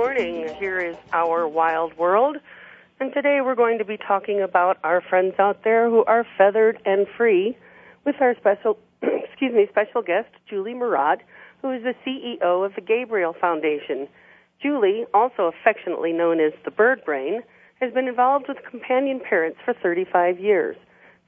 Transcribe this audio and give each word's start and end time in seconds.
Good 0.00 0.16
morning. 0.16 0.54
Here 0.58 0.80
is 0.80 0.96
Our 1.12 1.46
Wild 1.46 1.94
World. 1.98 2.38
And 3.00 3.12
today 3.12 3.40
we're 3.44 3.54
going 3.54 3.76
to 3.76 3.84
be 3.84 3.98
talking 3.98 4.40
about 4.40 4.78
our 4.82 5.02
friends 5.02 5.34
out 5.38 5.62
there 5.62 5.90
who 5.90 6.06
are 6.06 6.24
feathered 6.38 6.80
and 6.86 7.06
free 7.18 7.54
with 8.06 8.14
our 8.18 8.34
special, 8.36 8.78
excuse 9.02 9.52
me, 9.52 9.66
special 9.68 10.00
guest, 10.00 10.30
Julie 10.48 10.72
Murad, 10.72 11.22
who 11.60 11.70
is 11.72 11.82
the 11.82 11.92
CEO 12.02 12.64
of 12.64 12.74
the 12.76 12.80
Gabriel 12.80 13.34
Foundation. 13.38 14.08
Julie, 14.62 15.04
also 15.12 15.52
affectionately 15.52 16.14
known 16.14 16.40
as 16.40 16.54
the 16.64 16.70
Bird 16.70 17.04
Brain, 17.04 17.42
has 17.82 17.92
been 17.92 18.08
involved 18.08 18.46
with 18.48 18.56
companion 18.70 19.20
parents 19.20 19.58
for 19.66 19.74
35 19.74 20.40
years. 20.40 20.76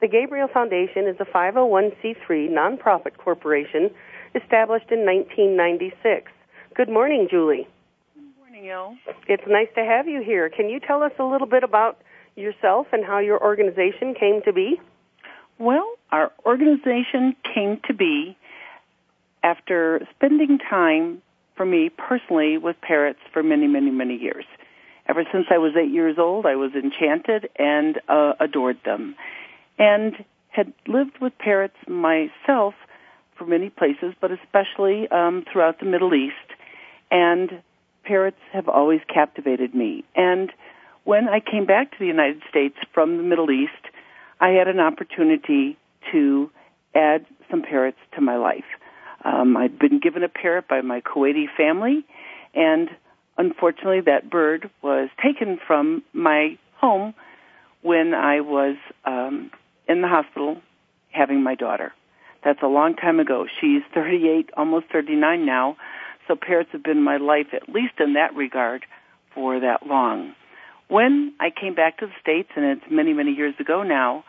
The 0.01 0.09
Gabriel 0.09 0.49
Foundation 0.49 1.07
is 1.07 1.17
a 1.21 1.27
501c3 1.27 2.49
nonprofit 2.49 3.19
corporation 3.19 3.91
established 4.35 4.91
in 4.91 5.05
1996. 5.05 6.33
Good 6.75 6.89
morning, 6.89 7.29
Julie. 7.31 7.69
It's 9.29 9.43
nice 9.47 9.69
to 9.75 9.85
have 9.85 10.09
you 10.09 10.23
here. 10.23 10.49
Can 10.49 10.69
you 10.71 10.81
tell 10.81 11.03
us 11.03 11.13
a 11.19 11.25
little 11.25 11.47
bit 11.47 11.63
about 11.63 11.99
yourself 12.37 12.87
and 12.93 13.05
how 13.05 13.19
your 13.19 13.43
organization 13.43 14.15
came 14.19 14.41
to 14.47 14.53
be? 14.53 14.81
Well, 15.59 15.87
our 16.11 16.33
organization 16.47 17.37
came 17.55 17.81
to 17.87 17.95
be 17.95 18.37
after 19.43 20.01
spending 20.17 20.59
time 20.59 21.21
for 21.57 21.67
me 21.67 21.91
personally 21.91 22.57
with 22.59 22.81
parrots 22.81 23.19
for 23.33 23.43
many, 23.43 23.67
many, 23.67 23.91
many 23.91 24.17
years. 24.17 24.45
Ever 25.07 25.25
since 25.31 25.47
I 25.51 25.59
was 25.59 25.73
eight 25.77 25.93
years 25.93 26.17
old, 26.19 26.47
I 26.47 26.57
was 26.57 26.73
enchanted 26.75 27.51
and 27.59 28.01
uh, 28.09 28.33
adored 28.41 28.79
them, 28.85 29.17
and 29.79 30.25
had 30.49 30.73
lived 30.87 31.19
with 31.21 31.37
parrots 31.39 31.77
myself 31.87 32.75
for 33.37 33.45
many 33.45 33.69
places, 33.69 34.15
but 34.21 34.31
especially 34.31 35.09
um, 35.11 35.45
throughout 35.53 35.81
the 35.81 35.87
Middle 35.87 36.15
East. 36.15 36.35
And 37.11 37.63
parrots 38.05 38.39
have 38.53 38.69
always 38.69 39.01
captivated 39.13 39.75
me. 39.75 40.05
And 40.15 40.51
when 41.05 41.29
I 41.29 41.41
came 41.41 41.67
back 41.67 41.93
to 41.93 41.99
the 41.99 42.07
United 42.07 42.43
States 42.49 42.77
from 42.93 43.17
the 43.17 43.23
Middle 43.23 43.51
East, 43.51 43.73
I 44.41 44.51
had 44.51 44.69
an 44.69 44.81
opportunity 44.81 45.77
to 46.13 46.51
add 46.95 47.27
some 47.51 47.63
parrots 47.63 47.99
to 48.15 48.21
my 48.21 48.37
life. 48.37 48.65
Um, 49.25 49.57
I'd 49.57 49.79
been 49.79 50.01
given 50.01 50.25
a 50.25 50.29
parrot 50.29 50.69
by 50.69 50.81
my 50.81 51.01
Kuwaiti 51.01 51.47
family, 51.57 52.05
and 52.55 52.89
unfortunately, 53.39 54.01
that 54.07 54.29
bird 54.31 54.69
was 54.83 55.11
taken 55.23 55.59
from 55.65 56.03
my 56.13 56.59
home 56.77 57.15
when 57.83 58.15
I 58.15 58.41
was 58.41 58.77
um, 59.05 59.51
in 59.89 60.03
the 60.03 60.09
hospital 60.09 60.61
having 61.11 61.43
my 61.43 61.55
daughter. 61.55 61.93
That's 62.45 62.63
a 62.63 62.67
long 62.67 62.95
time 62.97 63.21
ago. 63.21 63.47
She's 63.61 63.83
38, 63.95 64.51
almost 64.57 64.87
39 64.93 65.47
now. 65.47 65.77
So 66.29 66.37
parrots 66.37 66.71
have 66.73 66.83
been 66.83 67.03
my 67.03 67.17
life, 67.17 67.49
at 67.53 67.69
least 67.69 67.95
in 67.99 68.15
that 68.15 68.35
regard, 68.35 68.85
for 69.35 69.61
that 69.61 69.87
long. 69.87 70.35
When 70.89 71.35
I 71.41 71.49
came 71.51 71.75
back 71.75 71.99
to 71.99 72.07
the 72.07 72.13
States, 72.21 72.51
and 72.55 72.65
it's 72.65 72.91
many, 72.91 73.13
many 73.13 73.33
years 73.33 73.55
ago 73.59 73.83
now, 73.83 74.25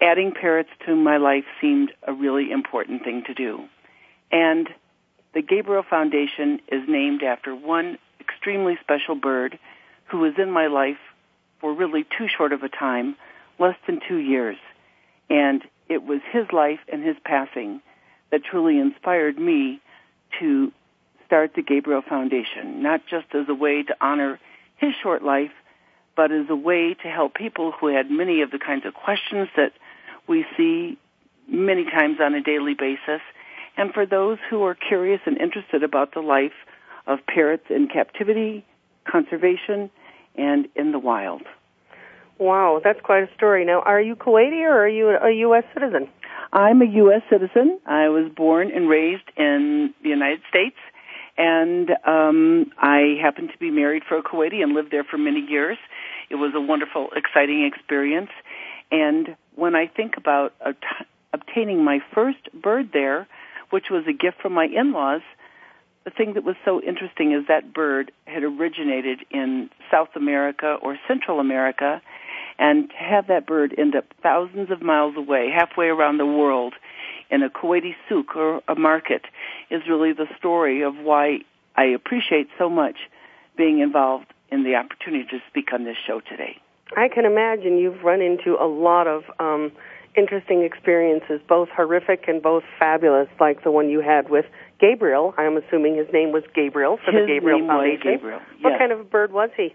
adding 0.00 0.32
parrots 0.38 0.68
to 0.86 0.94
my 0.94 1.16
life 1.16 1.44
seemed 1.60 1.92
a 2.06 2.12
really 2.12 2.50
important 2.50 3.02
thing 3.02 3.24
to 3.26 3.34
do. 3.34 3.64
And 4.30 4.68
the 5.34 5.42
Gabriel 5.42 5.84
Foundation 5.88 6.60
is 6.70 6.82
named 6.88 7.22
after 7.22 7.54
one 7.54 7.98
extremely 8.20 8.78
special 8.80 9.14
bird 9.14 9.58
who 10.10 10.18
was 10.18 10.34
in 10.38 10.50
my 10.50 10.66
life 10.66 10.98
for 11.60 11.74
really 11.74 12.04
too 12.04 12.26
short 12.36 12.52
of 12.52 12.62
a 12.62 12.68
time, 12.68 13.16
less 13.58 13.76
than 13.86 14.00
two 14.06 14.18
years. 14.18 14.56
And 15.30 15.62
it 15.88 16.02
was 16.02 16.20
his 16.32 16.46
life 16.52 16.80
and 16.92 17.04
his 17.04 17.16
passing 17.24 17.80
that 18.30 18.42
truly 18.44 18.78
inspired 18.78 19.38
me 19.38 19.80
to 20.40 20.72
start 21.26 21.52
the 21.54 21.62
Gabriel 21.62 22.02
Foundation, 22.08 22.82
not 22.82 23.02
just 23.08 23.26
as 23.34 23.46
a 23.48 23.54
way 23.54 23.82
to 23.82 23.96
honor 24.00 24.38
his 24.76 24.92
short 25.02 25.22
life, 25.22 25.52
but 26.16 26.32
as 26.32 26.46
a 26.48 26.56
way 26.56 26.94
to 26.94 27.08
help 27.08 27.34
people 27.34 27.72
who 27.72 27.88
had 27.88 28.10
many 28.10 28.40
of 28.40 28.50
the 28.50 28.58
kinds 28.58 28.86
of 28.86 28.94
questions 28.94 29.48
that 29.56 29.72
we 30.26 30.44
see 30.56 30.98
many 31.48 31.84
times 31.84 32.18
on 32.20 32.34
a 32.34 32.42
daily 32.42 32.74
basis, 32.74 33.20
and 33.76 33.92
for 33.92 34.06
those 34.06 34.38
who 34.48 34.62
are 34.62 34.74
curious 34.74 35.20
and 35.26 35.38
interested 35.38 35.82
about 35.82 36.14
the 36.14 36.20
life 36.20 36.54
of 37.06 37.18
parrots 37.26 37.64
in 37.70 37.88
captivity, 37.88 38.64
conservation, 39.04 39.90
and 40.36 40.68
in 40.74 40.92
the 40.92 40.98
wild. 40.98 41.42
Wow, 42.38 42.80
that's 42.82 43.00
quite 43.02 43.22
a 43.22 43.34
story. 43.34 43.64
Now, 43.64 43.80
are 43.80 44.00
you 44.00 44.16
Kuwaiti 44.16 44.62
or 44.62 44.84
are 44.84 44.88
you 44.88 45.10
a 45.10 45.30
U.S. 45.30 45.64
citizen? 45.72 46.08
I'm 46.52 46.82
a 46.82 46.86
U.S. 46.86 47.22
citizen. 47.30 47.78
I 47.86 48.08
was 48.08 48.30
born 48.34 48.70
and 48.70 48.88
raised 48.88 49.30
in 49.36 49.94
the 50.02 50.08
United 50.08 50.40
States 50.48 50.76
and 51.38 51.90
um, 52.04 52.72
I 52.78 53.18
happened 53.20 53.50
to 53.52 53.58
be 53.58 53.70
married 53.70 54.02
for 54.08 54.16
a 54.16 54.22
Kuwaiti 54.22 54.62
and 54.62 54.72
lived 54.72 54.90
there 54.90 55.04
for 55.04 55.18
many 55.18 55.40
years. 55.40 55.78
It 56.30 56.36
was 56.36 56.52
a 56.54 56.60
wonderful, 56.60 57.08
exciting 57.14 57.64
experience. 57.64 58.30
And 58.90 59.36
when 59.54 59.74
I 59.74 59.86
think 59.86 60.16
about 60.16 60.54
obtaining 61.32 61.84
my 61.84 62.00
first 62.14 62.38
bird 62.54 62.90
there, 62.92 63.26
which 63.70 63.86
was 63.90 64.04
a 64.08 64.12
gift 64.12 64.40
from 64.40 64.52
my 64.52 64.66
in-laws, 64.66 65.22
the 66.04 66.10
thing 66.10 66.34
that 66.34 66.44
was 66.44 66.54
so 66.64 66.80
interesting 66.80 67.32
is 67.32 67.48
that 67.48 67.74
bird 67.74 68.12
had 68.26 68.44
originated 68.44 69.18
in 69.30 69.68
South 69.90 70.10
America 70.14 70.76
or 70.80 70.96
Central 71.08 71.40
America, 71.40 72.00
and 72.58 72.88
to 72.90 72.96
have 72.96 73.26
that 73.26 73.44
bird 73.44 73.74
end 73.76 73.96
up 73.96 74.04
thousands 74.22 74.70
of 74.70 74.80
miles 74.80 75.16
away, 75.16 75.50
halfway 75.50 75.86
around 75.86 76.18
the 76.18 76.26
world, 76.26 76.74
in 77.30 77.42
a 77.42 77.50
Kuwaiti 77.50 77.94
souk 78.08 78.36
or 78.36 78.62
a 78.68 78.74
market 78.74 79.22
is 79.70 79.82
really 79.88 80.12
the 80.12 80.26
story 80.38 80.82
of 80.82 80.96
why 80.96 81.40
I 81.76 81.84
appreciate 81.84 82.48
so 82.58 82.68
much 82.68 82.96
being 83.56 83.80
involved 83.80 84.32
in 84.50 84.62
the 84.64 84.76
opportunity 84.76 85.24
to 85.30 85.38
speak 85.48 85.72
on 85.72 85.84
this 85.84 85.96
show 86.06 86.20
today. 86.20 86.58
I 86.96 87.08
can 87.08 87.24
imagine 87.24 87.78
you've 87.78 88.04
run 88.04 88.20
into 88.20 88.56
a 88.60 88.66
lot 88.66 89.08
of 89.08 89.24
um, 89.40 89.72
interesting 90.16 90.62
experiences, 90.62 91.40
both 91.48 91.68
horrific 91.68 92.24
and 92.28 92.40
both 92.40 92.62
fabulous, 92.78 93.28
like 93.40 93.64
the 93.64 93.70
one 93.70 93.88
you 93.88 94.00
had 94.00 94.28
with 94.30 94.46
Gabriel. 94.80 95.34
I'm 95.36 95.56
assuming 95.56 95.96
his 95.96 96.06
name 96.12 96.32
was 96.32 96.44
Gabriel 96.54 96.98
for 97.04 97.12
his 97.12 97.26
the 97.26 97.34
Gabriel 97.34 97.58
name 97.58 97.68
Foundation. 97.68 98.10
Was 98.10 98.16
Gabriel. 98.18 98.40
Yes. 98.54 98.62
What 98.62 98.78
kind 98.78 98.92
of 98.92 99.00
a 99.00 99.04
bird 99.04 99.32
was 99.32 99.50
he? 99.56 99.74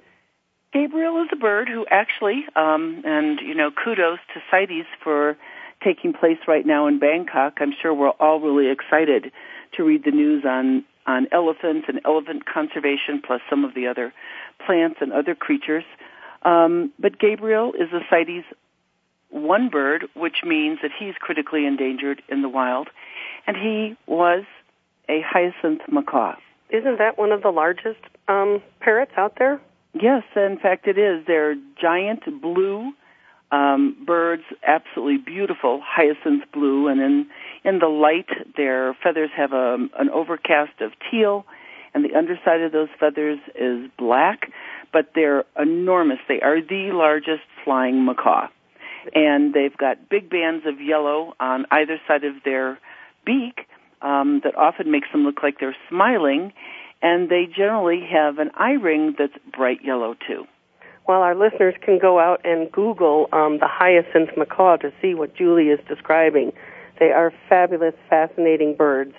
Gabriel 0.74 1.22
is 1.22 1.28
a 1.34 1.36
bird 1.36 1.68
who 1.68 1.86
actually, 1.90 2.46
um, 2.56 3.02
and 3.06 3.40
you 3.42 3.56
know, 3.56 3.72
kudos 3.72 4.20
to 4.34 4.40
CITES 4.50 4.88
for 5.04 5.38
taking 5.84 6.14
place 6.14 6.38
right 6.48 6.66
now 6.66 6.88
in 6.88 7.00
Bangkok. 7.00 7.58
I'm 7.60 7.74
sure 7.82 7.94
we're 7.94 8.10
all 8.10 8.40
really 8.40 8.72
excited 8.72 9.32
to 9.78 9.84
read 9.84 10.04
the 10.04 10.12
news 10.12 10.44
on 10.46 10.86
on 11.08 11.28
elephants 11.32 11.88
and 11.88 12.00
elephant 12.06 12.46
conservation, 12.46 13.22
plus 13.26 13.42
some 13.50 13.66
of 13.66 13.74
the 13.74 13.88
other 13.88 14.14
plants 14.64 14.98
and 15.02 15.12
other 15.12 15.34
creatures. 15.34 15.84
Um, 16.44 16.94
but 17.00 17.18
Gabriel 17.18 17.74
is 17.74 17.92
a 17.92 18.02
CITES 18.10 18.46
one 19.30 19.70
bird, 19.70 20.06
which 20.14 20.44
means 20.44 20.80
that 20.82 20.92
he's 20.98 21.16
critically 21.16 21.66
endangered 21.66 22.22
in 22.30 22.42
the 22.42 22.50
wild, 22.50 22.90
and 23.48 23.58
he 23.58 23.96
was 24.06 24.44
a 25.10 25.22
hyacinth 25.22 25.82
macaw. 25.90 26.36
Isn't 26.70 27.00
that 27.00 27.18
one 27.18 27.32
of 27.32 27.42
the 27.42 27.50
largest 27.50 28.00
um, 28.28 28.62
parrots 28.80 29.12
out 29.18 29.36
there? 29.40 29.60
Yes, 29.94 30.24
in 30.36 30.58
fact, 30.62 30.88
it 30.88 30.98
is. 30.98 31.26
They're 31.26 31.56
giant 31.82 32.24
blue 32.42 32.94
um, 33.52 33.98
birds, 34.06 34.44
absolutely 34.66 35.18
beautiful 35.18 35.82
hyacinth 35.84 36.44
blue, 36.54 36.88
and 36.88 37.02
in 37.02 37.28
in 37.64 37.80
the 37.80 37.88
light, 37.88 38.30
their 38.58 38.96
feathers 39.04 39.30
have 39.36 39.54
a, 39.54 39.76
an 40.00 40.10
overcast 40.10 40.80
of 40.82 40.92
teal, 41.10 41.46
and 41.94 42.04
the 42.04 42.16
underside 42.18 42.62
of 42.62 42.72
those 42.72 42.90
feathers 43.00 43.40
is 43.56 43.90
black. 43.98 44.52
But 44.94 45.12
they're 45.16 45.46
enormous. 45.60 46.20
They 46.28 46.42
are 46.42 46.62
the 46.62 46.92
largest 46.92 47.44
flying 47.64 48.06
macaw, 48.06 48.48
and 49.14 49.54
they've 49.54 49.76
got 49.76 50.10
big 50.10 50.30
bands 50.30 50.66
of 50.66 50.82
yellow 50.82 51.34
on 51.40 51.66
either 51.72 52.00
side 52.08 52.24
of 52.24 52.36
their 52.44 52.80
beak 53.26 53.68
um, 54.02 54.42
that 54.44 54.56
often 54.58 54.92
makes 54.92 55.08
them 55.12 55.24
look 55.24 55.44
like 55.44 55.60
they're 55.60 55.76
smiling, 55.90 56.54
and 57.02 57.30
they 57.30 57.46
generally 57.46 58.02
have 58.12 58.40
an 58.40 58.52
eye 58.56 58.78
ring 58.82 59.16
that's 59.18 59.34
bright 59.56 59.80
yellow 59.84 60.16
too. 60.28 60.46
Well, 61.12 61.24
our 61.24 61.36
listeners 61.36 61.76
can 61.82 62.00
go 62.00 62.22
out 62.22 62.40
and 62.46 62.72
Google 62.72 63.28
um, 63.34 63.60
the 63.60 63.68
hyacinth 63.68 64.30
macaw 64.38 64.78
to 64.78 64.94
see 65.02 65.14
what 65.14 65.36
Julie 65.36 65.68
is 65.68 65.80
describing. 65.86 66.54
They 67.02 67.12
are 67.12 67.34
fabulous, 67.50 67.96
fascinating 68.10 68.78
birds. 68.78 69.14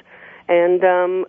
And 0.49 0.83
um, 0.83 1.27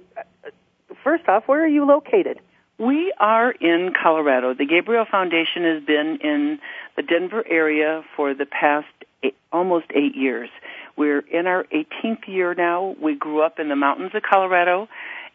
first 1.04 1.28
off, 1.28 1.50
where 1.50 1.62
are 1.62 1.68
you 1.68 1.86
located? 1.86 2.40
We 2.78 3.14
are 3.20 3.52
in 3.52 3.92
Colorado. 4.02 4.54
The 4.54 4.66
Gabriel 4.66 5.04
Foundation 5.12 5.66
has 5.66 5.84
been 5.84 6.20
in 6.24 6.60
the 6.96 7.04
Denver 7.04 7.44
area 7.46 8.02
for 8.16 8.34
the 8.34 8.46
past 8.46 8.88
eight, 9.22 9.36
almost 9.52 9.88
eight 9.94 10.16
years. 10.16 10.48
We're 10.96 11.26
in 11.28 11.46
our 11.46 11.66
18th 11.74 12.26
year 12.26 12.56
now. 12.56 12.96
We 13.02 13.16
grew 13.16 13.42
up 13.42 13.60
in 13.60 13.68
the 13.68 13.76
mountains 13.76 14.12
of 14.16 14.22
Colorado 14.24 14.88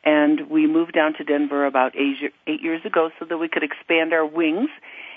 and 0.05 0.49
we 0.49 0.67
moved 0.67 0.95
down 0.95 1.13
to 1.19 1.25
Denver 1.25 1.67
about 1.67 1.95
eight, 1.97 2.33
eight 2.47 2.63
years 2.63 2.83
ago 2.87 3.11
so 3.19 3.27
that 3.27 3.37
we 3.37 3.49
could 3.49 3.63
expand 3.63 4.15
our 4.15 4.25
wings 4.25 4.71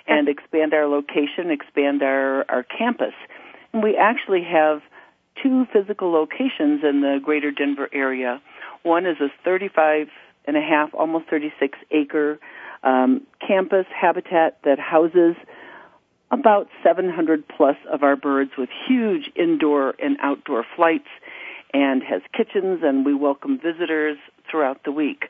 and 0.07 0.27
expand 0.27 0.73
our 0.73 0.87
location, 0.87 1.51
expand 1.51 2.03
our, 2.03 2.45
our 2.49 2.63
campus. 2.63 3.13
And 3.73 3.83
we 3.83 3.97
actually 3.97 4.43
have 4.43 4.81
two 5.41 5.65
physical 5.71 6.11
locations 6.11 6.83
in 6.83 7.01
the 7.01 7.19
greater 7.23 7.51
Denver 7.51 7.89
area. 7.93 8.41
One 8.83 9.05
is 9.05 9.17
a 9.21 9.27
35 9.43 10.07
and 10.45 10.57
a 10.57 10.61
half, 10.61 10.93
almost 10.93 11.29
36 11.29 11.77
acre 11.91 12.39
um, 12.83 13.21
campus 13.45 13.85
habitat 13.99 14.57
that 14.63 14.79
houses 14.79 15.35
about 16.31 16.67
700 16.83 17.47
plus 17.47 17.75
of 17.91 18.03
our 18.03 18.15
birds 18.15 18.51
with 18.57 18.69
huge 18.87 19.29
indoor 19.35 19.93
and 19.99 20.17
outdoor 20.21 20.65
flights 20.75 21.09
and 21.73 22.01
has 22.03 22.21
kitchens 22.35 22.79
and 22.83 23.05
we 23.05 23.13
welcome 23.13 23.59
visitors 23.59 24.17
throughout 24.49 24.83
the 24.83 24.91
week. 24.91 25.25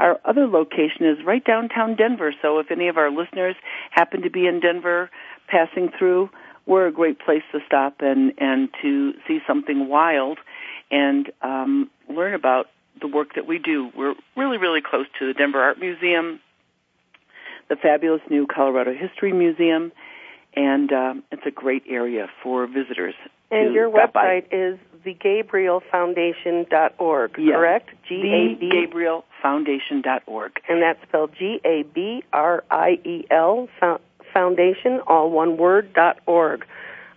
Our 0.00 0.18
other 0.24 0.46
location 0.46 1.04
is 1.04 1.18
right 1.26 1.44
downtown 1.44 1.94
Denver, 1.94 2.32
so 2.40 2.58
if 2.58 2.70
any 2.70 2.88
of 2.88 2.96
our 2.96 3.10
listeners 3.10 3.54
happen 3.90 4.22
to 4.22 4.30
be 4.30 4.46
in 4.46 4.58
Denver 4.58 5.10
passing 5.46 5.90
through, 5.98 6.30
we're 6.64 6.86
a 6.86 6.92
great 6.92 7.18
place 7.18 7.42
to 7.52 7.58
stop 7.66 7.96
and, 8.00 8.32
and 8.38 8.70
to 8.80 9.12
see 9.28 9.40
something 9.46 9.88
wild 9.88 10.38
and 10.90 11.30
um, 11.42 11.90
learn 12.08 12.32
about 12.32 12.68
the 12.98 13.08
work 13.08 13.34
that 13.34 13.46
we 13.46 13.58
do. 13.58 13.90
We're 13.94 14.14
really, 14.38 14.56
really 14.56 14.80
close 14.80 15.04
to 15.18 15.26
the 15.26 15.34
Denver 15.34 15.60
Art 15.60 15.78
Museum, 15.78 16.40
the 17.68 17.76
fabulous 17.76 18.22
new 18.30 18.46
Colorado 18.46 18.94
History 18.94 19.34
Museum, 19.34 19.92
and 20.56 20.90
um, 20.92 21.24
it's 21.30 21.44
a 21.46 21.50
great 21.50 21.82
area 21.86 22.28
for 22.42 22.66
visitors. 22.66 23.14
And 23.50 23.74
your 23.74 23.90
website 23.90 24.48
by. 24.50 24.56
is 24.56 24.78
thegabrielfoundation.org, 25.04 27.34
yes. 27.38 27.54
correct? 27.54 27.90
G-A-B- 28.08 28.70
Gabrielfoundation.org. 28.70 30.52
And 30.68 30.82
that's 30.82 31.00
spelled 31.08 31.30
G-A-B-R-I-E-L 31.38 32.18
foundation, 34.32 35.00
all 35.06 35.30
one 35.30 35.56
word, 35.56 35.92
dot 35.92 36.18
org. 36.26 36.64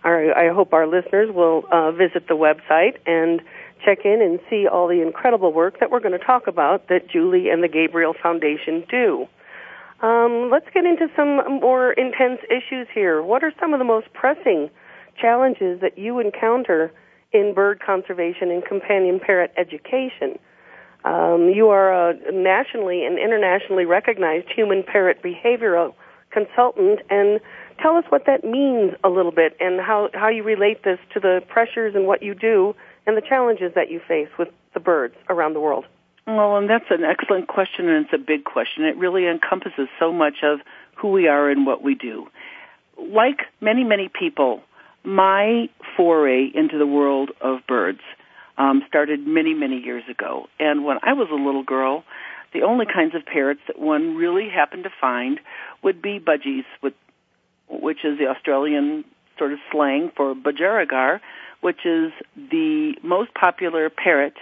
I 0.04 0.50
hope 0.54 0.72
our 0.74 0.86
listeners 0.86 1.34
will 1.34 1.64
uh, 1.72 1.90
visit 1.92 2.28
the 2.28 2.34
website 2.34 2.98
and 3.06 3.40
check 3.84 4.00
in 4.04 4.20
and 4.20 4.38
see 4.50 4.66
all 4.66 4.86
the 4.86 5.00
incredible 5.00 5.52
work 5.52 5.80
that 5.80 5.90
we're 5.90 6.00
going 6.00 6.18
to 6.18 6.24
talk 6.24 6.46
about 6.46 6.88
that 6.88 7.08
Julie 7.08 7.48
and 7.48 7.62
the 7.62 7.68
Gabriel 7.68 8.14
Foundation 8.22 8.84
do. 8.90 9.26
Um, 10.02 10.50
let's 10.50 10.66
get 10.74 10.84
into 10.84 11.08
some 11.16 11.60
more 11.60 11.92
intense 11.92 12.40
issues 12.50 12.86
here. 12.92 13.22
What 13.22 13.42
are 13.42 13.52
some 13.58 13.72
of 13.72 13.78
the 13.78 13.84
most 13.84 14.12
pressing 14.12 14.68
challenges 15.18 15.80
that 15.80 15.96
you 15.96 16.18
encounter 16.18 16.92
in 17.34 17.52
bird 17.52 17.80
conservation 17.84 18.50
and 18.50 18.64
companion 18.64 19.20
parrot 19.20 19.52
education? 19.58 20.38
Um, 21.04 21.50
you 21.54 21.68
are 21.68 22.10
a 22.10 22.32
nationally 22.32 23.04
and 23.04 23.18
internationally 23.18 23.84
recognized 23.84 24.46
human 24.48 24.82
parrot 24.82 25.22
behavioral 25.22 25.94
consultant, 26.30 27.00
and 27.10 27.40
tell 27.80 27.96
us 27.96 28.04
what 28.08 28.26
that 28.26 28.42
means 28.42 28.94
a 29.04 29.08
little 29.08 29.30
bit 29.30 29.56
and 29.60 29.80
how, 29.80 30.08
how 30.14 30.28
you 30.28 30.42
relate 30.42 30.82
this 30.82 30.98
to 31.12 31.20
the 31.20 31.42
pressures 31.48 31.94
and 31.94 32.06
what 32.06 32.22
you 32.22 32.34
do 32.34 32.74
and 33.06 33.16
the 33.16 33.20
challenges 33.20 33.72
that 33.74 33.90
you 33.90 34.00
face 34.08 34.28
with 34.38 34.48
the 34.72 34.80
birds 34.80 35.14
around 35.28 35.52
the 35.52 35.60
world. 35.60 35.84
Well, 36.26 36.56
and 36.56 36.70
that's 36.70 36.86
an 36.90 37.04
excellent 37.04 37.48
question, 37.48 37.88
and 37.88 38.06
it's 38.06 38.14
a 38.14 38.18
big 38.18 38.44
question. 38.44 38.84
It 38.84 38.96
really 38.96 39.26
encompasses 39.26 39.88
so 39.98 40.12
much 40.12 40.42
of 40.42 40.60
who 40.96 41.10
we 41.10 41.28
are 41.28 41.50
and 41.50 41.66
what 41.66 41.82
we 41.82 41.94
do. 41.94 42.28
Like 42.98 43.42
many, 43.60 43.84
many 43.84 44.08
people, 44.08 44.62
my 45.04 45.68
foray 45.96 46.50
into 46.54 46.78
the 46.78 46.86
world 46.86 47.30
of 47.40 47.58
birds 47.68 48.00
um, 48.56 48.82
started 48.88 49.26
many, 49.26 49.54
many 49.54 49.78
years 49.78 50.04
ago. 50.10 50.46
And 50.58 50.84
when 50.84 50.98
I 51.02 51.12
was 51.12 51.28
a 51.30 51.34
little 51.34 51.64
girl, 51.64 52.04
the 52.52 52.62
only 52.62 52.86
kinds 52.86 53.14
of 53.14 53.26
parrots 53.26 53.60
that 53.66 53.78
one 53.78 54.16
really 54.16 54.48
happened 54.48 54.84
to 54.84 54.90
find 55.00 55.40
would 55.82 56.00
be 56.00 56.18
budgies, 56.20 56.64
with, 56.82 56.94
which 57.68 58.04
is 58.04 58.18
the 58.18 58.26
Australian 58.26 59.04
sort 59.38 59.52
of 59.52 59.58
slang 59.72 60.10
for 60.16 60.34
budgerigar, 60.34 61.20
which 61.60 61.84
is 61.84 62.12
the 62.36 62.94
most 63.02 63.34
popular 63.34 63.90
parrot 63.90 64.34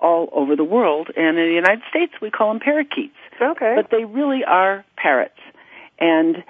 all 0.00 0.30
over 0.32 0.56
the 0.56 0.64
world. 0.64 1.08
And 1.14 1.38
in 1.38 1.48
the 1.48 1.54
United 1.54 1.82
States, 1.90 2.14
we 2.22 2.30
call 2.30 2.48
them 2.48 2.60
parakeets. 2.60 3.16
Okay. 3.40 3.74
But 3.76 3.90
they 3.90 4.04
really 4.04 4.42
are 4.44 4.84
parrots. 4.96 5.38
And 5.98 6.42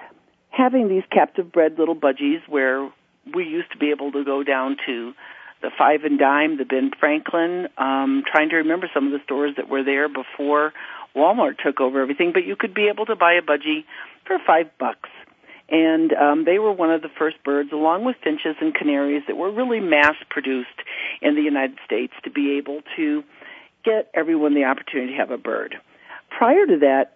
having 0.49 0.87
these 0.87 1.03
captive 1.11 1.51
bred 1.51 1.77
little 1.77 1.95
budgies 1.95 2.41
where 2.47 2.89
we 3.33 3.43
used 3.43 3.71
to 3.71 3.77
be 3.77 3.91
able 3.91 4.11
to 4.11 4.23
go 4.23 4.43
down 4.43 4.77
to 4.85 5.13
the 5.61 5.69
Five 5.77 6.03
and 6.03 6.17
Dime, 6.17 6.57
the 6.57 6.65
Ben 6.65 6.91
Franklin, 6.99 7.67
um, 7.77 8.23
trying 8.25 8.49
to 8.49 8.57
remember 8.57 8.89
some 8.93 9.05
of 9.05 9.11
the 9.11 9.19
stores 9.23 9.53
that 9.57 9.69
were 9.69 9.83
there 9.83 10.09
before 10.09 10.73
Walmart 11.15 11.57
took 11.63 11.79
over 11.79 12.01
everything, 12.01 12.31
but 12.33 12.45
you 12.45 12.55
could 12.55 12.73
be 12.73 12.87
able 12.87 13.05
to 13.05 13.15
buy 13.15 13.33
a 13.33 13.41
budgie 13.41 13.83
for 14.25 14.37
five 14.45 14.67
bucks. 14.79 15.09
And 15.69 16.11
um, 16.13 16.45
they 16.45 16.59
were 16.59 16.71
one 16.71 16.91
of 16.91 17.01
the 17.01 17.09
first 17.17 17.41
birds, 17.43 17.71
along 17.71 18.03
with 18.03 18.17
finches 18.23 18.55
and 18.59 18.75
canaries, 18.75 19.23
that 19.27 19.37
were 19.37 19.51
really 19.51 19.79
mass 19.79 20.15
produced 20.29 20.67
in 21.21 21.35
the 21.35 21.41
United 21.41 21.77
States 21.85 22.13
to 22.23 22.29
be 22.29 22.57
able 22.57 22.81
to 22.97 23.23
get 23.85 24.09
everyone 24.13 24.53
the 24.53 24.65
opportunity 24.65 25.13
to 25.13 25.17
have 25.17 25.31
a 25.31 25.37
bird. 25.37 25.75
Prior 26.29 26.65
to 26.65 26.79
that, 26.79 27.15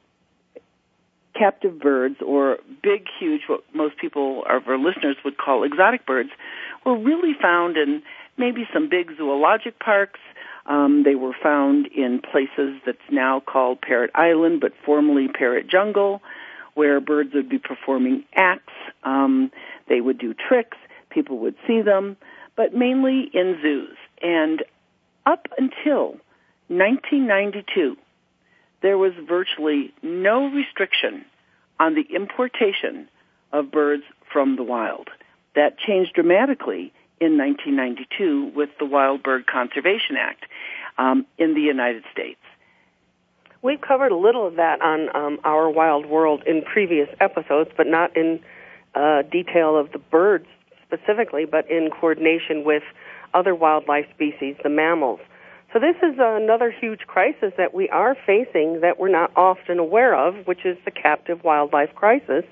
captive 1.38 1.80
birds 1.80 2.15
or 2.25 2.58
big, 2.82 3.06
huge, 3.20 3.42
what 3.48 3.62
most 3.74 3.98
people 3.98 4.44
of 4.50 4.68
our 4.68 4.77
listeners 4.77 5.18
would 5.24 5.38
call 5.38 5.63
exotic 5.63 6.06
birds 6.06 6.30
were 6.86 6.98
really 6.98 7.34
found 7.39 7.77
in 7.77 8.01
maybe 8.38 8.68
some 8.74 8.89
big 8.89 9.12
zoologic 9.18 9.80
parks. 9.80 10.20
Um, 10.65 11.04
they 11.04 11.15
were 11.15 11.36
found 11.42 11.88
in 11.88 12.22
places 12.22 12.82
that's 12.86 12.98
now 13.12 13.39
called 13.39 13.82
Parrot 13.82 14.12
Island, 14.15 14.62
but 14.62 14.74
formerly 14.86 15.27
Parrot 15.27 15.70
Jungle, 15.70 16.22
where 16.74 17.00
birds 17.00 17.34
would 17.34 17.50
be 17.50 17.60
performing 17.60 18.24
acts. 18.36 18.74
Um, 19.04 19.51
they 19.88 20.01
would 20.01 20.18
do 20.18 20.34
tricks. 20.34 20.77
People 21.10 21.38
would 21.39 21.56
see 21.68 21.82
them, 21.82 22.18
but 22.56 22.74
mainly 22.74 23.30
in 23.34 23.58
zoos. 23.62 23.98
And 24.22 24.63
up 25.25 25.48
until 25.58 26.18
1992, 26.68 27.96
there 28.82 28.98
was 28.98 29.13
virtually 29.27 29.94
no 30.01 30.48
restriction 30.48 31.25
on 31.79 31.96
the 31.96 32.05
importation 32.15 33.08
of 33.51 33.72
birds 33.72 34.03
from 34.32 34.55
the 34.55 34.63
wild. 34.63 35.10
That 35.55 35.77
changed 35.77 36.13
dramatically 36.13 36.94
in 37.20 37.38
1992 37.38 38.51
with 38.55 38.70
the 38.79 38.86
Wild 38.86 39.24
Bird 39.24 39.46
Conservation 39.48 40.17
Act 40.20 40.46
um, 40.98 41.25
in 41.38 41.53
the 41.53 41.62
United 41.62 42.03
States. 42.12 42.39
We've 43.62 43.82
covered 43.82 44.12
a 44.12 44.17
little 44.17 44.46
of 44.46 44.58
that 44.58 44.82
on 44.82 45.15
um, 45.15 45.39
our 45.44 45.70
Wild 45.70 46.05
World 46.05 46.44
in 46.46 46.62
previous 46.62 47.10
episodes, 47.20 47.72
but 47.75 47.88
not 47.88 48.15
in 48.15 48.41
uh, 48.94 49.24
detail 49.24 49.77
of 49.77 49.91
the 49.91 49.98
birds 49.98 50.46
specifically, 50.86 51.46
but 51.46 51.70
in 51.70 51.89
coordination 51.89 52.63
with 52.63 52.84
other 53.34 53.55
wildlife 53.55 54.05
species, 54.13 54.55
the 54.63 54.70
mammals. 54.70 55.20
So 55.75 55.82
this 55.82 55.98
is 55.98 56.15
another 56.17 56.72
huge 56.72 57.01
crisis 57.01 57.51
that 57.58 57.74
we 57.74 57.89
are 57.89 58.15
facing 58.25 58.79
that 58.79 58.98
we're 58.98 59.10
not 59.10 59.29
often 59.36 59.77
aware 59.77 60.15
of, 60.15 60.48
which 60.48 60.63
is 60.63 60.77
the 60.86 60.91
captive 60.91 61.44
wildlife 61.44 61.94
crisis 61.96 62.46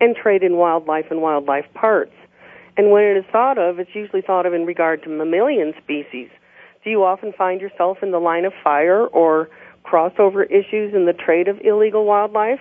and 0.00 0.14
trade 0.14 0.44
in 0.44 0.54
wildlife 0.56 1.06
and 1.10 1.20
wildlife 1.20 1.64
parts. 1.74 2.12
And 2.76 2.92
when 2.92 3.02
it 3.02 3.16
is 3.16 3.24
thought 3.32 3.58
of, 3.58 3.80
it's 3.80 3.90
usually 3.92 4.22
thought 4.22 4.46
of 4.46 4.54
in 4.54 4.66
regard 4.66 5.02
to 5.02 5.08
mammalian 5.08 5.74
species. 5.82 6.28
Do 6.84 6.90
you 6.90 7.02
often 7.02 7.32
find 7.32 7.60
yourself 7.60 8.04
in 8.04 8.12
the 8.12 8.20
line 8.20 8.44
of 8.44 8.52
fire 8.62 9.04
or 9.04 9.48
crossover 9.84 10.44
issues 10.44 10.94
in 10.94 11.06
the 11.06 11.12
trade 11.12 11.48
of 11.48 11.58
illegal 11.64 12.04
wildlife? 12.04 12.60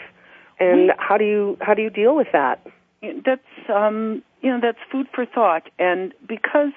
And 0.60 0.92
how 0.98 1.20
do 1.20 1.24
you 1.24 1.56
how 1.62 1.76
do 1.76 1.84
you 1.84 1.92
deal 1.92 2.16
with 2.16 2.30
that? 2.34 2.66
That's 3.04 3.70
um, 3.72 4.24
you 4.42 4.50
know 4.50 4.60
that's 4.60 4.80
food 4.92 5.06
for 5.14 5.28
thought, 5.28 5.70
and 5.78 6.16
because 6.28 6.74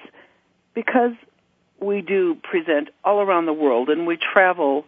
because 0.75 1.13
we 1.83 2.01
do 2.01 2.35
present 2.35 2.89
all 3.03 3.21
around 3.21 3.45
the 3.45 3.53
world 3.53 3.89
and 3.89 4.07
we 4.07 4.17
travel 4.17 4.85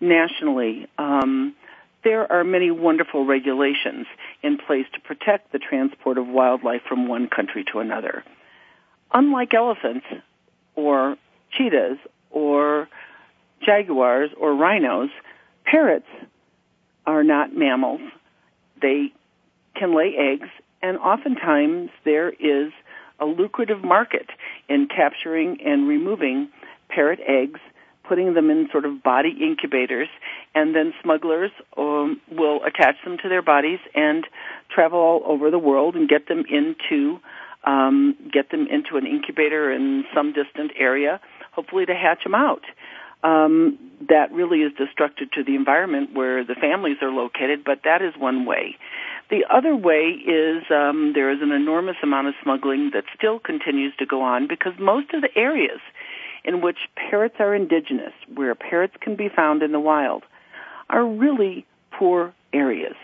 nationally. 0.00 0.86
Um, 0.98 1.54
there 2.04 2.30
are 2.30 2.44
many 2.44 2.70
wonderful 2.70 3.26
regulations 3.26 4.06
in 4.42 4.58
place 4.58 4.86
to 4.94 5.00
protect 5.00 5.52
the 5.52 5.58
transport 5.58 6.18
of 6.18 6.26
wildlife 6.26 6.82
from 6.88 7.08
one 7.08 7.28
country 7.28 7.64
to 7.72 7.80
another. 7.80 8.24
Unlike 9.12 9.54
elephants 9.54 10.06
or 10.74 11.16
cheetahs 11.50 11.98
or 12.30 12.88
jaguars 13.64 14.30
or 14.38 14.54
rhinos, 14.54 15.10
parrots 15.64 16.06
are 17.06 17.24
not 17.24 17.54
mammals. 17.54 18.00
They 18.80 19.12
can 19.74 19.96
lay 19.96 20.14
eggs, 20.16 20.48
and 20.82 20.98
oftentimes 20.98 21.90
there 22.04 22.30
is 22.30 22.72
a 23.18 23.24
lucrative 23.24 23.82
market 23.82 24.28
in 24.68 24.88
capturing 24.88 25.58
and 25.64 25.88
removing 25.88 26.48
parrot 26.88 27.20
eggs, 27.26 27.60
putting 28.08 28.34
them 28.34 28.50
in 28.50 28.68
sort 28.72 28.84
of 28.84 29.02
body 29.02 29.36
incubators, 29.40 30.08
and 30.54 30.74
then 30.74 30.94
smugglers 31.02 31.50
um, 31.76 32.20
will 32.30 32.64
attach 32.64 32.96
them 33.04 33.18
to 33.22 33.28
their 33.28 33.42
bodies 33.42 33.80
and 33.94 34.26
travel 34.74 34.98
all 34.98 35.22
over 35.26 35.50
the 35.50 35.58
world 35.58 35.94
and 35.94 36.08
get 36.08 36.26
them 36.28 36.44
into 36.48 37.18
um, 37.64 38.16
get 38.32 38.50
them 38.50 38.66
into 38.70 38.96
an 38.96 39.06
incubator 39.06 39.70
in 39.70 40.04
some 40.14 40.32
distant 40.32 40.72
area, 40.78 41.20
hopefully 41.52 41.84
to 41.84 41.94
hatch 41.94 42.22
them 42.22 42.34
out. 42.34 42.62
Um, 43.22 43.78
that 44.08 44.30
really 44.32 44.60
is 44.60 44.72
destructive 44.78 45.30
to 45.32 45.42
the 45.42 45.56
environment 45.56 46.14
where 46.14 46.44
the 46.44 46.54
families 46.54 46.98
are 47.02 47.10
located, 47.10 47.64
but 47.64 47.80
that 47.84 48.00
is 48.00 48.14
one 48.16 48.46
way. 48.46 48.76
The 49.30 49.44
other 49.50 49.76
way 49.76 50.16
is 50.26 50.62
um, 50.70 51.12
there 51.14 51.30
is 51.30 51.40
an 51.42 51.52
enormous 51.52 51.96
amount 52.02 52.28
of 52.28 52.34
smuggling 52.42 52.90
that 52.94 53.04
still 53.14 53.38
continues 53.38 53.94
to 53.98 54.06
go 54.06 54.22
on 54.22 54.48
because 54.48 54.72
most 54.78 55.12
of 55.12 55.20
the 55.20 55.28
areas 55.36 55.80
in 56.44 56.62
which 56.62 56.78
parrots 56.96 57.34
are 57.38 57.54
indigenous, 57.54 58.12
where 58.34 58.54
parrots 58.54 58.94
can 59.00 59.16
be 59.16 59.28
found 59.28 59.62
in 59.62 59.72
the 59.72 59.80
wild, 59.80 60.22
are 60.88 61.06
really 61.06 61.66
poor 61.90 62.32
areas. 62.54 62.96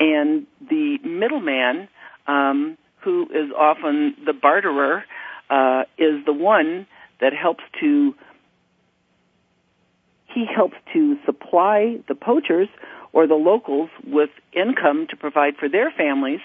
And 0.00 0.46
the 0.68 0.98
middleman, 1.04 1.88
um, 2.26 2.76
who 3.04 3.24
is 3.26 3.52
often 3.56 4.16
the 4.26 4.32
barterer, 4.32 5.04
uh, 5.50 5.82
is 5.98 6.24
the 6.26 6.32
one 6.32 6.86
that 7.20 7.32
helps 7.32 7.62
to 7.80 8.14
he 10.32 10.46
helps 10.46 10.76
to 10.92 11.16
supply 11.26 11.96
the 12.06 12.14
poachers 12.14 12.68
or 13.12 13.26
the 13.26 13.34
locals 13.34 13.90
with 14.06 14.30
income 14.52 15.06
to 15.10 15.16
provide 15.16 15.56
for 15.56 15.68
their 15.68 15.90
families. 15.90 16.40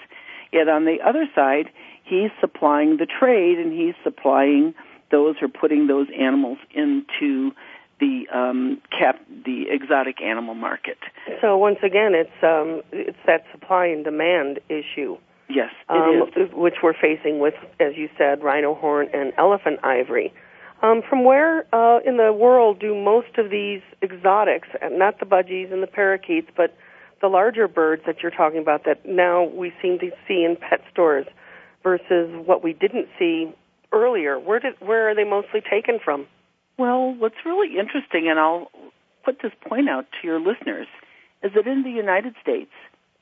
Yet 0.52 0.68
on 0.68 0.84
the 0.84 0.98
other 1.04 1.26
side, 1.34 1.70
he's 2.04 2.30
supplying 2.40 2.96
the 2.98 3.06
trade 3.06 3.58
and 3.58 3.72
he's 3.72 3.94
supplying 4.02 4.74
those 5.10 5.36
who 5.38 5.46
are 5.46 5.48
putting 5.48 5.86
those 5.86 6.08
animals 6.18 6.58
into 6.74 7.52
the 8.00 8.26
um, 8.32 8.80
cap 8.90 9.20
the 9.44 9.64
exotic 9.70 10.20
animal 10.20 10.54
market. 10.54 10.98
So 11.40 11.56
once 11.56 11.78
again, 11.82 12.14
it's 12.14 12.30
um, 12.42 12.82
it's 12.92 13.18
that 13.26 13.44
supply 13.52 13.86
and 13.86 14.04
demand 14.04 14.60
issue. 14.68 15.16
Yes, 15.48 15.70
um, 15.88 16.28
which 16.52 16.74
we're 16.82 16.92
facing 16.92 17.38
with, 17.38 17.54
as 17.78 17.92
you 17.96 18.08
said, 18.18 18.42
rhino 18.42 18.74
horn 18.74 19.08
and 19.14 19.32
elephant 19.38 19.78
ivory. 19.84 20.34
Um, 20.86 21.02
from 21.08 21.24
where 21.24 21.66
uh, 21.74 21.98
in 22.06 22.16
the 22.16 22.32
world 22.32 22.78
do 22.78 22.94
most 22.94 23.38
of 23.38 23.50
these 23.50 23.80
exotics, 24.02 24.68
not 24.82 25.18
the 25.18 25.26
budgies 25.26 25.72
and 25.72 25.82
the 25.82 25.88
parakeets, 25.88 26.48
but 26.56 26.76
the 27.20 27.26
larger 27.28 27.66
birds 27.66 28.02
that 28.06 28.22
you're 28.22 28.30
talking 28.30 28.60
about 28.60 28.84
that 28.84 29.04
now 29.04 29.44
we 29.44 29.72
seem 29.82 29.98
to 29.98 30.10
see 30.28 30.44
in 30.44 30.56
pet 30.56 30.80
stores 30.92 31.26
versus 31.82 32.30
what 32.46 32.62
we 32.62 32.72
didn't 32.72 33.08
see 33.18 33.52
earlier? 33.92 34.38
Where 34.38 34.60
did 34.60 34.74
where 34.78 35.08
are 35.10 35.14
they 35.14 35.24
mostly 35.24 35.60
taken 35.60 35.98
from? 36.04 36.26
Well, 36.78 37.14
what's 37.14 37.44
really 37.44 37.78
interesting, 37.78 38.28
and 38.28 38.38
I'll 38.38 38.70
put 39.24 39.42
this 39.42 39.52
point 39.68 39.88
out 39.88 40.06
to 40.20 40.28
your 40.28 40.38
listeners, 40.38 40.86
is 41.42 41.52
that 41.54 41.66
in 41.66 41.82
the 41.82 41.90
United 41.90 42.34
States, 42.40 42.70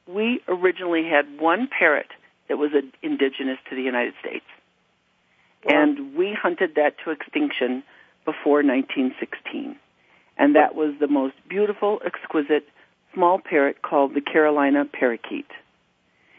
we 0.07 0.41
originally 0.49 1.05
had 1.09 1.41
one 1.41 1.69
parrot 1.69 2.09
that 2.49 2.59
was 2.59 2.73
indigenous 3.03 3.59
to 3.71 3.77
the 3.77 3.83
United 3.83 4.13
States. 4.21 4.45
And 5.67 6.17
we 6.17 6.37
hunted 6.41 6.75
that 6.77 6.97
to 7.05 7.11
extinction 7.11 7.83
before 8.25 8.63
1916. 8.63 9.77
And 10.37 10.57
that 10.57 10.75
was 10.75 10.95
the 10.99 11.09
most 11.09 11.35
beautiful, 11.49 12.01
exquisite 12.05 12.69
small 13.13 13.39
parrot 13.39 13.83
called 13.83 14.15
the 14.15 14.21
Carolina 14.21 14.85
parakeet. 14.85 15.47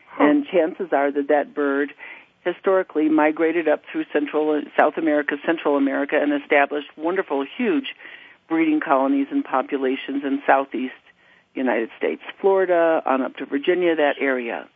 Huh. 0.10 0.25
And 0.25 0.46
chances 0.46 0.89
are 0.91 1.12
that 1.12 1.29
that 1.29 1.53
bird 1.53 1.94
historically 2.44 3.10
migrated 3.10 3.67
up 3.67 3.82
through 3.91 4.05
Central 4.13 4.62
South 4.77 4.98
America, 4.98 5.36
Central 5.46 5.77
America, 5.77 6.15
and 6.22 6.32
established 6.34 6.89
wonderful, 6.96 7.46
huge 7.58 7.96
breeding 8.48 8.79
colonies 8.79 9.27
and 9.32 9.44
populations 9.44 10.24
in 10.24 10.41
southeast 10.46 10.94
United 11.55 11.89
States, 11.98 12.22
Florida, 12.39 13.01
on 13.05 13.22
up 13.22 13.36
to 13.38 13.46
Virginia, 13.46 13.96
that 13.96 14.15
area. 14.20 14.67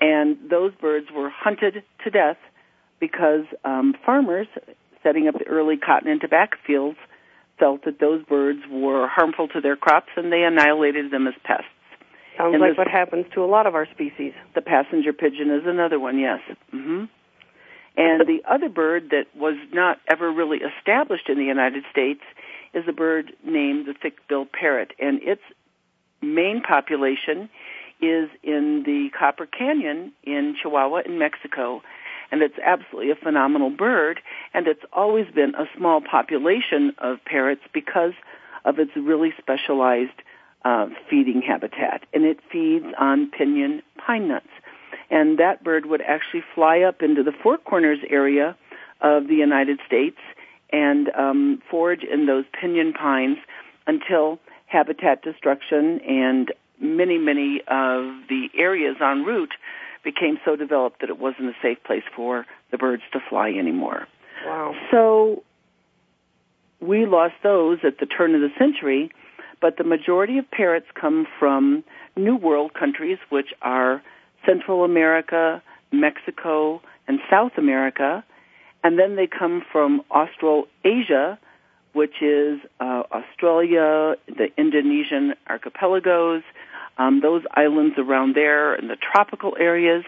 And 0.00 0.38
those 0.48 0.72
birds 0.74 1.08
were 1.14 1.28
hunted 1.28 1.82
to 2.04 2.10
death 2.10 2.38
because 3.00 3.44
um, 3.64 3.94
farmers 4.04 4.46
setting 5.02 5.28
up 5.28 5.38
the 5.38 5.46
early 5.46 5.76
cotton 5.76 6.10
and 6.10 6.20
tobacco 6.20 6.56
fields 6.66 6.98
felt 7.58 7.84
that 7.84 8.00
those 8.00 8.24
birds 8.24 8.60
were 8.70 9.06
harmful 9.06 9.48
to 9.48 9.60
their 9.60 9.76
crops 9.76 10.10
and 10.16 10.32
they 10.32 10.42
annihilated 10.42 11.10
them 11.10 11.26
as 11.26 11.34
pests. 11.44 11.66
Sounds 12.36 12.54
and 12.54 12.60
like 12.60 12.76
what 12.76 12.88
happens 12.88 13.26
to 13.34 13.44
a 13.44 13.46
lot 13.46 13.66
of 13.66 13.74
our 13.74 13.86
species. 13.92 14.32
The 14.54 14.60
passenger 14.60 15.12
pigeon 15.12 15.50
is 15.50 15.62
another 15.66 16.00
one, 16.00 16.18
yes. 16.18 16.40
Mm-hmm. 16.72 17.04
And 17.96 18.26
the 18.26 18.42
other 18.48 18.68
bird 18.68 19.10
that 19.10 19.26
was 19.36 19.54
not 19.72 20.00
ever 20.10 20.32
really 20.32 20.58
established 20.58 21.28
in 21.28 21.38
the 21.38 21.44
United 21.44 21.84
States 21.92 22.22
is 22.72 22.84
a 22.88 22.92
bird 22.92 23.32
named 23.44 23.86
the 23.86 23.94
thick-billed 23.94 24.50
parrot, 24.50 24.90
and 24.98 25.22
its 25.22 25.42
main 26.20 26.60
population 26.60 27.48
is 28.00 28.28
in 28.42 28.82
the 28.84 29.10
Copper 29.16 29.46
Canyon 29.46 30.12
in 30.24 30.56
Chihuahua 30.60 31.02
in 31.06 31.20
Mexico 31.20 31.82
and 32.30 32.42
it's 32.42 32.58
absolutely 32.62 33.10
a 33.10 33.16
phenomenal 33.16 33.70
bird, 33.70 34.20
and 34.52 34.66
it's 34.66 34.84
always 34.92 35.26
been 35.34 35.54
a 35.54 35.66
small 35.76 36.00
population 36.00 36.92
of 36.98 37.24
parrots 37.24 37.62
because 37.72 38.12
of 38.64 38.78
its 38.78 38.92
really 38.96 39.32
specialized 39.38 40.22
uh, 40.64 40.86
feeding 41.10 41.42
habitat, 41.42 42.02
and 42.12 42.24
it 42.24 42.38
feeds 42.50 42.86
on 42.98 43.30
pinyon 43.30 43.82
pine 43.98 44.28
nuts. 44.28 44.48
And 45.10 45.38
that 45.38 45.62
bird 45.62 45.86
would 45.86 46.00
actually 46.00 46.42
fly 46.54 46.80
up 46.80 47.02
into 47.02 47.22
the 47.22 47.32
Four 47.32 47.58
Corners 47.58 47.98
area 48.08 48.56
of 49.00 49.28
the 49.28 49.34
United 49.34 49.80
States 49.86 50.18
and 50.72 51.10
um, 51.10 51.62
forage 51.70 52.02
in 52.02 52.26
those 52.26 52.44
pinyon 52.58 52.92
pines 52.94 53.38
until 53.86 54.38
habitat 54.66 55.22
destruction 55.22 56.00
and 56.00 56.52
many, 56.80 57.18
many 57.18 57.60
of 57.68 58.04
the 58.28 58.48
areas 58.56 58.96
en 59.00 59.24
route 59.24 59.54
became 60.04 60.38
so 60.44 60.56
developed 60.56 61.00
that 61.00 61.10
it 61.10 61.18
wasn't 61.18 61.48
a 61.48 61.54
safe 61.62 61.78
place 61.84 62.04
for 62.14 62.46
the 62.70 62.78
birds 62.78 63.02
to 63.12 63.20
fly 63.28 63.48
anymore. 63.48 64.06
Wow. 64.46 64.74
So 64.90 65.42
we 66.80 67.06
lost 67.06 67.34
those 67.42 67.78
at 67.84 67.98
the 67.98 68.06
turn 68.06 68.34
of 68.34 68.40
the 68.40 68.50
century, 68.58 69.10
but 69.60 69.78
the 69.78 69.84
majority 69.84 70.38
of 70.38 70.50
parrots 70.50 70.86
come 71.00 71.26
from 71.38 71.82
New 72.16 72.36
World 72.36 72.74
countries, 72.74 73.18
which 73.30 73.48
are 73.62 74.02
Central 74.46 74.84
America, 74.84 75.62
Mexico, 75.92 76.82
and 77.08 77.18
South 77.30 77.52
America, 77.56 78.24
and 78.82 78.98
then 78.98 79.16
they 79.16 79.26
come 79.26 79.62
from 79.72 80.02
Australasia, 80.10 81.38
which 81.94 82.20
is 82.20 82.60
uh, 82.80 83.02
Australia, 83.10 84.16
the 84.26 84.48
Indonesian 84.58 85.34
archipelagos, 85.48 86.42
um, 86.98 87.20
those 87.20 87.42
islands 87.52 87.96
around 87.98 88.34
there 88.34 88.74
and 88.74 88.88
the 88.88 88.96
tropical 88.96 89.56
areas, 89.58 90.04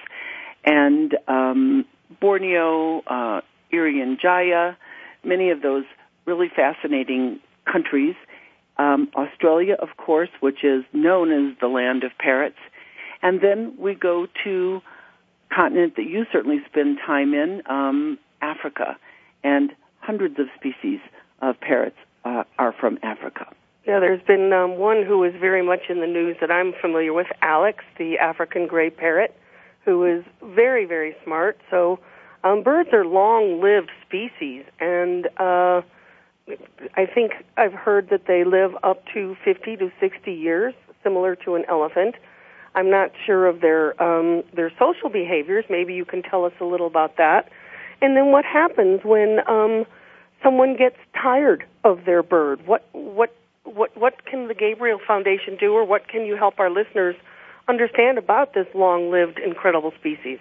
and 0.65 1.17
um, 1.29 1.85
Borneo, 2.21 3.01
uh, 3.07 3.41
Irian 3.73 4.21
Jaya, 4.21 4.77
many 5.25 5.51
of 5.51 5.63
those 5.63 5.85
really 6.25 6.49
fascinating 6.55 7.41
countries. 7.71 8.15
Um, 8.79 9.09
Australia, 9.17 9.75
of 9.79 9.97
course, 9.97 10.29
which 10.41 10.63
is 10.63 10.85
known 10.93 11.33
as 11.33 11.59
the 11.61 11.69
land 11.69 12.05
of 12.05 12.13
parrots. 12.19 12.59
And 13.23 13.41
then 13.41 13.75
we 13.79 13.95
go 13.95 14.27
to 14.45 14.83
continent 15.55 15.97
that 15.97 16.05
you 16.05 16.27
certainly 16.31 16.61
spend 16.67 16.99
time 17.05 17.33
in, 17.33 17.63
um, 17.67 18.19
Africa, 18.43 18.97
and 19.43 19.73
hundreds 20.01 20.39
of 20.39 20.47
species 20.57 21.01
of 21.41 21.59
parrots 21.61 21.97
uh, 22.25 22.45
are 22.59 22.73
from 22.73 22.99
Africa. 23.03 23.47
Yeah, 23.87 24.01
there's 24.01 24.23
been 24.23 24.53
um, 24.53 24.79
one 24.79 25.05
who 25.07 25.23
is 25.23 25.33
very 25.41 25.63
much 25.63 25.83
in 25.89 26.01
the 26.01 26.07
news 26.09 26.37
that 26.41 26.51
I'm 26.51 26.73
familiar 26.81 27.13
with, 27.13 27.29
Alex, 27.41 27.85
the 27.99 28.19
African 28.19 28.67
gray 28.67 28.91
parrot, 28.91 29.33
who 29.85 30.05
is 30.05 30.25
very, 30.43 30.85
very 30.87 31.15
smart. 31.25 31.59
So 31.71 32.01
Um, 32.45 32.63
birds 32.63 32.91
are 32.93 33.05
long-lived 33.05 33.91
species, 34.07 34.65
and 34.79 35.27
uh, 35.39 35.83
I 36.95 37.07
think 37.13 37.33
I've 37.57 37.73
heard 37.73 38.09
that 38.11 38.27
they 38.29 38.45
live 38.45 38.73
up 38.85 39.03
to 39.15 39.37
50 39.45 39.77
to 39.79 39.91
60 39.99 40.33
years, 40.33 40.75
similar 41.03 41.35
to 41.45 41.57
an 41.57 41.65
elephant. 41.69 42.15
I'm 42.77 42.89
not 42.91 43.11
sure 43.25 43.47
of 43.47 43.61
their 43.63 44.01
um, 44.01 44.45
their 44.55 44.71
social 44.79 45.09
behaviors. 45.09 45.65
Maybe 45.71 45.95
you 45.95 46.05
can 46.05 46.23
tell 46.23 46.45
us 46.45 46.53
a 46.61 46.65
little 46.65 46.87
about 46.87 47.17
that. 47.17 47.49
And 48.01 48.17
then 48.17 48.27
what 48.31 48.45
happens 48.45 49.01
when 49.03 49.41
um, 49.49 49.85
someone 50.43 50.77
gets 50.77 50.99
tired 51.21 51.65
of 51.83 52.05
their 52.05 52.23
bird? 52.23 52.65
What 52.67 52.87
what 52.93 53.35
what 53.67 53.97
what 53.97 54.25
can 54.27 54.49
the 54.49 54.55
Gabriel 54.55 54.99
Foundation 55.07 55.57
do, 55.59 55.73
or 55.73 55.85
what 55.85 56.09
can 56.09 56.25
you 56.25 56.37
help 56.37 56.59
our 56.59 56.71
listeners 56.71 57.17
understand 57.69 58.19
about 58.19 58.55
this 58.55 58.67
long-lived, 58.75 59.39
incredible 59.39 59.93
species? 59.99 60.39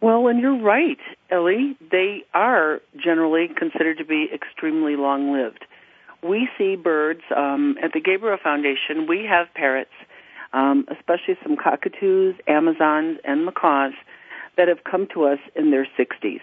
Well, 0.00 0.26
and 0.26 0.40
you're 0.40 0.60
right, 0.60 0.98
Ellie. 1.30 1.76
They 1.90 2.24
are 2.34 2.80
generally 2.96 3.48
considered 3.48 3.98
to 3.98 4.04
be 4.04 4.28
extremely 4.34 4.96
long-lived. 4.96 5.64
We 6.22 6.48
see 6.58 6.76
birds 6.76 7.22
um, 7.34 7.76
at 7.82 7.92
the 7.92 8.00
Gabriel 8.00 8.38
Foundation. 8.42 9.06
We 9.08 9.24
have 9.28 9.52
parrots, 9.54 9.92
um, 10.52 10.86
especially 10.90 11.36
some 11.42 11.56
cockatoos, 11.56 12.34
Amazons, 12.46 13.18
and 13.24 13.44
macaws 13.44 13.92
that 14.56 14.68
have 14.68 14.84
come 14.84 15.06
to 15.14 15.24
us 15.24 15.38
in 15.56 15.70
their 15.70 15.86
60s. 15.98 16.40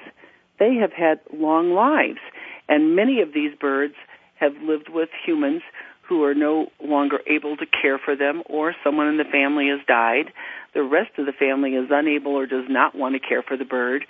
They 0.58 0.76
have 0.76 0.92
had 0.92 1.20
long 1.34 1.74
lives, 1.74 2.20
and 2.68 2.96
many 2.96 3.22
of 3.22 3.34
these 3.34 3.54
birds 3.60 3.96
have 4.40 4.54
lived 4.62 4.90
with 4.90 5.10
humans 5.26 5.62
who 6.10 6.24
are 6.24 6.34
no 6.34 6.68
longer 6.84 7.20
able 7.28 7.56
to 7.56 7.66
care 7.66 8.00
for 8.04 8.16
them 8.16 8.42
or 8.48 8.74
someone 8.84 9.08
in 9.08 9.18
the 9.18 9.24
family 9.24 9.68
has 9.68 9.80
died. 9.88 10.34
The 10.74 10.82
rest 10.84 11.12
of 11.20 11.28
the 11.28 11.32
family 11.32 11.72
is 11.76 11.90
unable 11.92 12.32
or 12.32 12.48
does 12.48 12.66
not 12.68 12.96
want 12.96 13.14
to 13.14 13.20
care 13.20 13.44
for 13.44 13.56
the 13.56 13.66
bird. 13.66 14.06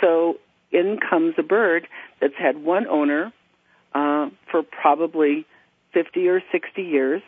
So 0.00 0.38
in 0.72 0.98
comes 0.98 1.34
a 1.38 1.42
bird 1.44 1.86
that's 2.20 2.34
had 2.36 2.62
one 2.62 2.88
owner 2.88 3.32
uh, 3.94 4.30
for 4.50 4.62
probably 4.62 5.46
50 5.92 6.26
or 6.28 6.42
60 6.50 6.82
years. 6.82 7.22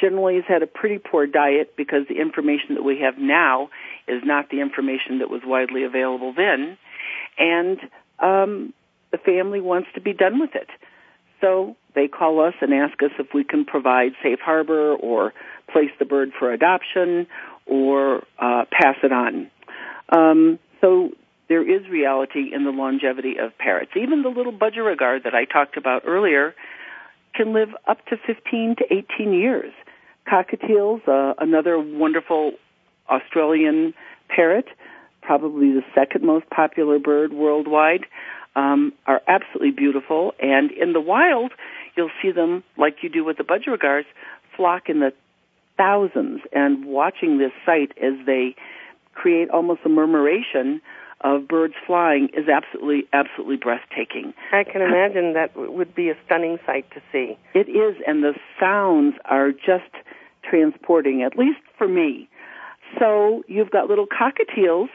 Generally 0.00 0.36
has 0.36 0.44
had 0.46 0.62
a 0.62 0.66
pretty 0.66 0.98
poor 0.98 1.26
diet 1.26 1.74
because 1.76 2.02
the 2.08 2.20
information 2.20 2.74
that 2.74 2.84
we 2.84 3.00
have 3.00 3.18
now 3.18 3.70
is 4.06 4.22
not 4.24 4.50
the 4.50 4.60
information 4.60 5.18
that 5.18 5.30
was 5.30 5.40
widely 5.44 5.82
available 5.82 6.32
then. 6.36 6.78
And 7.38 7.78
um, 8.20 8.74
the 9.10 9.18
family 9.18 9.60
wants 9.60 9.88
to 9.94 10.00
be 10.00 10.12
done 10.12 10.38
with 10.38 10.54
it. 10.54 10.68
So 11.40 11.76
they 11.94 12.08
call 12.08 12.40
us 12.40 12.54
and 12.60 12.72
ask 12.72 13.02
us 13.02 13.10
if 13.18 13.28
we 13.34 13.44
can 13.44 13.64
provide 13.64 14.12
safe 14.22 14.38
harbor 14.40 14.94
or 14.94 15.32
place 15.72 15.90
the 15.98 16.04
bird 16.04 16.30
for 16.38 16.52
adoption 16.52 17.26
or 17.66 18.18
uh, 18.38 18.64
pass 18.70 18.96
it 19.02 19.12
on. 19.12 19.50
Um, 20.08 20.58
so 20.80 21.10
there 21.48 21.62
is 21.62 21.88
reality 21.88 22.52
in 22.54 22.64
the 22.64 22.70
longevity 22.70 23.36
of 23.38 23.56
parrots. 23.58 23.92
Even 23.96 24.22
the 24.22 24.28
little 24.28 24.52
budgerigar 24.52 25.22
that 25.22 25.34
I 25.34 25.44
talked 25.44 25.76
about 25.76 26.02
earlier 26.06 26.54
can 27.34 27.52
live 27.52 27.70
up 27.86 28.04
to 28.06 28.16
15 28.16 28.76
to 28.78 28.84
18 29.18 29.32
years. 29.32 29.72
Cockatiels, 30.26 31.06
uh, 31.06 31.34
another 31.38 31.78
wonderful 31.78 32.52
Australian 33.08 33.94
parrot, 34.28 34.66
probably 35.22 35.72
the 35.72 35.84
second 35.94 36.24
most 36.24 36.48
popular 36.50 36.98
bird 36.98 37.32
worldwide, 37.32 38.06
um, 38.56 38.92
are 39.06 39.20
absolutely 39.28 39.70
beautiful. 39.70 40.32
And 40.40 40.72
in 40.72 40.94
the 40.94 41.00
wild, 41.00 41.52
you'll 41.96 42.10
see 42.20 42.32
them 42.32 42.64
like 42.76 42.96
you 43.02 43.08
do 43.08 43.24
with 43.24 43.36
the 43.36 43.44
budgerigars 43.44 44.06
flock 44.56 44.88
in 44.88 45.00
the 45.00 45.12
thousands. 45.76 46.40
And 46.52 46.86
watching 46.86 47.38
this 47.38 47.52
sight 47.64 47.92
as 48.02 48.14
they 48.24 48.56
create 49.14 49.50
almost 49.50 49.82
a 49.84 49.88
murmuration 49.88 50.80
of 51.22 51.48
birds 51.48 51.74
flying 51.86 52.28
is 52.34 52.48
absolutely, 52.48 53.06
absolutely 53.12 53.56
breathtaking. 53.56 54.34
I 54.52 54.64
can 54.64 54.82
imagine 54.82 55.32
that 55.34 55.56
would 55.56 55.94
be 55.94 56.10
a 56.10 56.14
stunning 56.26 56.58
sight 56.66 56.90
to 56.92 57.00
see. 57.12 57.38
It 57.54 57.68
is, 57.68 57.96
and 58.06 58.22
the 58.22 58.34
sounds 58.60 59.14
are 59.24 59.52
just 59.52 59.90
transporting, 60.48 61.22
at 61.22 61.38
least 61.38 61.60
for 61.78 61.88
me. 61.88 62.28
So 62.98 63.42
you've 63.48 63.70
got 63.70 63.88
little 63.88 64.06
cockatiels 64.06 64.88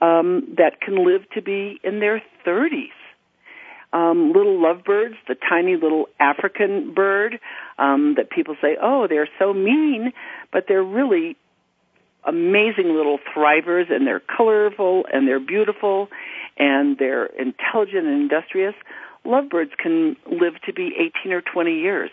um, 0.00 0.54
that 0.56 0.80
can 0.80 1.06
live 1.06 1.28
to 1.34 1.42
be 1.42 1.78
in 1.84 2.00
their 2.00 2.22
30s 2.46 2.88
um, 3.96 4.32
little 4.34 4.60
lovebirds, 4.60 5.14
the 5.26 5.36
tiny 5.48 5.76
little 5.76 6.06
African 6.20 6.92
bird 6.92 7.40
um, 7.78 8.14
that 8.18 8.28
people 8.28 8.54
say, 8.60 8.76
oh, 8.80 9.06
they're 9.08 9.28
so 9.38 9.54
mean, 9.54 10.12
but 10.52 10.66
they're 10.68 10.84
really 10.84 11.36
amazing 12.24 12.94
little 12.94 13.18
thrivers, 13.34 13.90
and 13.90 14.06
they're 14.06 14.20
colorful, 14.20 15.06
and 15.10 15.26
they're 15.26 15.40
beautiful, 15.40 16.08
and 16.58 16.98
they're 16.98 17.26
intelligent 17.26 18.06
and 18.06 18.20
industrious. 18.20 18.74
Lovebirds 19.24 19.70
can 19.82 20.16
live 20.26 20.54
to 20.66 20.74
be 20.74 20.90
18 21.22 21.32
or 21.32 21.40
20 21.40 21.70
years. 21.70 22.10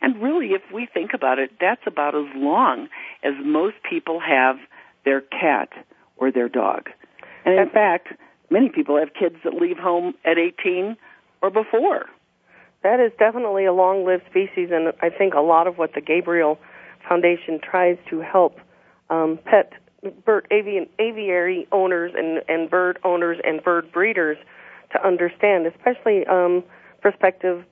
And 0.00 0.22
really, 0.22 0.52
if 0.52 0.62
we 0.72 0.86
think 0.86 1.10
about 1.12 1.38
it, 1.38 1.50
that's 1.60 1.82
about 1.86 2.14
as 2.14 2.34
long 2.34 2.88
as 3.22 3.34
most 3.44 3.76
people 3.88 4.20
have 4.20 4.56
their 5.04 5.20
cat 5.20 5.68
or 6.16 6.32
their 6.32 6.48
dog. 6.48 6.88
And 7.44 7.58
in 7.58 7.68
fact, 7.68 8.08
many 8.48 8.70
people 8.70 8.96
have 8.96 9.12
kids 9.12 9.36
that 9.44 9.52
leave 9.52 9.76
home 9.76 10.14
at 10.24 10.38
18 10.38 10.96
or 11.42 11.50
before. 11.50 12.06
That 12.82 13.00
is 13.00 13.12
definitely 13.18 13.66
a 13.66 13.72
long-lived 13.72 14.24
species, 14.30 14.70
and 14.72 14.92
I 15.02 15.10
think 15.10 15.34
a 15.34 15.40
lot 15.40 15.66
of 15.66 15.76
what 15.76 15.94
the 15.94 16.00
Gabriel 16.00 16.58
Foundation 17.08 17.60
tries 17.62 17.98
to 18.08 18.20
help 18.20 18.58
um, 19.10 19.38
pet 19.44 19.72
bird 20.24 20.46
avian, 20.50 20.86
aviary 20.98 21.66
owners 21.72 22.12
and, 22.16 22.42
and 22.48 22.70
bird 22.70 22.98
owners 23.04 23.38
and 23.44 23.62
bird 23.62 23.92
breeders 23.92 24.38
to 24.92 25.06
understand, 25.06 25.66
especially 25.66 26.26
um, 26.26 26.64
prospective 27.02 27.64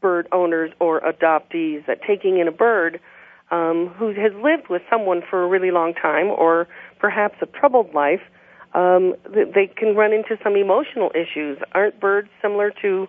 bird 0.00 0.26
owners 0.32 0.70
or 0.80 1.00
adoptees, 1.00 1.84
that 1.86 2.00
taking 2.06 2.38
in 2.38 2.48
a 2.48 2.52
bird 2.52 3.00
um, 3.50 3.92
who 3.98 4.08
has 4.08 4.32
lived 4.42 4.68
with 4.70 4.82
someone 4.90 5.22
for 5.28 5.44
a 5.44 5.48
really 5.48 5.70
long 5.70 5.94
time 5.94 6.28
or 6.28 6.66
perhaps 6.98 7.36
a 7.42 7.46
troubled 7.46 7.92
life 7.94 8.22
um, 8.74 9.14
they 9.32 9.70
can 9.74 9.94
run 9.94 10.12
into 10.12 10.36
some 10.42 10.56
emotional 10.56 11.10
issues. 11.14 11.58
Aren't 11.72 12.00
birds 12.00 12.28
similar 12.42 12.72
to 12.82 13.06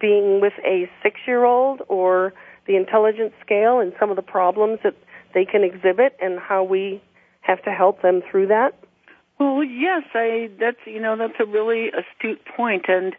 being 0.00 0.40
with 0.40 0.52
a 0.64 0.88
six-year-old 1.02 1.82
or 1.88 2.32
the 2.66 2.76
intelligence 2.76 3.32
scale 3.44 3.80
and 3.80 3.92
some 3.98 4.10
of 4.10 4.16
the 4.16 4.22
problems 4.22 4.78
that 4.84 4.94
they 5.34 5.44
can 5.44 5.64
exhibit 5.64 6.16
and 6.20 6.38
how 6.38 6.62
we 6.62 7.02
have 7.40 7.62
to 7.64 7.70
help 7.70 8.02
them 8.02 8.22
through 8.30 8.46
that? 8.46 8.78
Well, 9.40 9.62
yes, 9.64 10.02
I 10.14 10.50
that's 10.58 10.78
you 10.84 11.00
know 11.00 11.16
that's 11.16 11.38
a 11.40 11.44
really 11.44 11.88
astute 11.88 12.40
point 12.56 12.86
and 12.88 13.14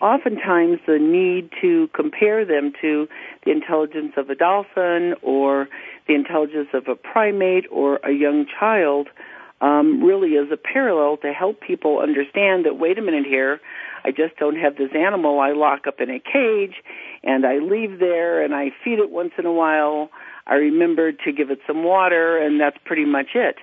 oftentimes 0.00 0.78
the 0.86 0.98
need 0.98 1.50
to 1.60 1.88
compare 1.94 2.44
them 2.44 2.72
to 2.80 3.08
the 3.44 3.50
intelligence 3.50 4.12
of 4.16 4.28
a 4.30 4.34
dolphin 4.34 5.14
or 5.22 5.68
the 6.06 6.14
intelligence 6.14 6.68
of 6.74 6.88
a 6.88 6.94
primate 6.94 7.64
or 7.70 7.96
a 8.04 8.12
young 8.12 8.46
child 8.46 9.08
um, 9.60 10.02
really 10.02 10.30
is 10.30 10.50
a 10.52 10.56
parallel 10.56 11.16
to 11.18 11.32
help 11.32 11.60
people 11.60 12.00
understand 12.00 12.66
that 12.66 12.78
wait 12.78 12.98
a 12.98 13.02
minute 13.02 13.26
here, 13.26 13.60
I 14.04 14.10
just 14.10 14.36
don't 14.38 14.56
have 14.56 14.76
this 14.76 14.90
animal 14.94 15.40
I 15.40 15.52
lock 15.52 15.86
up 15.86 16.00
in 16.00 16.10
a 16.10 16.20
cage 16.20 16.74
and 17.22 17.46
I 17.46 17.58
leave 17.58 17.98
there 17.98 18.42
and 18.42 18.54
I 18.54 18.70
feed 18.84 18.98
it 18.98 19.10
once 19.10 19.32
in 19.38 19.46
a 19.46 19.52
while. 19.52 20.10
I 20.46 20.54
remember 20.54 21.12
to 21.12 21.32
give 21.32 21.50
it 21.50 21.60
some 21.66 21.84
water 21.84 22.36
and 22.36 22.60
that's 22.60 22.76
pretty 22.84 23.06
much 23.06 23.28
it. 23.34 23.56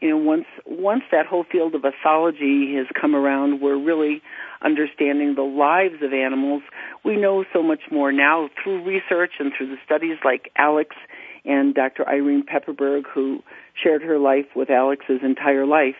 You 0.00 0.10
know, 0.10 0.16
once 0.16 0.46
once 0.64 1.02
that 1.10 1.26
whole 1.26 1.44
field 1.44 1.74
of 1.74 1.82
ethology 1.82 2.74
has 2.76 2.86
come 2.98 3.14
around, 3.14 3.60
we're 3.60 3.76
really 3.76 4.22
understanding 4.62 5.34
the 5.34 5.42
lives 5.42 6.02
of 6.02 6.12
animals. 6.12 6.62
We 7.04 7.16
know 7.16 7.44
so 7.52 7.62
much 7.62 7.82
more 7.90 8.12
now 8.12 8.48
through 8.62 8.84
research 8.84 9.32
and 9.38 9.52
through 9.56 9.68
the 9.68 9.76
studies 9.84 10.18
like 10.24 10.50
Alex 10.56 10.96
and 11.44 11.74
Dr. 11.74 12.08
Irene 12.08 12.44
Pepperberg, 12.44 13.02
who 13.12 13.42
shared 13.82 14.02
her 14.02 14.18
life 14.18 14.46
with 14.54 14.70
Alex's 14.70 15.20
entire 15.22 15.66
life. 15.66 15.96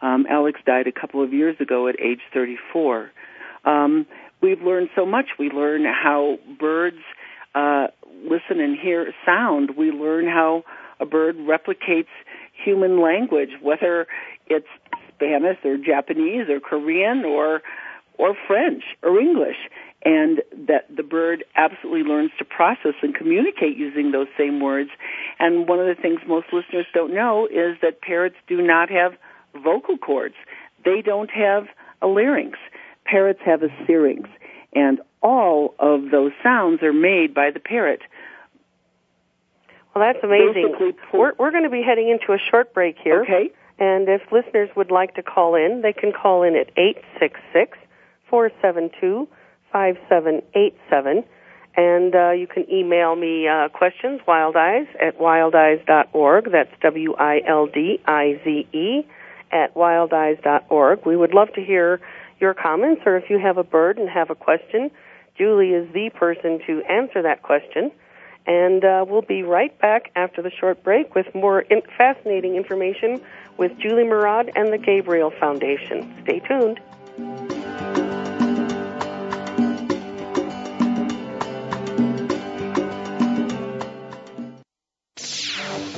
Um, 0.00 0.26
Alex 0.28 0.60
died 0.66 0.86
a 0.86 0.92
couple 0.92 1.22
of 1.22 1.32
years 1.32 1.56
ago 1.60 1.88
at 1.88 1.98
age 2.00 2.20
34. 2.34 3.10
Um, 3.64 4.06
we've 4.40 4.60
learned 4.60 4.88
so 4.96 5.06
much. 5.06 5.26
We 5.38 5.50
learn 5.50 5.84
how 5.84 6.38
birds 6.58 6.98
uh, 7.54 7.88
listen 8.24 8.60
and 8.60 8.76
hear 8.78 9.12
sound. 9.24 9.70
We 9.76 9.90
learn 9.90 10.26
how 10.26 10.64
a 10.98 11.06
bird 11.06 11.36
replicates 11.36 12.08
human 12.64 13.00
language, 13.00 13.50
whether 13.60 14.06
it's 14.46 14.66
Spanish 15.14 15.58
or 15.64 15.76
Japanese 15.76 16.48
or 16.48 16.60
Korean 16.60 17.24
or 17.24 17.62
or 18.18 18.34
French 18.46 18.82
or 19.02 19.18
English 19.18 19.56
and 20.04 20.42
that 20.66 20.86
the 20.94 21.02
bird 21.02 21.44
absolutely 21.56 22.02
learns 22.02 22.30
to 22.38 22.44
process 22.44 22.94
and 23.02 23.14
communicate 23.14 23.76
using 23.76 24.10
those 24.10 24.26
same 24.36 24.60
words. 24.60 24.90
And 25.38 25.68
one 25.68 25.78
of 25.78 25.86
the 25.86 26.00
things 26.00 26.20
most 26.26 26.46
listeners 26.52 26.86
don't 26.92 27.14
know 27.14 27.46
is 27.46 27.76
that 27.82 28.00
parrots 28.00 28.36
do 28.48 28.60
not 28.60 28.90
have 28.90 29.12
vocal 29.54 29.96
cords. 29.98 30.34
They 30.84 31.02
don't 31.02 31.30
have 31.30 31.66
a 32.00 32.06
larynx. 32.06 32.58
Parrots 33.04 33.40
have 33.44 33.62
a 33.62 33.68
syrinx. 33.86 34.28
And 34.74 35.00
all 35.22 35.74
of 35.78 36.10
those 36.10 36.32
sounds 36.42 36.82
are 36.82 36.92
made 36.92 37.32
by 37.34 37.50
the 37.52 37.60
parrot. 37.60 38.00
Well, 39.94 40.04
that's 40.04 40.24
amazing. 40.24 40.74
We're, 41.12 41.34
we're 41.38 41.50
going 41.50 41.64
to 41.64 41.70
be 41.70 41.82
heading 41.86 42.08
into 42.08 42.32
a 42.32 42.38
short 42.50 42.72
break 42.74 42.96
here. 43.02 43.22
Okay. 43.22 43.52
And 43.78 44.08
if 44.08 44.22
listeners 44.32 44.70
would 44.76 44.90
like 44.90 45.14
to 45.14 45.22
call 45.22 45.54
in, 45.54 45.82
they 45.82 45.92
can 45.92 46.12
call 46.12 46.42
in 46.42 46.56
at 46.56 46.70
866 46.76 47.78
472 48.30 49.28
5787. 49.72 51.24
And 51.74 52.14
uh, 52.14 52.30
you 52.32 52.46
can 52.46 52.70
email 52.70 53.16
me 53.16 53.48
uh, 53.48 53.68
questions, 53.70 54.20
Wild 54.26 54.56
Eyes, 54.56 54.86
at 55.00 55.18
wildize.org. 55.18 56.50
That's 56.52 56.70
W 56.82 57.14
I 57.14 57.40
L 57.48 57.66
D 57.66 57.98
I 58.04 58.40
Z 58.44 58.68
E, 58.72 59.06
at 59.50 59.74
wildize.org. 59.74 61.06
We 61.06 61.16
would 61.16 61.32
love 61.32 61.48
to 61.54 61.64
hear 61.64 62.00
your 62.40 62.52
comments, 62.52 63.02
or 63.06 63.16
if 63.16 63.30
you 63.30 63.38
have 63.38 63.56
a 63.56 63.64
bird 63.64 63.96
and 63.96 64.08
have 64.10 64.28
a 64.28 64.34
question, 64.34 64.90
Julie 65.38 65.70
is 65.70 65.90
the 65.94 66.10
person 66.10 66.60
to 66.66 66.82
answer 66.82 67.22
that 67.22 67.42
question. 67.42 67.90
And 68.46 68.84
uh, 68.84 69.04
we'll 69.08 69.22
be 69.22 69.42
right 69.42 69.76
back 69.80 70.10
after 70.16 70.42
the 70.42 70.50
short 70.50 70.82
break 70.82 71.14
with 71.14 71.32
more 71.34 71.60
in- 71.60 71.82
fascinating 71.96 72.56
information 72.56 73.22
with 73.56 73.72
Julie 73.78 74.04
Murad 74.04 74.50
and 74.56 74.72
the 74.72 74.78
Gabriel 74.78 75.32
Foundation. 75.38 76.12
Stay 76.24 76.40
tuned. 76.40 76.80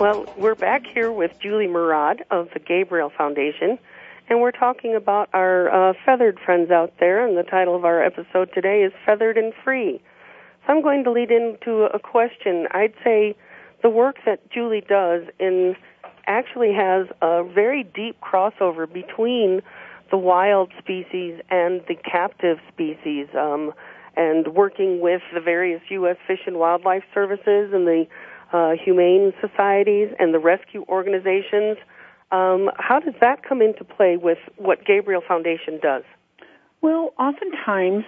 Well, 0.00 0.24
we're 0.38 0.54
back 0.54 0.86
here 0.86 1.12
with 1.12 1.38
Julie 1.42 1.66
Murad 1.66 2.24
of 2.30 2.48
the 2.54 2.58
Gabriel 2.58 3.12
Foundation, 3.14 3.78
and 4.30 4.40
we're 4.40 4.50
talking 4.50 4.94
about 4.96 5.28
our 5.34 5.90
uh, 5.90 5.92
feathered 6.06 6.38
friends 6.42 6.70
out 6.70 6.94
there, 6.98 7.22
and 7.28 7.36
the 7.36 7.42
title 7.42 7.76
of 7.76 7.84
our 7.84 8.02
episode 8.02 8.48
today 8.54 8.80
is 8.80 8.94
Feathered 9.04 9.36
and 9.36 9.52
Free. 9.62 10.00
So 10.66 10.72
I'm 10.72 10.80
going 10.80 11.04
to 11.04 11.10
lead 11.12 11.30
into 11.30 11.82
a 11.92 11.98
question. 11.98 12.66
I'd 12.70 12.94
say 13.04 13.36
the 13.82 13.90
work 13.90 14.16
that 14.24 14.50
Julie 14.50 14.80
does 14.80 15.24
in 15.38 15.76
actually 16.26 16.72
has 16.72 17.06
a 17.20 17.44
very 17.44 17.82
deep 17.82 18.18
crossover 18.22 18.90
between 18.90 19.60
the 20.10 20.16
wild 20.16 20.72
species 20.78 21.42
and 21.50 21.82
the 21.88 21.96
captive 22.10 22.56
species, 22.72 23.26
um, 23.38 23.74
and 24.16 24.48
working 24.54 25.02
with 25.02 25.20
the 25.34 25.42
various 25.42 25.82
U.S. 25.90 26.16
Fish 26.26 26.40
and 26.46 26.58
Wildlife 26.58 27.04
Services 27.12 27.74
and 27.74 27.86
the 27.86 28.06
uh, 28.52 28.72
humane 28.82 29.32
societies 29.40 30.08
and 30.18 30.34
the 30.34 30.38
rescue 30.38 30.84
organizations. 30.88 31.76
Um, 32.32 32.70
how 32.76 33.00
does 33.00 33.14
that 33.20 33.42
come 33.42 33.60
into 33.60 33.84
play 33.84 34.16
with 34.16 34.38
what 34.56 34.84
Gabriel 34.84 35.22
Foundation 35.26 35.78
does? 35.82 36.04
Well, 36.80 37.12
oftentimes 37.18 38.04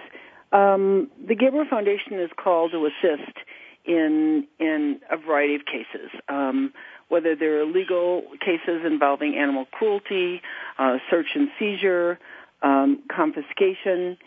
um, 0.51 1.09
the 1.27 1.35
Gabriel 1.35 1.65
Foundation 1.69 2.19
is 2.19 2.29
called 2.41 2.71
to 2.71 2.85
assist 2.85 3.37
in 3.85 4.47
in 4.59 4.99
a 5.11 5.17
variety 5.17 5.55
of 5.55 5.61
cases, 5.65 6.09
um, 6.29 6.73
whether 7.09 7.35
they're 7.35 7.65
legal 7.65 8.23
cases 8.39 8.83
involving 8.85 9.35
animal 9.35 9.65
cruelty, 9.71 10.41
uh, 10.79 10.97
search 11.09 11.27
and 11.35 11.49
seizure, 11.59 12.17
um, 12.61 13.03
confiscation, 13.13 14.17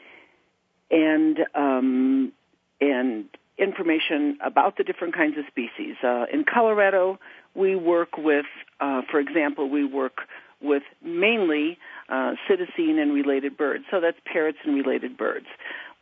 and 0.91 1.39
um, 1.55 2.33
and 2.81 3.25
information 3.59 4.38
about 4.45 4.77
the 4.77 4.85
different 4.85 5.14
kinds 5.14 5.38
of 5.38 5.45
species. 5.49 5.97
Uh, 6.03 6.27
in 6.33 6.45
Colorado, 6.45 7.19
we 7.55 7.75
work 7.75 8.16
with, 8.19 8.47
uh, 8.81 9.03
for 9.11 9.19
example, 9.19 9.69
we 9.69 9.85
work 9.85 10.19
with 10.61 10.83
mainly 11.03 11.79
uh, 12.09 12.33
psittacine 12.49 13.01
and 13.01 13.12
related 13.12 13.57
birds. 13.57 13.85
So 13.90 14.01
that's 14.01 14.19
parrots 14.25 14.59
and 14.64 14.75
related 14.75 15.16
birds. 15.16 15.47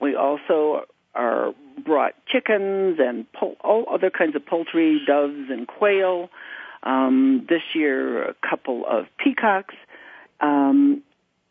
We 0.00 0.14
also 0.16 0.82
are 1.14 1.54
brought 1.84 2.14
chickens 2.26 2.98
and 2.98 3.30
pol- 3.32 3.56
all 3.62 3.86
other 3.90 4.10
kinds 4.10 4.34
of 4.34 4.44
poultry, 4.44 5.00
doves 5.06 5.50
and 5.50 5.66
quail. 5.66 6.30
Um, 6.82 7.46
this 7.48 7.62
year, 7.74 8.28
a 8.28 8.34
couple 8.48 8.84
of 8.86 9.06
peacocks. 9.16 9.74
Um, 10.40 11.02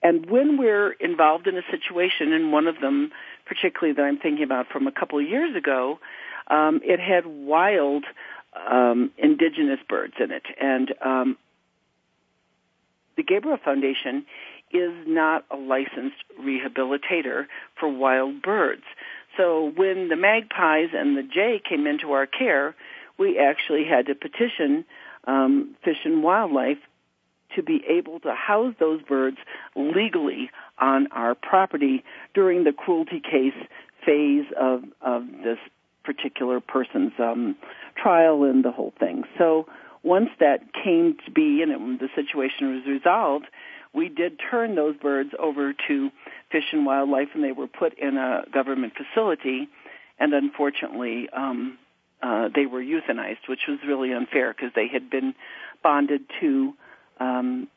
and 0.03 0.29
when 0.29 0.57
we're 0.57 0.91
involved 0.91 1.47
in 1.47 1.57
a 1.57 1.63
situation, 1.71 2.33
and 2.33 2.51
one 2.51 2.67
of 2.67 2.79
them 2.81 3.11
particularly 3.53 3.93
that 3.95 4.01
I'm 4.01 4.17
thinking 4.17 4.43
about 4.43 4.67
from 4.67 4.87
a 4.87 4.91
couple 4.91 5.19
of 5.19 5.27
years 5.27 5.55
ago, 5.55 5.99
um, 6.47 6.81
it 6.83 6.99
had 6.99 7.25
wild 7.25 8.05
um, 8.69 9.11
indigenous 9.17 9.79
birds 9.87 10.13
in 10.19 10.31
it, 10.31 10.43
and 10.59 10.93
um, 11.03 11.37
the 13.15 13.23
Gabriel 13.23 13.57
Foundation 13.63 14.25
is 14.71 14.91
not 15.05 15.45
a 15.51 15.55
licensed 15.55 16.23
rehabilitator 16.39 17.45
for 17.79 17.87
wild 17.89 18.41
birds. 18.41 18.83
So 19.37 19.71
when 19.75 20.09
the 20.09 20.15
magpies 20.15 20.89
and 20.93 21.15
the 21.17 21.23
jay 21.23 21.61
came 21.67 21.85
into 21.87 22.11
our 22.11 22.25
care, 22.25 22.75
we 23.19 23.39
actually 23.39 23.85
had 23.85 24.07
to 24.07 24.15
petition 24.15 24.85
um, 25.25 25.75
Fish 25.83 25.97
and 26.05 26.23
Wildlife 26.23 26.79
to 27.55 27.63
be 27.63 27.83
able 27.87 28.19
to 28.21 28.33
house 28.33 28.73
those 28.79 29.01
birds 29.01 29.37
legally 29.75 30.49
on 30.79 31.07
our 31.11 31.35
property 31.35 32.03
during 32.33 32.63
the 32.63 32.73
cruelty 32.73 33.19
case 33.19 33.53
phase 34.05 34.45
of, 34.59 34.83
of 35.01 35.23
this 35.43 35.59
particular 36.03 36.59
person's 36.59 37.13
um, 37.19 37.55
trial 37.95 38.43
and 38.43 38.63
the 38.63 38.71
whole 38.71 38.93
thing. 38.99 39.23
So 39.37 39.67
once 40.03 40.29
that 40.39 40.73
came 40.73 41.17
to 41.25 41.31
be 41.31 41.61
and 41.61 41.71
it, 41.71 41.99
the 41.99 42.09
situation 42.15 42.75
was 42.75 42.85
resolved, 42.85 43.45
we 43.93 44.09
did 44.09 44.39
turn 44.49 44.75
those 44.75 44.97
birds 44.97 45.29
over 45.39 45.73
to 45.87 46.09
Fish 46.51 46.65
and 46.71 46.85
Wildlife, 46.85 47.29
and 47.33 47.43
they 47.43 47.51
were 47.51 47.67
put 47.67 47.97
in 47.97 48.17
a 48.17 48.43
government 48.51 48.93
facility, 48.97 49.69
and 50.19 50.33
unfortunately, 50.33 51.29
um, 51.31 51.77
uh, 52.21 52.49
they 52.53 52.65
were 52.65 52.81
euthanized, 52.81 53.47
which 53.47 53.61
was 53.67 53.79
really 53.85 54.13
unfair 54.13 54.53
because 54.53 54.71
they 54.75 54.87
had 54.87 55.09
been 55.09 55.35
bonded 55.83 56.21
to 56.39 56.73
um, 57.23 57.67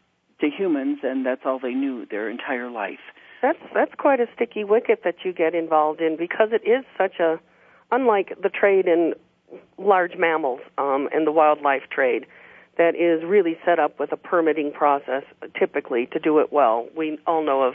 to 0.40 0.48
humans, 0.50 0.98
and 1.02 1.24
that's 1.24 1.42
all 1.44 1.58
they 1.58 1.74
knew 1.74 2.06
their 2.10 2.28
entire 2.28 2.70
life. 2.70 3.04
That's 3.42 3.58
that's 3.74 3.92
quite 3.96 4.20
a 4.20 4.26
sticky 4.34 4.64
wicket 4.64 5.02
that 5.04 5.16
you 5.24 5.32
get 5.32 5.54
involved 5.54 6.00
in 6.00 6.16
because 6.16 6.48
it 6.52 6.68
is 6.68 6.84
such 6.98 7.20
a 7.20 7.38
unlike 7.92 8.32
the 8.42 8.48
trade 8.48 8.86
in 8.86 9.14
large 9.78 10.12
mammals 10.18 10.60
um, 10.78 11.08
and 11.12 11.26
the 11.26 11.32
wildlife 11.32 11.82
trade 11.90 12.26
that 12.78 12.94
is 12.94 13.24
really 13.24 13.56
set 13.64 13.78
up 13.78 13.98
with 14.00 14.12
a 14.12 14.16
permitting 14.16 14.72
process 14.72 15.22
typically 15.58 16.06
to 16.12 16.18
do 16.18 16.38
it 16.40 16.52
well. 16.52 16.88
We 16.96 17.18
all 17.26 17.44
know 17.44 17.62
of 17.62 17.74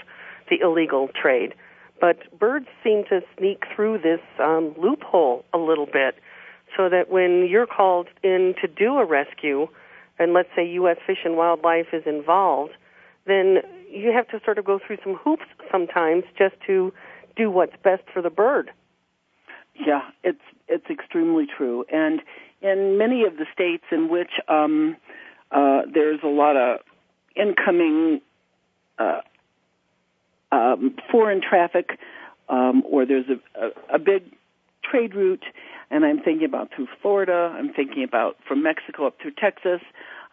the 0.49 0.59
illegal 0.61 1.09
trade, 1.19 1.55
but 1.99 2.17
birds 2.37 2.67
seem 2.83 3.03
to 3.09 3.21
sneak 3.37 3.63
through 3.73 3.99
this 3.99 4.19
um, 4.39 4.75
loophole 4.77 5.45
a 5.53 5.57
little 5.57 5.85
bit, 5.85 6.15
so 6.75 6.89
that 6.89 7.09
when 7.09 7.47
you're 7.49 7.67
called 7.67 8.07
in 8.23 8.53
to 8.61 8.67
do 8.67 8.97
a 8.97 9.05
rescue, 9.05 9.67
and 10.21 10.33
let's 10.33 10.49
say 10.55 10.65
U.S. 10.73 10.97
Fish 11.05 11.19
and 11.25 11.35
Wildlife 11.35 11.87
is 11.93 12.03
involved, 12.05 12.73
then 13.25 13.57
you 13.89 14.11
have 14.11 14.27
to 14.29 14.39
sort 14.45 14.57
of 14.59 14.65
go 14.65 14.79
through 14.85 14.97
some 15.03 15.15
hoops 15.15 15.45
sometimes 15.71 16.23
just 16.37 16.55
to 16.67 16.93
do 17.35 17.49
what's 17.49 17.75
best 17.83 18.03
for 18.13 18.21
the 18.21 18.29
bird. 18.29 18.71
Yeah, 19.75 20.01
it's 20.23 20.41
it's 20.67 20.85
extremely 20.89 21.47
true, 21.47 21.85
and 21.91 22.21
in 22.61 22.97
many 22.97 23.23
of 23.23 23.37
the 23.37 23.45
states 23.51 23.85
in 23.91 24.09
which 24.09 24.31
um, 24.47 24.95
uh, 25.51 25.81
there's 25.91 26.19
a 26.23 26.27
lot 26.27 26.55
of 26.55 26.81
incoming 27.35 28.21
uh, 28.99 29.21
um, 30.51 30.95
foreign 31.09 31.41
traffic, 31.41 31.97
um, 32.49 32.83
or 32.87 33.05
there's 33.05 33.25
a, 33.29 33.65
a, 33.65 33.95
a 33.95 33.99
big 33.99 34.23
trade 34.83 35.15
route, 35.15 35.43
and 35.89 36.05
I'm 36.05 36.21
thinking 36.21 36.45
about 36.45 36.69
through 36.75 36.87
Florida. 37.01 37.53
I'm 37.55 37.73
thinking 37.73 38.03
about 38.03 38.37
from 38.47 38.63
Mexico 38.63 39.07
up 39.07 39.17
through 39.21 39.33
Texas, 39.39 39.81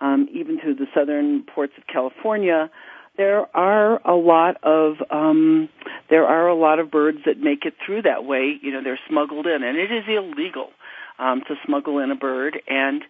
um, 0.00 0.28
even 0.32 0.58
to 0.60 0.74
the 0.74 0.86
southern 0.94 1.42
ports 1.42 1.72
of 1.76 1.86
California. 1.86 2.70
There 3.16 3.44
are 3.56 4.00
a 4.08 4.14
lot 4.14 4.56
of 4.62 4.96
um, 5.10 5.68
there 6.08 6.24
are 6.24 6.48
a 6.48 6.54
lot 6.54 6.78
of 6.78 6.90
birds 6.90 7.18
that 7.26 7.40
make 7.40 7.64
it 7.64 7.74
through 7.84 8.02
that 8.02 8.24
way. 8.24 8.58
You 8.62 8.72
know, 8.72 8.82
they're 8.82 9.00
smuggled 9.08 9.46
in, 9.46 9.62
and 9.64 9.76
it 9.76 9.90
is 9.90 10.04
illegal 10.06 10.70
um, 11.18 11.42
to 11.48 11.54
smuggle 11.66 11.98
in 11.98 12.10
a 12.10 12.16
bird. 12.16 12.60
And 12.68 13.02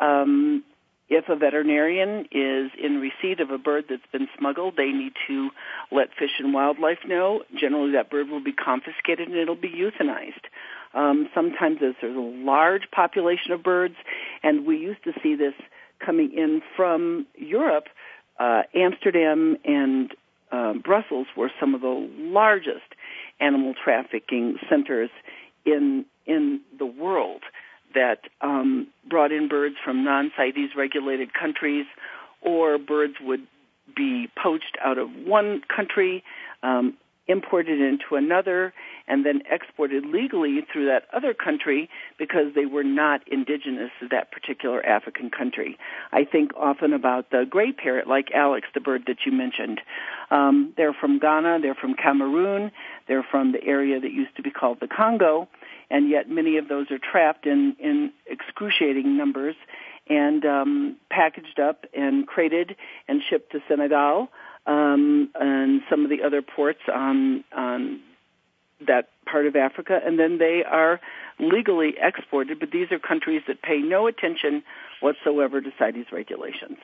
um, 0.00 0.64
if 1.08 1.28
a 1.28 1.36
veterinarian 1.36 2.26
is 2.32 2.70
in 2.82 3.00
receipt 3.00 3.40
of 3.40 3.50
a 3.50 3.58
bird 3.58 3.84
that's 3.88 4.06
been 4.12 4.28
smuggled, 4.38 4.74
they 4.76 4.90
need 4.90 5.12
to 5.28 5.50
let 5.90 6.08
Fish 6.18 6.38
and 6.38 6.54
Wildlife 6.54 7.00
know. 7.06 7.42
Generally, 7.54 7.92
that 7.92 8.10
bird 8.10 8.28
will 8.28 8.42
be 8.42 8.52
confiscated 8.52 9.28
and 9.28 9.36
it'll 9.36 9.54
be 9.54 9.70
euthanized. 9.70 10.48
Um, 10.94 11.28
sometimes 11.34 11.78
there's 11.80 11.96
a 12.02 12.20
large 12.20 12.90
population 12.90 13.52
of 13.52 13.62
birds, 13.62 13.94
and 14.42 14.66
we 14.66 14.76
used 14.76 15.02
to 15.04 15.12
see 15.22 15.34
this 15.34 15.54
coming 16.04 16.32
in 16.36 16.62
from 16.76 17.26
Europe. 17.36 17.84
Uh, 18.38 18.62
Amsterdam 18.74 19.56
and 19.64 20.12
uh, 20.50 20.74
Brussels 20.74 21.26
were 21.36 21.50
some 21.58 21.74
of 21.74 21.80
the 21.80 22.08
largest 22.18 22.94
animal 23.40 23.74
trafficking 23.82 24.56
centers 24.68 25.10
in 25.64 26.04
in 26.26 26.60
the 26.78 26.86
world 26.86 27.42
that 27.94 28.20
um, 28.40 28.86
brought 29.08 29.32
in 29.32 29.48
birds 29.48 29.74
from 29.84 30.04
non-CITES 30.04 30.76
regulated 30.76 31.34
countries, 31.34 31.86
or 32.40 32.78
birds 32.78 33.14
would 33.20 33.46
be 33.94 34.28
poached 34.40 34.76
out 34.84 34.98
of 34.98 35.08
one 35.26 35.62
country, 35.74 36.22
um, 36.62 36.96
imported 37.28 37.80
into 37.80 38.16
another, 38.16 38.72
and 39.06 39.24
then 39.24 39.42
exported 39.50 40.04
legally 40.06 40.58
through 40.72 40.86
that 40.86 41.04
other 41.12 41.34
country 41.34 41.88
because 42.18 42.54
they 42.54 42.66
were 42.66 42.82
not 42.82 43.20
indigenous 43.28 43.90
to 44.00 44.08
that 44.08 44.32
particular 44.32 44.84
African 44.84 45.30
country. 45.30 45.78
I 46.12 46.24
think 46.24 46.50
often 46.56 46.92
about 46.92 47.30
the 47.30 47.44
gray 47.48 47.72
parrot, 47.72 48.08
like 48.08 48.30
Alex, 48.34 48.66
the 48.74 48.80
bird 48.80 49.04
that 49.06 49.18
you 49.24 49.32
mentioned. 49.32 49.80
Um, 50.30 50.72
they're 50.76 50.94
from 50.94 51.18
Ghana, 51.18 51.60
they're 51.62 51.74
from 51.74 51.94
Cameroon, 51.94 52.72
they're 53.06 53.26
from 53.28 53.52
the 53.52 53.62
area 53.62 54.00
that 54.00 54.12
used 54.12 54.34
to 54.36 54.42
be 54.42 54.50
called 54.50 54.78
the 54.80 54.88
Congo, 54.88 55.48
and 55.90 56.08
yet 56.08 56.28
many 56.28 56.56
of 56.56 56.68
those 56.68 56.90
are 56.90 56.98
trapped 56.98 57.46
in, 57.46 57.76
in 57.78 58.12
excruciating 58.26 59.16
numbers 59.16 59.54
and 60.08 60.44
um, 60.44 60.96
packaged 61.10 61.60
up 61.60 61.84
and 61.94 62.26
crated 62.26 62.76
and 63.06 63.22
shipped 63.28 63.52
to 63.52 63.60
Senegal 63.68 64.28
um, 64.66 65.30
and 65.34 65.82
some 65.90 66.04
of 66.04 66.10
the 66.10 66.22
other 66.22 66.42
ports 66.42 66.80
on 66.92 67.44
on 67.54 68.00
that 68.86 69.08
part 69.26 69.46
of 69.46 69.56
Africa, 69.56 70.00
and 70.04 70.18
then 70.18 70.38
they 70.38 70.62
are 70.64 71.00
legally 71.38 71.94
exported. 72.00 72.58
But 72.58 72.70
these 72.70 72.90
are 72.90 72.98
countries 72.98 73.42
that 73.46 73.62
pay 73.62 73.78
no 73.78 74.06
attention 74.06 74.62
whatsoever 75.00 75.60
to 75.60 75.70
CITES 75.78 76.12
regulations. 76.12 76.78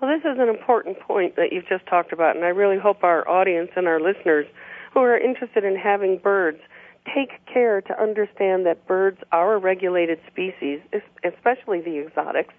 Well, 0.00 0.10
this 0.10 0.24
is 0.24 0.38
an 0.38 0.48
important 0.48 0.98
point 1.00 1.36
that 1.36 1.52
you've 1.52 1.68
just 1.68 1.86
talked 1.86 2.12
about, 2.12 2.34
and 2.34 2.44
I 2.44 2.48
really 2.48 2.78
hope 2.78 3.04
our 3.04 3.28
audience 3.28 3.70
and 3.76 3.86
our 3.86 4.00
listeners 4.00 4.46
who 4.94 5.00
are 5.00 5.18
interested 5.18 5.64
in 5.64 5.76
having 5.76 6.18
birds 6.18 6.58
take 7.14 7.44
care 7.46 7.80
to 7.82 8.00
understand 8.00 8.66
that 8.66 8.86
birds 8.86 9.18
are 9.32 9.54
a 9.54 9.58
regulated 9.58 10.18
species, 10.26 10.80
especially 11.24 11.80
the 11.80 11.98
exotics, 12.06 12.54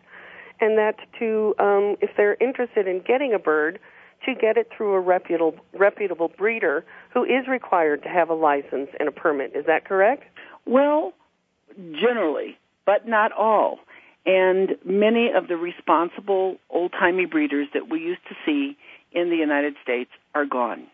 and 0.60 0.78
that 0.78 0.96
to, 1.20 1.56
um, 1.60 1.96
if 2.02 2.12
they're 2.16 2.38
interested 2.40 2.88
in 2.88 3.02
getting 3.02 3.34
a 3.34 3.40
bird, 3.40 3.80
to 4.26 4.36
get 4.36 4.58
it 4.58 4.70
through 4.76 4.94
a 4.94 5.00
reputable, 5.00 5.56
reputable 5.74 6.30
breeder 6.38 6.86
who 7.14 7.24
is 7.24 7.48
required 7.48 8.04
to 8.04 8.10
have 8.10 8.30
a 8.30 8.34
license 8.34 8.90
and 9.00 9.10
a 9.10 9.12
permit. 9.12 9.56
Is 9.56 9.66
that 9.66 9.86
correct? 9.86 10.24
Well, 10.66 11.14
generally, 12.00 12.58
but 12.86 13.08
not 13.08 13.32
all. 13.32 13.80
And 14.26 14.76
many 14.86 15.32
of 15.36 15.48
the 15.48 15.58
responsible 15.58 16.58
old 16.70 16.92
timey 16.92 17.26
breeders 17.26 17.68
that 17.74 17.90
we 17.90 18.00
used 18.00 18.22
to 18.30 18.36
see 18.46 18.78
in 19.12 19.30
the 19.30 19.36
United 19.36 19.76
States 19.84 20.12
are 20.36 20.46
gone. 20.46 20.88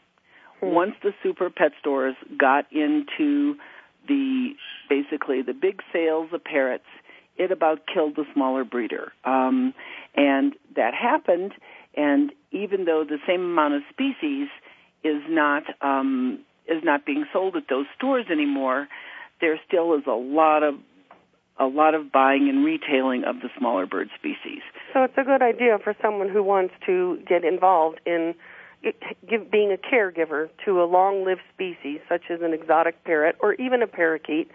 Hmm. 0.61 0.67
Once 0.67 0.93
the 1.03 1.13
super 1.21 1.49
pet 1.49 1.73
stores 1.79 2.15
got 2.37 2.65
into 2.71 3.55
the 4.07 4.51
basically 4.89 5.41
the 5.41 5.53
big 5.53 5.81
sales 5.91 6.29
of 6.31 6.43
parrots, 6.43 6.85
it 7.37 7.51
about 7.51 7.81
killed 7.93 8.15
the 8.15 8.25
smaller 8.33 8.63
breeder. 8.63 9.11
Um, 9.25 9.73
and 10.15 10.53
that 10.75 10.93
happened 10.93 11.53
and 11.97 12.31
even 12.51 12.85
though 12.85 13.03
the 13.03 13.17
same 13.27 13.41
amount 13.41 13.73
of 13.73 13.81
species 13.89 14.47
is 15.03 15.21
not 15.27 15.63
um, 15.81 16.39
is 16.67 16.83
not 16.83 17.05
being 17.05 17.25
sold 17.33 17.55
at 17.55 17.63
those 17.69 17.85
stores 17.97 18.25
anymore, 18.31 18.87
there 19.41 19.59
still 19.67 19.95
is 19.95 20.03
a 20.07 20.11
lot 20.11 20.63
of 20.63 20.75
a 21.59 21.65
lot 21.65 21.95
of 21.95 22.11
buying 22.11 22.47
and 22.49 22.63
retailing 22.63 23.23
of 23.23 23.37
the 23.41 23.49
smaller 23.57 23.87
bird 23.87 24.09
species. 24.15 24.61
So 24.93 25.03
it's 25.03 25.17
a 25.17 25.23
good 25.23 25.41
idea 25.41 25.79
for 25.83 25.95
someone 26.01 26.29
who 26.29 26.43
wants 26.43 26.75
to 26.85 27.19
get 27.27 27.43
involved 27.43 27.99
in 28.05 28.35
give, 29.27 29.49
being 29.49 29.71
a 29.71 29.77
caregiver 29.77 30.49
to 30.65 30.81
a 30.81 30.85
long-lived 30.85 31.41
species 31.53 31.99
such 32.07 32.23
as 32.29 32.41
an 32.41 32.53
exotic 32.53 33.03
parrot 33.03 33.35
or 33.39 33.55
even 33.55 33.81
a 33.81 33.87
parakeet 33.87 34.51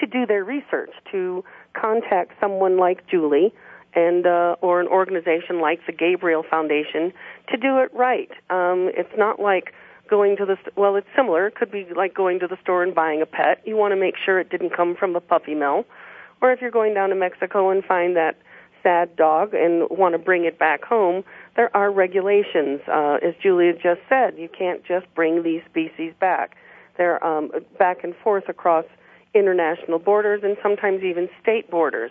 to 0.00 0.06
do 0.06 0.26
their 0.26 0.44
research, 0.44 0.90
to 1.12 1.44
contact 1.74 2.32
someone 2.40 2.78
like 2.78 3.06
Julie 3.06 3.52
and 3.96 4.26
uh, 4.26 4.54
or 4.60 4.80
an 4.80 4.86
organization 4.86 5.60
like 5.60 5.80
the 5.86 5.92
Gabriel 5.92 6.44
Foundation 6.48 7.12
to 7.48 7.56
do 7.56 7.78
it 7.78 7.92
right. 7.92 8.30
Um, 8.50 8.90
it's 8.94 9.16
not 9.16 9.40
like 9.40 9.72
going 10.08 10.36
to 10.36 10.44
the 10.44 10.56
well, 10.76 10.94
it's 10.94 11.08
similar. 11.16 11.48
It 11.48 11.56
could 11.56 11.72
be 11.72 11.86
like 11.96 12.14
going 12.14 12.38
to 12.40 12.46
the 12.46 12.58
store 12.62 12.82
and 12.82 12.94
buying 12.94 13.22
a 13.22 13.26
pet. 13.26 13.62
You 13.64 13.76
want 13.76 13.92
to 13.92 13.96
make 13.96 14.14
sure 14.22 14.38
it 14.38 14.50
didn't 14.50 14.76
come 14.76 14.94
from 14.94 15.16
a 15.16 15.20
puppy 15.20 15.54
mill, 15.54 15.84
or 16.40 16.52
if 16.52 16.60
you're 16.60 16.70
going 16.70 16.94
down 16.94 17.08
to 17.08 17.16
Mexico 17.16 17.70
and 17.70 17.82
find 17.82 18.14
that 18.16 18.36
sad 18.82 19.16
dog 19.16 19.52
and 19.54 19.88
want 19.90 20.12
to 20.12 20.18
bring 20.18 20.44
it 20.44 20.58
back 20.58 20.84
home, 20.84 21.24
there 21.56 21.74
are 21.76 21.90
regulations. 21.90 22.80
Uh, 22.86 23.18
as 23.26 23.34
Julia 23.42 23.72
just 23.72 24.00
said, 24.08 24.34
you 24.38 24.48
can't 24.48 24.84
just 24.84 25.06
bring 25.14 25.42
these 25.42 25.62
species 25.68 26.12
back. 26.20 26.56
They're 26.96 27.24
um, 27.24 27.50
back 27.78 28.04
and 28.04 28.14
forth 28.22 28.48
across 28.48 28.84
international 29.34 29.98
borders 29.98 30.42
and 30.44 30.56
sometimes 30.62 31.02
even 31.02 31.28
state 31.42 31.70
borders. 31.70 32.10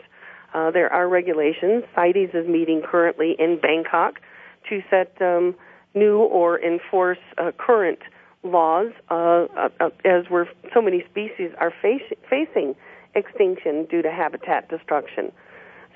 Uh, 0.55 0.71
there 0.71 0.91
are 0.91 1.09
regulations. 1.09 1.83
CITES 1.95 2.33
is 2.33 2.47
meeting 2.47 2.81
currently 2.81 3.35
in 3.37 3.59
Bangkok 3.61 4.21
to 4.69 4.81
set 4.89 5.11
um, 5.21 5.53
new 5.93 6.19
or 6.19 6.59
enforce 6.61 7.17
uh, 7.37 7.51
current 7.57 7.99
laws 8.41 8.91
uh, 9.09 9.47
uh, 9.57 9.69
uh 9.79 9.89
as 10.05 10.23
we're, 10.29 10.45
so 10.73 10.81
many 10.81 11.03
species 11.11 11.51
are 11.59 11.73
face- 11.81 12.13
facing 12.29 12.73
extinction 13.15 13.85
due 13.89 14.01
to 14.01 14.09
habitat 14.09 14.69
destruction. 14.69 15.29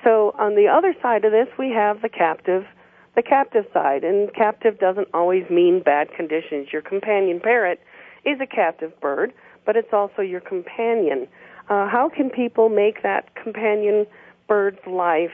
So 0.04 0.36
on 0.38 0.56
the 0.56 0.68
other 0.68 0.94
side 1.02 1.24
of 1.24 1.32
this, 1.32 1.48
we 1.58 1.70
have 1.70 2.02
the 2.02 2.10
captive, 2.10 2.66
the 3.16 3.24
captive 3.24 3.66
side, 3.72 4.04
and 4.04 4.34
captive 4.34 4.78
doesn't 4.78 5.08
always 5.14 5.50
mean 5.50 5.82
bad 5.82 6.12
conditions. 6.12 6.68
Your 6.74 6.82
companion 6.82 7.40
parrot 7.40 7.80
is 8.26 8.40
a 8.42 8.48
captive 8.48 9.00
bird, 9.00 9.32
but 9.66 9.78
it's 9.78 9.94
also 9.94 10.22
your 10.22 10.42
companion. 10.42 11.28
Uh, 11.70 11.88
how 11.88 12.10
can 12.14 12.30
people 12.30 12.68
make 12.68 13.04
that 13.04 13.36
companion 13.36 14.06
bird's 14.50 14.86
life 14.86 15.32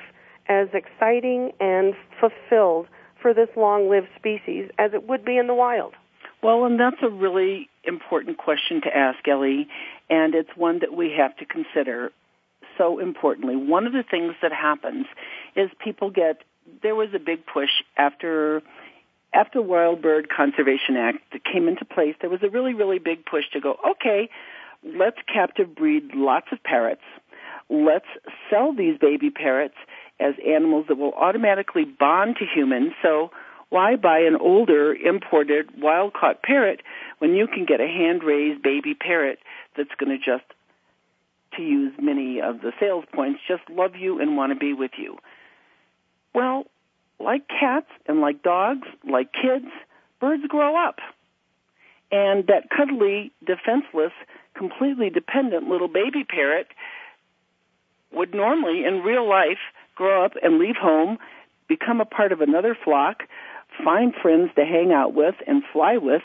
as 0.48 0.68
exciting 0.74 1.54
and 1.60 1.96
fulfilled 2.20 2.86
for 3.20 3.34
this 3.34 3.50
long-lived 3.58 4.10
species 4.16 4.70
as 4.78 4.92
it 4.94 5.08
would 5.08 5.26
be 5.26 5.38
in 5.38 5.48
the 5.48 5.56
wild? 5.56 5.96
Well, 6.44 6.66
and 6.66 6.80
that's 6.80 7.02
a 7.02 7.10
really 7.10 7.70
important 7.84 8.38
question 8.38 8.82
to 8.82 8.96
ask, 8.96 9.28
Ellie, 9.28 9.68
and 10.12 10.36
it's 10.36 10.52
one 10.56 10.80
that 10.80 10.94
we 10.94 11.12
have 11.18 11.36
to 11.38 11.46
consider 11.46 12.12
so 12.78 13.00
importantly. 13.00 13.56
One 13.56 13.88
of 13.88 13.94
the 13.94 14.04
things 14.04 14.34
that 14.44 14.52
happens 14.52 15.08
is 15.56 15.72
people 15.84 16.12
get, 16.12 16.44
there 16.84 16.94
was 16.94 17.10
a 17.16 17.20
big 17.20 17.46
push 17.52 17.70
after, 17.98 18.62
after 19.34 19.62
Wild 19.62 20.02
Bird 20.02 20.28
Conservation 20.30 20.98
Act 20.98 21.20
came 21.52 21.68
into 21.68 21.86
place, 21.86 22.16
there 22.22 22.30
was 22.30 22.44
a 22.44 22.50
really, 22.50 22.74
really 22.74 23.00
big 23.00 23.26
push 23.26 23.46
to 23.54 23.60
go, 23.60 23.78
okay, 23.92 24.30
let's 24.84 25.18
captive 25.34 25.76
breed 25.76 26.12
lots 26.14 26.48
of 26.52 26.62
parrots. 26.64 27.02
Let's 27.70 28.06
sell 28.50 28.74
these 28.74 28.98
baby 29.00 29.30
parrots 29.30 29.76
as 30.20 30.36
animals 30.46 30.86
that 30.88 30.98
will 30.98 31.14
automatically 31.14 31.84
bond 31.84 32.38
to 32.40 32.46
humans. 32.46 32.94
So 33.02 33.32
why 33.70 33.96
buy 33.96 34.20
an 34.20 34.36
older 34.40 34.94
imported 34.94 35.82
wild 35.82 36.14
caught 36.14 36.44
parrot 36.44 36.82
when 37.20 37.34
you 37.34 37.48
can 37.48 37.66
get 37.66 37.82
a 37.82 37.88
hand 37.88 38.24
raised 38.24 38.62
baby 38.62 38.94
parrot 38.94 39.40
that's 39.76 39.90
going 39.98 40.18
to 40.18 40.24
just, 40.24 40.46
to 41.58 41.62
use 41.62 41.94
many 42.02 42.42
of 42.42 42.62
the 42.62 42.72
sales 42.80 43.06
points, 43.14 43.40
just 43.48 43.64
love 43.70 43.96
you 43.96 44.22
and 44.22 44.38
want 44.38 44.54
to 44.54 44.60
be 44.60 44.74
with 44.74 44.92
you? 44.98 45.18
Well, 46.34 46.66
like 47.20 47.48
cats 47.48 47.90
and 48.08 48.22
like 48.22 48.44
dogs, 48.44 48.88
like 49.10 49.32
kids, 49.34 49.68
birds 50.20 50.44
grow 50.48 50.76
up. 50.76 51.00
And 52.12 52.48
that 52.48 52.70
cuddly, 52.70 53.32
defenseless, 53.46 54.12
completely 54.56 55.10
dependent 55.10 55.68
little 55.68 55.88
baby 55.88 56.24
parrot 56.24 56.68
would 58.16 58.34
normally 58.34 58.84
in 58.86 59.02
real 59.02 59.28
life 59.28 59.60
grow 59.96 60.26
up 60.26 60.34
and 60.42 60.60
leave 60.60 60.76
home, 60.76 61.18
become 61.68 62.02
a 62.02 62.06
part 62.06 62.32
of 62.32 62.42
another 62.42 62.78
flock, 62.84 63.24
find 63.84 64.14
friends 64.22 64.52
to 64.56 64.66
hang 64.66 64.92
out 64.92 65.14
with 65.14 65.36
and 65.48 65.64
fly 65.72 65.98
with, 65.98 66.22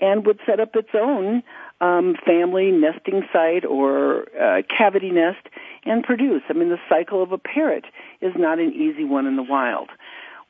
and 0.00 0.26
would 0.26 0.40
set 0.46 0.60
up 0.60 0.74
its 0.74 0.90
own 0.94 1.42
um, 1.80 2.14
family 2.24 2.70
nesting 2.70 3.22
site 3.32 3.64
or 3.64 4.26
uh, 4.40 4.62
cavity 4.76 5.10
nest 5.10 5.48
and 5.84 6.04
produce. 6.04 6.42
I 6.48 6.52
mean, 6.52 6.68
the 6.68 6.78
cycle 6.88 7.22
of 7.22 7.32
a 7.32 7.38
parrot 7.38 7.84
is 8.20 8.32
not 8.36 8.58
an 8.58 8.72
easy 8.72 9.04
one 9.04 9.26
in 9.26 9.36
the 9.36 9.42
wild. 9.42 9.90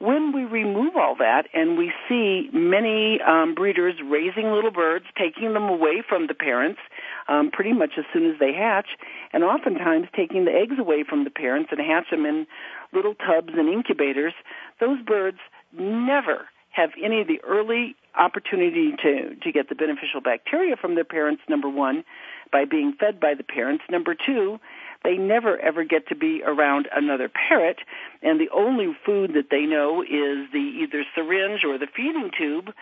When 0.03 0.33
we 0.33 0.43
remove 0.43 0.97
all 0.97 1.15
that 1.21 1.47
and 1.55 1.79
we 1.79 1.93
see 2.09 2.51
many 2.53 3.21
um, 3.21 3.55
breeders 3.55 3.95
raising 4.05 4.51
little 4.51 4.73
birds, 4.73 5.05
taking 5.17 5.53
them 5.53 5.69
away 5.69 6.03
from 6.09 6.27
the 6.27 6.35
parents 6.35 6.81
um, 7.29 7.53
pretty 7.53 7.73
much 7.73 7.93
as 7.97 8.05
soon 8.13 8.29
as 8.29 8.37
they 8.41 8.53
hatch, 8.53 8.89
and 9.33 9.45
oftentimes 9.45 10.09
taking 10.17 10.45
the 10.45 10.51
eggs 10.51 10.75
away 10.77 11.05
from 11.09 11.23
the 11.23 11.31
parents 11.31 11.71
and 11.71 11.81
hatch 11.81 12.11
them 12.11 12.27
in 12.27 12.49
little 12.93 13.15
tubs 13.15 13.53
and 13.57 13.69
incubators, 13.69 14.35
those 14.81 15.01
birds 15.03 15.39
never 15.73 16.49
have 16.73 16.91
any 17.01 17.21
of 17.21 17.29
the 17.29 17.41
early 17.45 17.95
opportunity 18.19 18.97
to, 19.05 19.37
to 19.37 19.53
get 19.53 19.69
the 19.69 19.77
beneficial 19.77 20.21
bacteria 20.21 20.75
from 20.75 20.97
their 20.97 21.05
parents, 21.05 21.43
number 21.49 21.69
one, 21.69 22.03
by 22.51 22.65
being 22.65 22.93
fed 22.99 23.21
by 23.21 23.35
the 23.35 23.45
parents. 23.45 23.85
Number 23.89 24.17
two, 24.17 24.59
they 25.05 25.17
never 25.17 25.59
ever 25.59 25.85
get 25.85 26.09
to 26.09 26.15
be 26.15 26.43
around 26.45 26.89
another 26.95 27.29
parrot, 27.29 27.79
and 28.23 28.41
the 28.41 28.51
only 28.51 28.97
food 29.05 29.33
that 29.35 29.51
they 29.51 29.63
know 29.63 30.03
is 30.03 30.51
the 30.53 30.83
either 30.83 31.05
syringe 31.15 31.65
or 31.65 31.79
the 31.79 31.89
feeding 31.95 32.31
tube 32.37 32.73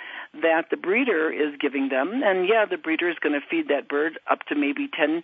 that 0.43 0.67
the 0.71 0.77
breeder 0.77 1.31
is 1.31 1.55
giving 1.61 1.89
them. 1.89 2.23
And 2.25 2.47
yeah, 2.49 2.67
the 2.67 2.77
breeder 2.77 3.09
is 3.09 3.17
going 3.21 3.39
to 3.39 3.47
feed 3.47 3.69
that 3.69 3.89
bird 3.89 4.19
up 4.31 4.41
to 4.49 4.55
maybe 4.55 4.89
10, 4.89 5.23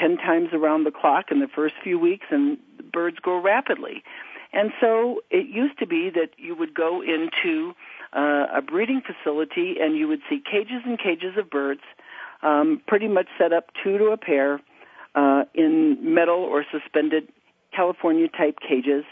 10 0.00 0.16
times 0.18 0.50
around 0.52 0.84
the 0.84 0.90
clock 0.90 1.26
in 1.30 1.40
the 1.40 1.48
first 1.48 1.74
few 1.82 1.98
weeks, 1.98 2.26
and 2.30 2.58
birds 2.92 3.18
grow 3.18 3.40
rapidly. 3.40 4.02
And 4.52 4.70
so 4.80 5.22
it 5.30 5.46
used 5.46 5.78
to 5.78 5.86
be 5.86 6.10
that 6.10 6.30
you 6.36 6.54
would 6.54 6.74
go 6.74 7.02
into 7.02 7.72
uh, 8.12 8.46
a 8.54 8.62
breeding 8.62 9.00
facility 9.00 9.76
and 9.80 9.96
you 9.96 10.06
would 10.08 10.20
see 10.28 10.42
cages 10.44 10.82
and 10.84 10.98
cages 10.98 11.38
of 11.38 11.48
birds, 11.48 11.80
um, 12.42 12.82
pretty 12.86 13.08
much 13.08 13.28
set 13.38 13.52
up 13.52 13.70
two 13.82 13.96
to 13.98 14.06
a 14.06 14.16
pair 14.16 14.60
uh, 15.14 15.44
in 15.54 15.98
metal 16.14 16.38
or 16.38 16.64
suspended 16.70 17.28
California 17.74 18.28
type 18.28 18.58
cages. 18.60 19.04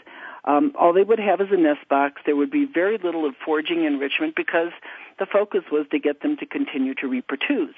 Um, 0.43 0.73
all 0.77 0.93
they 0.93 1.03
would 1.03 1.19
have 1.19 1.39
is 1.41 1.47
a 1.51 1.57
nest 1.57 1.87
box. 1.89 2.21
There 2.25 2.35
would 2.35 2.51
be 2.51 2.65
very 2.65 2.97
little 2.97 3.27
of 3.27 3.35
foraging 3.45 3.85
enrichment 3.85 4.35
because 4.35 4.71
the 5.19 5.25
focus 5.25 5.61
was 5.71 5.85
to 5.91 5.99
get 5.99 6.21
them 6.21 6.37
to 6.37 6.45
continue 6.45 6.95
to 6.95 7.07
reproduce. 7.07 7.75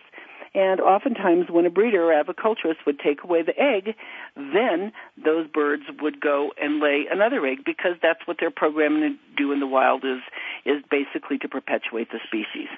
And 0.56 0.80
oftentimes 0.80 1.50
when 1.50 1.66
a 1.66 1.70
breeder 1.70 2.12
or 2.12 2.24
aviculturist 2.24 2.86
would 2.86 3.00
take 3.00 3.24
away 3.24 3.42
the 3.42 3.60
egg, 3.60 3.96
then 4.36 4.92
those 5.24 5.48
birds 5.48 5.84
would 6.00 6.22
go 6.22 6.52
and 6.62 6.80
lay 6.80 7.06
another 7.12 7.46
egg 7.46 7.66
because 7.66 7.96
that's 8.02 8.20
what 8.26 8.38
they're 8.40 8.52
programmed 8.52 9.02
to 9.02 9.36
do 9.36 9.52
in 9.52 9.60
the 9.60 9.68
wild 9.68 10.06
is, 10.06 10.22
is 10.64 10.84
basically 10.92 11.40
to 11.40 11.50
perpetuate 11.50 12.12
the 12.12 12.20
species. 12.28 12.70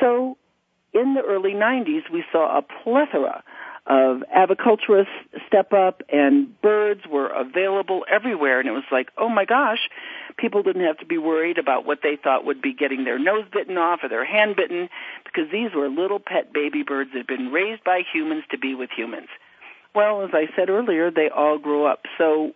So 0.00 0.36
in 0.94 1.14
the 1.14 1.22
early 1.22 1.54
90s, 1.54 2.08
we 2.12 2.24
saw 2.30 2.56
a 2.56 2.62
plethora 2.62 3.42
of 3.88 4.22
aviculturists 4.36 5.06
step 5.46 5.72
up 5.72 6.02
and 6.10 6.60
birds 6.60 7.00
were 7.10 7.28
available 7.28 8.04
everywhere 8.10 8.60
and 8.60 8.68
it 8.68 8.72
was 8.72 8.84
like, 8.92 9.08
oh 9.16 9.30
my 9.30 9.46
gosh, 9.46 9.88
people 10.36 10.62
didn't 10.62 10.84
have 10.84 10.98
to 10.98 11.06
be 11.06 11.16
worried 11.16 11.56
about 11.56 11.86
what 11.86 12.00
they 12.02 12.16
thought 12.22 12.44
would 12.44 12.60
be 12.60 12.74
getting 12.74 13.04
their 13.04 13.18
nose 13.18 13.46
bitten 13.50 13.78
off 13.78 14.00
or 14.02 14.10
their 14.10 14.26
hand 14.26 14.56
bitten 14.56 14.90
because 15.24 15.50
these 15.50 15.70
were 15.74 15.88
little 15.88 16.20
pet 16.20 16.52
baby 16.52 16.82
birds 16.82 17.10
that 17.12 17.18
had 17.18 17.26
been 17.26 17.50
raised 17.50 17.82
by 17.82 18.02
humans 18.12 18.44
to 18.50 18.58
be 18.58 18.74
with 18.74 18.90
humans. 18.94 19.28
Well, 19.94 20.22
as 20.22 20.30
I 20.34 20.48
said 20.54 20.68
earlier, 20.68 21.10
they 21.10 21.30
all 21.34 21.58
grow 21.58 21.86
up. 21.86 22.02
So 22.18 22.52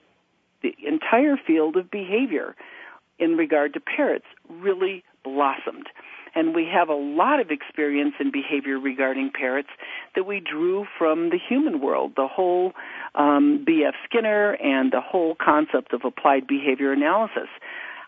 the 0.62 0.76
entire 0.86 1.38
field 1.38 1.76
of 1.76 1.90
behavior 1.90 2.54
in 3.18 3.38
regard 3.38 3.72
to 3.72 3.80
parrots 3.80 4.26
really 4.50 5.02
blossomed 5.24 5.88
and 6.34 6.54
we 6.54 6.66
have 6.72 6.88
a 6.88 6.94
lot 6.94 7.40
of 7.40 7.50
experience 7.50 8.14
in 8.20 8.30
behavior 8.30 8.78
regarding 8.78 9.30
parrots 9.32 9.68
that 10.14 10.24
we 10.24 10.40
drew 10.40 10.86
from 10.98 11.30
the 11.30 11.38
human 11.38 11.80
world, 11.80 12.12
the 12.16 12.28
whole 12.28 12.72
um, 13.14 13.62
B.F. 13.66 13.94
Skinner 14.04 14.52
and 14.54 14.92
the 14.92 15.00
whole 15.00 15.34
concept 15.34 15.92
of 15.92 16.02
applied 16.04 16.46
behavior 16.46 16.92
analysis. 16.92 17.48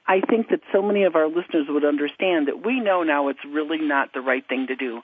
I 0.06 0.20
think 0.20 0.48
that 0.50 0.60
so 0.70 0.82
many 0.82 1.04
of 1.04 1.14
our 1.16 1.28
listeners 1.28 1.66
would 1.68 1.84
understand 1.84 2.48
that 2.48 2.64
we 2.64 2.78
know 2.78 3.02
now 3.02 3.28
it's 3.28 3.44
really 3.46 3.78
not 3.80 4.12
the 4.12 4.20
right 4.20 4.46
thing 4.46 4.66
to 4.68 4.76
do. 4.76 5.00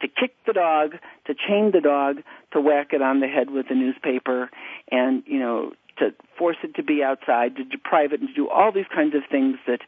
To 0.00 0.08
kick 0.08 0.34
the 0.46 0.52
dog, 0.52 0.92
to 1.26 1.34
chain 1.34 1.72
the 1.72 1.80
dog, 1.80 2.18
to 2.52 2.60
whack 2.60 2.88
it 2.92 3.02
on 3.02 3.20
the 3.20 3.26
head 3.26 3.50
with 3.50 3.66
a 3.70 3.74
newspaper, 3.74 4.50
and, 4.92 5.24
you 5.26 5.40
know, 5.40 5.72
to 5.98 6.14
force 6.38 6.56
it 6.62 6.74
to 6.76 6.84
be 6.84 7.02
outside, 7.02 7.56
to 7.56 7.64
deprive 7.64 8.12
it, 8.12 8.20
and 8.20 8.28
to 8.28 8.34
do 8.34 8.48
all 8.48 8.70
these 8.70 8.86
kinds 8.94 9.14
of 9.14 9.22
things 9.28 9.56
that 9.66 9.80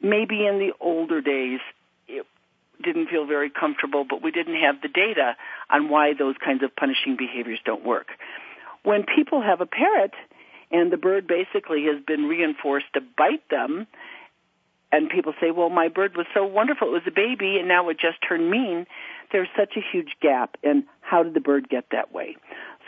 maybe 0.00 0.46
in 0.46 0.58
the 0.58 0.72
older 0.80 1.20
days 1.20 1.60
didn't 2.82 3.08
feel 3.08 3.26
very 3.26 3.50
comfortable, 3.50 4.04
but 4.08 4.22
we 4.22 4.30
didn't 4.30 4.60
have 4.60 4.80
the 4.82 4.88
data 4.88 5.36
on 5.70 5.88
why 5.88 6.14
those 6.14 6.36
kinds 6.44 6.62
of 6.62 6.74
punishing 6.74 7.16
behaviors 7.16 7.58
don't 7.64 7.84
work. 7.84 8.08
When 8.82 9.04
people 9.04 9.42
have 9.42 9.60
a 9.60 9.66
parrot 9.66 10.14
and 10.70 10.92
the 10.92 10.96
bird 10.96 11.26
basically 11.26 11.84
has 11.84 12.02
been 12.04 12.24
reinforced 12.24 12.86
to 12.94 13.00
bite 13.00 13.48
them, 13.50 13.86
and 14.90 15.10
people 15.10 15.34
say, 15.40 15.50
well, 15.50 15.68
my 15.68 15.88
bird 15.88 16.16
was 16.16 16.26
so 16.32 16.44
wonderful, 16.44 16.88
it 16.88 16.92
was 16.92 17.02
a 17.06 17.10
baby, 17.10 17.58
and 17.58 17.68
now 17.68 17.88
it 17.90 17.98
just 18.00 18.18
turned 18.26 18.50
mean, 18.50 18.86
there's 19.32 19.48
such 19.56 19.76
a 19.76 19.80
huge 19.92 20.16
gap 20.22 20.56
in 20.62 20.84
how 21.00 21.22
did 21.22 21.34
the 21.34 21.40
bird 21.40 21.68
get 21.68 21.84
that 21.92 22.12
way. 22.12 22.36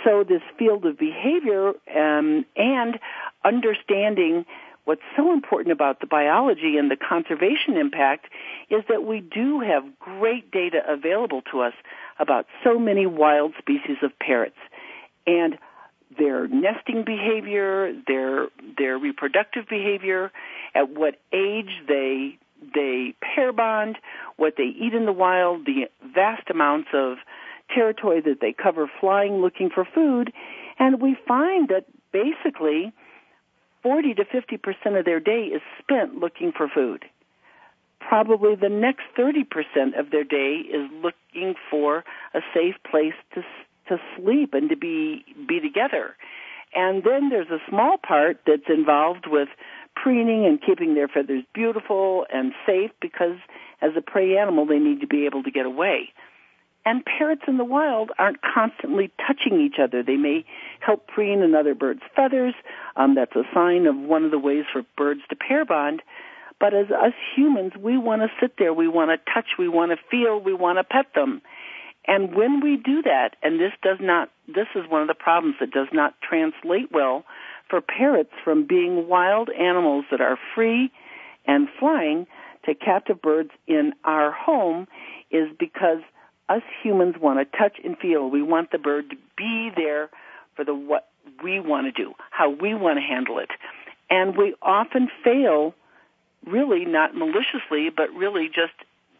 So 0.04 0.24
this 0.26 0.40
field 0.58 0.86
of 0.86 0.98
behavior 0.98 1.72
um, 1.94 2.46
and 2.56 2.98
understanding 3.44 4.46
what's 4.90 5.02
so 5.16 5.32
important 5.32 5.70
about 5.70 6.00
the 6.00 6.06
biology 6.08 6.76
and 6.76 6.90
the 6.90 6.96
conservation 6.96 7.76
impact 7.76 8.26
is 8.70 8.82
that 8.88 9.04
we 9.04 9.20
do 9.20 9.60
have 9.60 9.84
great 10.00 10.50
data 10.50 10.80
available 10.88 11.42
to 11.42 11.60
us 11.60 11.74
about 12.18 12.44
so 12.64 12.76
many 12.76 13.06
wild 13.06 13.52
species 13.56 13.98
of 14.02 14.10
parrots 14.18 14.58
and 15.28 15.56
their 16.18 16.48
nesting 16.48 17.04
behavior, 17.04 17.92
their 18.08 18.48
their 18.76 18.98
reproductive 18.98 19.68
behavior, 19.68 20.32
at 20.74 20.90
what 20.90 21.20
age 21.32 21.70
they 21.86 22.36
they 22.74 23.14
pair 23.22 23.52
bond, 23.52 23.96
what 24.38 24.54
they 24.56 24.64
eat 24.64 24.92
in 24.92 25.06
the 25.06 25.12
wild, 25.12 25.66
the 25.66 25.88
vast 26.12 26.50
amounts 26.50 26.88
of 26.92 27.18
territory 27.72 28.20
that 28.22 28.40
they 28.40 28.52
cover 28.52 28.90
flying 28.98 29.34
looking 29.40 29.70
for 29.72 29.84
food, 29.84 30.32
and 30.80 31.00
we 31.00 31.16
find 31.28 31.68
that 31.68 31.84
basically 32.10 32.92
40 33.82 34.14
to 34.14 34.24
50% 34.24 34.98
of 34.98 35.04
their 35.04 35.20
day 35.20 35.50
is 35.54 35.62
spent 35.78 36.16
looking 36.16 36.52
for 36.56 36.68
food. 36.68 37.04
Probably 38.00 38.54
the 38.54 38.68
next 38.68 39.02
30% 39.18 39.98
of 39.98 40.10
their 40.10 40.24
day 40.24 40.62
is 40.68 40.90
looking 41.02 41.54
for 41.70 42.04
a 42.34 42.40
safe 42.54 42.76
place 42.90 43.14
to 43.34 43.42
to 43.90 43.98
sleep 44.16 44.54
and 44.54 44.70
to 44.70 44.76
be 44.76 45.24
be 45.48 45.60
together. 45.60 46.16
And 46.74 47.02
then 47.02 47.28
there's 47.28 47.50
a 47.50 47.58
small 47.68 47.96
part 47.98 48.38
that's 48.46 48.68
involved 48.68 49.26
with 49.26 49.48
preening 49.96 50.46
and 50.46 50.60
keeping 50.62 50.94
their 50.94 51.08
feathers 51.08 51.42
beautiful 51.52 52.24
and 52.32 52.52
safe 52.64 52.92
because 53.02 53.36
as 53.82 53.90
a 53.96 54.00
prey 54.00 54.36
animal 54.38 54.64
they 54.64 54.78
need 54.78 55.00
to 55.00 55.06
be 55.06 55.26
able 55.26 55.42
to 55.42 55.50
get 55.50 55.66
away. 55.66 56.10
And 56.84 57.04
parrots 57.04 57.42
in 57.46 57.58
the 57.58 57.64
wild 57.64 58.10
aren't 58.18 58.40
constantly 58.42 59.12
touching 59.26 59.60
each 59.60 59.78
other. 59.82 60.02
They 60.02 60.16
may 60.16 60.44
help 60.80 61.06
preen 61.06 61.42
another 61.42 61.74
bird's 61.74 62.02
feathers. 62.16 62.54
Um, 62.96 63.14
that's 63.14 63.36
a 63.36 63.44
sign 63.52 63.86
of 63.86 63.96
one 63.96 64.24
of 64.24 64.30
the 64.30 64.38
ways 64.38 64.64
for 64.72 64.82
birds 64.96 65.20
to 65.28 65.36
pair 65.36 65.64
bond. 65.64 66.02
But 66.58 66.74
as 66.74 66.90
us 66.90 67.14
humans, 67.34 67.72
we 67.78 67.96
want 67.98 68.22
to 68.22 68.28
sit 68.40 68.54
there, 68.58 68.72
we 68.74 68.88
want 68.88 69.10
to 69.10 69.32
touch, 69.32 69.46
we 69.58 69.68
want 69.68 69.92
to 69.92 69.96
feel, 70.10 70.38
we 70.38 70.54
want 70.54 70.78
to 70.78 70.84
pet 70.84 71.06
them. 71.14 71.42
And 72.06 72.34
when 72.34 72.60
we 72.60 72.76
do 72.76 73.02
that, 73.02 73.36
and 73.42 73.60
this 73.60 73.72
does 73.82 73.98
not, 74.00 74.30
this 74.46 74.66
is 74.74 74.88
one 74.88 75.02
of 75.02 75.08
the 75.08 75.14
problems 75.14 75.56
that 75.60 75.70
does 75.70 75.88
not 75.92 76.14
translate 76.22 76.90
well 76.92 77.24
for 77.68 77.80
parrots 77.80 78.32
from 78.42 78.66
being 78.66 79.08
wild 79.08 79.48
animals 79.50 80.04
that 80.10 80.20
are 80.20 80.38
free 80.54 80.90
and 81.46 81.68
flying 81.78 82.26
to 82.66 82.74
captive 82.74 83.22
birds 83.22 83.50
in 83.66 83.92
our 84.04 84.32
home 84.32 84.86
is 85.30 85.48
because 85.58 86.02
us 86.50 86.62
humans 86.82 87.14
want 87.18 87.38
to 87.38 87.58
touch 87.58 87.76
and 87.82 87.96
feel. 87.96 88.28
We 88.28 88.42
want 88.42 88.70
the 88.72 88.78
bird 88.78 89.10
to 89.10 89.16
be 89.36 89.70
there 89.74 90.10
for 90.56 90.64
the 90.64 90.74
what 90.74 91.08
we 91.42 91.60
want 91.60 91.86
to 91.86 91.92
do, 91.92 92.12
how 92.30 92.50
we 92.50 92.74
want 92.74 92.98
to 92.98 93.02
handle 93.02 93.38
it. 93.38 93.50
And 94.10 94.36
we 94.36 94.54
often 94.60 95.08
fail, 95.22 95.74
really 96.44 96.84
not 96.84 97.14
maliciously, 97.14 97.90
but 97.96 98.12
really 98.12 98.48
just 98.48 98.72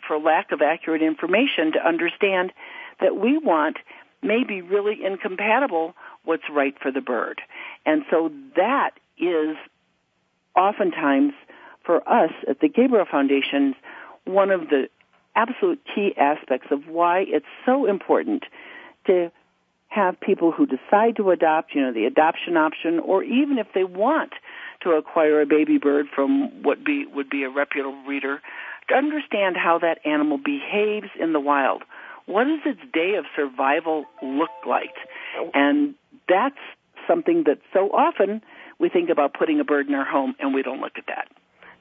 for 0.07 0.19
lack 0.19 0.51
of 0.53 0.61
accurate 0.61 1.03
information 1.03 1.73
to 1.73 1.87
understand 1.87 2.53
that 3.01 3.17
we 3.17 3.39
want 3.39 3.77
may 4.23 4.45
be 4.45 4.61
really 4.61 5.05
incompatible 5.05 5.95
what's 6.25 6.51
right 6.51 6.75
for 6.83 6.91
the 6.91 7.01
bird. 7.01 7.41
And 7.87 8.03
so 8.11 8.31
that 8.57 8.91
is 9.19 9.57
oftentimes 10.57 11.33
for 11.85 12.07
us 12.09 12.33
at 12.49 12.61
the 12.61 12.69
Gabriel 12.69 13.07
Foundation 13.11 13.75
one 14.25 14.51
of 14.51 14.69
the 14.69 14.89
absolute 15.41 15.81
key 15.95 16.13
aspects 16.17 16.69
of 16.71 16.89
why 16.89 17.25
it's 17.27 17.47
so 17.65 17.87
important 17.87 18.45
to 19.07 19.31
have 19.89 20.21
people 20.21 20.53
who 20.53 20.67
decide 20.67 21.17
to 21.17 21.31
adopt, 21.31 21.75
you 21.75 21.81
know, 21.81 21.93
the 21.93 22.05
adoption 22.05 22.57
option, 22.57 23.01
or 23.01 23.25
even 23.25 23.59
if 23.59 23.67
they 23.75 23.85
want 23.85 24.33
to 24.83 24.91
acquire 24.91 25.41
a 25.41 25.47
baby 25.47 25.79
bird 25.79 26.07
from 26.15 26.63
what 26.63 26.85
be, 26.85 27.07
would 27.13 27.29
be 27.29 27.43
a 27.43 27.51
reputable 27.51 28.01
breeder, 28.05 28.41
to 28.89 28.95
understand 28.95 29.57
how 29.57 29.79
that 29.79 29.99
animal 30.05 30.39
behaves 30.39 31.09
in 31.19 31.33
the 31.33 31.41
wild. 31.41 31.83
What 32.27 32.45
does 32.45 32.61
its 32.65 32.81
day 32.93 33.15
of 33.19 33.25
survival 33.35 34.05
look 34.23 34.51
like? 34.67 34.95
And 35.55 35.95
that's 36.29 36.63
something 37.09 37.45
that 37.47 37.59
so 37.73 37.91
often 37.91 38.43
we 38.79 38.89
think 38.89 39.11
about 39.11 39.35
putting 39.35 39.59
a 39.59 39.65
bird 39.65 39.89
in 39.89 39.95
our 39.95 40.05
home 40.05 40.35
and 40.39 40.55
we 40.55 40.63
don't 40.63 40.81
look 40.81 40.97
at 40.97 41.07
that. 41.09 41.29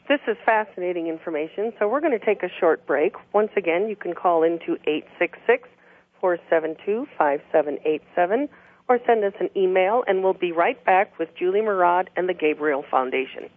This 0.09 0.21
is 0.27 0.37
fascinating 0.43 1.05
information. 1.05 1.71
So 1.77 1.87
we're 1.87 1.99
going 2.01 2.17
to 2.17 2.25
take 2.25 2.41
a 2.41 2.49
short 2.59 2.83
break. 2.87 3.13
Once 3.31 3.51
again, 3.55 3.87
you 3.87 3.95
can 3.95 4.15
call 4.15 4.41
into 4.41 4.73
866 4.87 5.69
472 6.19 7.05
5787 7.15 8.49
or 8.87 8.97
send 9.05 9.23
us 9.23 9.33
an 9.39 9.51
email, 9.55 10.03
and 10.07 10.23
we'll 10.23 10.33
be 10.33 10.51
right 10.51 10.83
back 10.83 11.19
with 11.19 11.29
Julie 11.37 11.61
Murad 11.61 12.09
and 12.15 12.27
the 12.27 12.33
Gabriel 12.33 12.83
Foundation. 12.89 13.51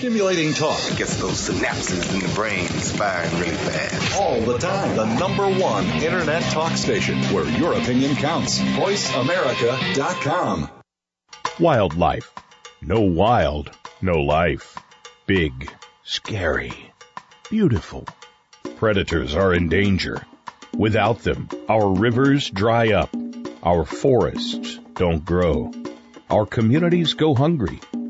Stimulating 0.00 0.54
talk. 0.54 0.80
Gets 0.96 1.16
those 1.16 1.50
synapses 1.50 2.14
in 2.14 2.20
the 2.26 2.34
brain 2.34 2.66
firing 2.66 3.38
really 3.38 3.54
fast. 3.54 4.18
All 4.18 4.40
the 4.40 4.56
time. 4.56 4.96
The 4.96 5.18
number 5.18 5.46
one 5.46 5.84
internet 6.02 6.42
talk 6.44 6.72
station 6.72 7.18
where 7.24 7.44
your 7.44 7.74
opinion 7.74 8.16
counts. 8.16 8.60
VoiceAmerica.com. 8.60 10.70
Wildlife. 11.58 12.32
No 12.80 13.00
wild, 13.00 13.72
no 14.00 14.22
life. 14.22 14.78
Big, 15.26 15.70
scary, 16.02 16.72
beautiful. 17.50 18.06
Predators 18.76 19.34
are 19.34 19.52
in 19.52 19.68
danger. 19.68 20.24
Without 20.74 21.18
them, 21.18 21.46
our 21.68 21.92
rivers 21.92 22.48
dry 22.48 22.92
up. 22.92 23.14
Our 23.62 23.84
forests 23.84 24.78
don't 24.94 25.22
grow. 25.22 25.70
Our 26.30 26.46
communities 26.46 27.12
go 27.12 27.34
hungry 27.34 27.80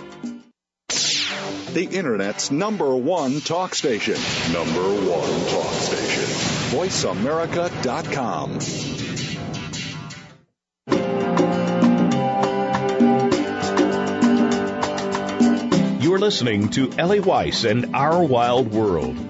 The 1.73 1.85
Internet's 1.85 2.51
number 2.51 2.97
one 2.97 3.41
talk 3.41 3.77
station. 3.77 4.17
Number 4.53 4.83
one 4.83 5.47
talk 5.47 5.73
station. 5.73 6.25
VoiceAmerica.com. 6.77 8.59
You're 16.03 16.19
listening 16.19 16.71
to 16.71 16.91
Ellie 16.99 17.21
Weiss 17.21 17.63
and 17.65 17.95
Our 17.95 18.25
Wild 18.25 18.73
World. 18.73 19.30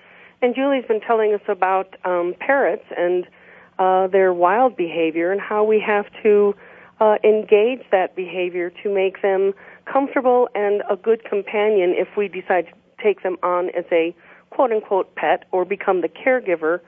And 0.41 0.55
Julie's 0.55 0.85
been 0.85 1.01
telling 1.01 1.33
us 1.33 1.41
about 1.47 1.95
um, 2.03 2.33
parrots 2.39 2.85
and 2.97 3.27
uh, 3.77 4.07
their 4.07 4.33
wild 4.33 4.75
behavior 4.75 5.31
and 5.31 5.39
how 5.39 5.63
we 5.63 5.79
have 5.85 6.05
to 6.23 6.55
uh, 6.99 7.15
engage 7.23 7.81
that 7.91 8.15
behavior 8.15 8.71
to 8.83 8.93
make 8.93 9.21
them 9.21 9.53
comfortable 9.91 10.49
and 10.55 10.81
a 10.89 10.95
good 10.95 11.23
companion 11.23 11.93
if 11.95 12.07
we 12.17 12.27
decide 12.27 12.67
to 12.67 13.03
take 13.03 13.23
them 13.23 13.37
on 13.43 13.69
as 13.69 13.85
a 13.91 14.15
quote 14.49 14.71
unquote 14.71 15.15
pet 15.15 15.45
or 15.51 15.65
become 15.65 16.01
the 16.01 16.09
caregiver 16.09 16.79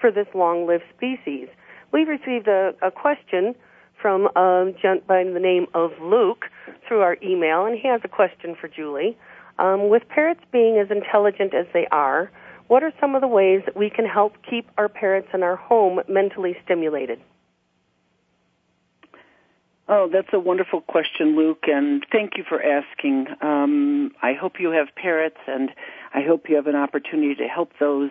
for 0.00 0.10
this 0.10 0.26
long 0.34 0.66
lived 0.66 0.84
species. 0.96 1.48
We 1.92 2.04
received 2.04 2.48
a, 2.48 2.74
a 2.82 2.90
question 2.90 3.54
from 4.00 4.26
a 4.36 4.72
gent 4.80 5.06
by 5.06 5.22
the 5.22 5.38
name 5.38 5.66
of 5.74 5.92
Luke 6.02 6.46
through 6.86 7.00
our 7.00 7.16
email, 7.22 7.64
and 7.64 7.78
he 7.78 7.86
has 7.88 8.00
a 8.04 8.08
question 8.08 8.56
for 8.60 8.68
Julie. 8.68 9.16
Um, 9.58 9.88
with 9.90 10.02
parrots 10.08 10.40
being 10.50 10.78
as 10.78 10.90
intelligent 10.90 11.54
as 11.54 11.66
they 11.72 11.86
are, 11.92 12.30
what 12.72 12.82
are 12.82 12.92
some 12.98 13.14
of 13.14 13.20
the 13.20 13.28
ways 13.28 13.60
that 13.66 13.76
we 13.76 13.90
can 13.90 14.06
help 14.06 14.32
keep 14.48 14.66
our 14.78 14.88
parents 14.88 15.28
in 15.34 15.42
our 15.42 15.56
home 15.56 16.00
mentally 16.08 16.56
stimulated? 16.64 17.20
Oh, 19.90 20.08
that's 20.10 20.32
a 20.32 20.38
wonderful 20.38 20.80
question, 20.80 21.36
Luke, 21.36 21.64
and 21.66 22.02
thank 22.10 22.38
you 22.38 22.44
for 22.48 22.62
asking. 22.62 23.26
Um, 23.42 24.12
I 24.22 24.32
hope 24.32 24.52
you 24.58 24.70
have 24.70 24.86
parents, 24.96 25.36
and 25.46 25.68
I 26.14 26.22
hope 26.26 26.48
you 26.48 26.56
have 26.56 26.66
an 26.66 26.74
opportunity 26.74 27.34
to 27.34 27.46
help 27.46 27.72
those 27.78 28.08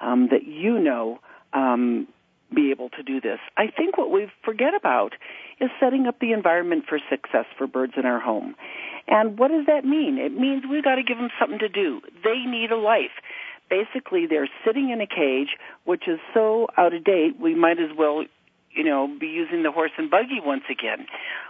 um, 0.00 0.28
that 0.30 0.46
you 0.46 0.78
know 0.78 1.18
um, 1.52 2.08
be 2.54 2.70
able 2.70 2.88
to 2.88 3.02
do 3.02 3.20
this. 3.20 3.40
I 3.58 3.66
think 3.66 3.98
what 3.98 4.10
we 4.10 4.30
forget 4.42 4.72
about 4.74 5.12
is 5.60 5.68
setting 5.78 6.06
up 6.06 6.18
the 6.18 6.32
environment 6.32 6.84
for 6.88 6.98
success 7.10 7.44
for 7.58 7.66
birds 7.66 7.92
in 7.98 8.06
our 8.06 8.20
home. 8.20 8.54
And 9.06 9.38
what 9.38 9.48
does 9.48 9.66
that 9.66 9.84
mean? 9.84 10.16
It 10.16 10.32
means 10.32 10.64
we've 10.64 10.84
got 10.84 10.94
to 10.94 11.02
give 11.02 11.18
them 11.18 11.28
something 11.38 11.58
to 11.58 11.68
do. 11.68 12.00
They 12.24 12.38
need 12.46 12.70
a 12.70 12.76
life 12.76 13.20
basically 13.68 14.26
they're 14.26 14.48
sitting 14.64 14.90
in 14.90 15.00
a 15.00 15.06
cage, 15.06 15.56
which 15.84 16.08
is 16.08 16.18
so 16.34 16.68
out 16.76 16.94
of 16.94 17.04
date, 17.04 17.38
we 17.40 17.54
might 17.54 17.78
as 17.78 17.90
well, 17.96 18.24
you 18.70 18.84
know, 18.84 19.08
be 19.18 19.26
using 19.26 19.62
the 19.62 19.72
horse 19.72 19.92
and 19.98 20.10
buggy 20.10 20.40
once 20.44 20.64
again. 20.70 21.06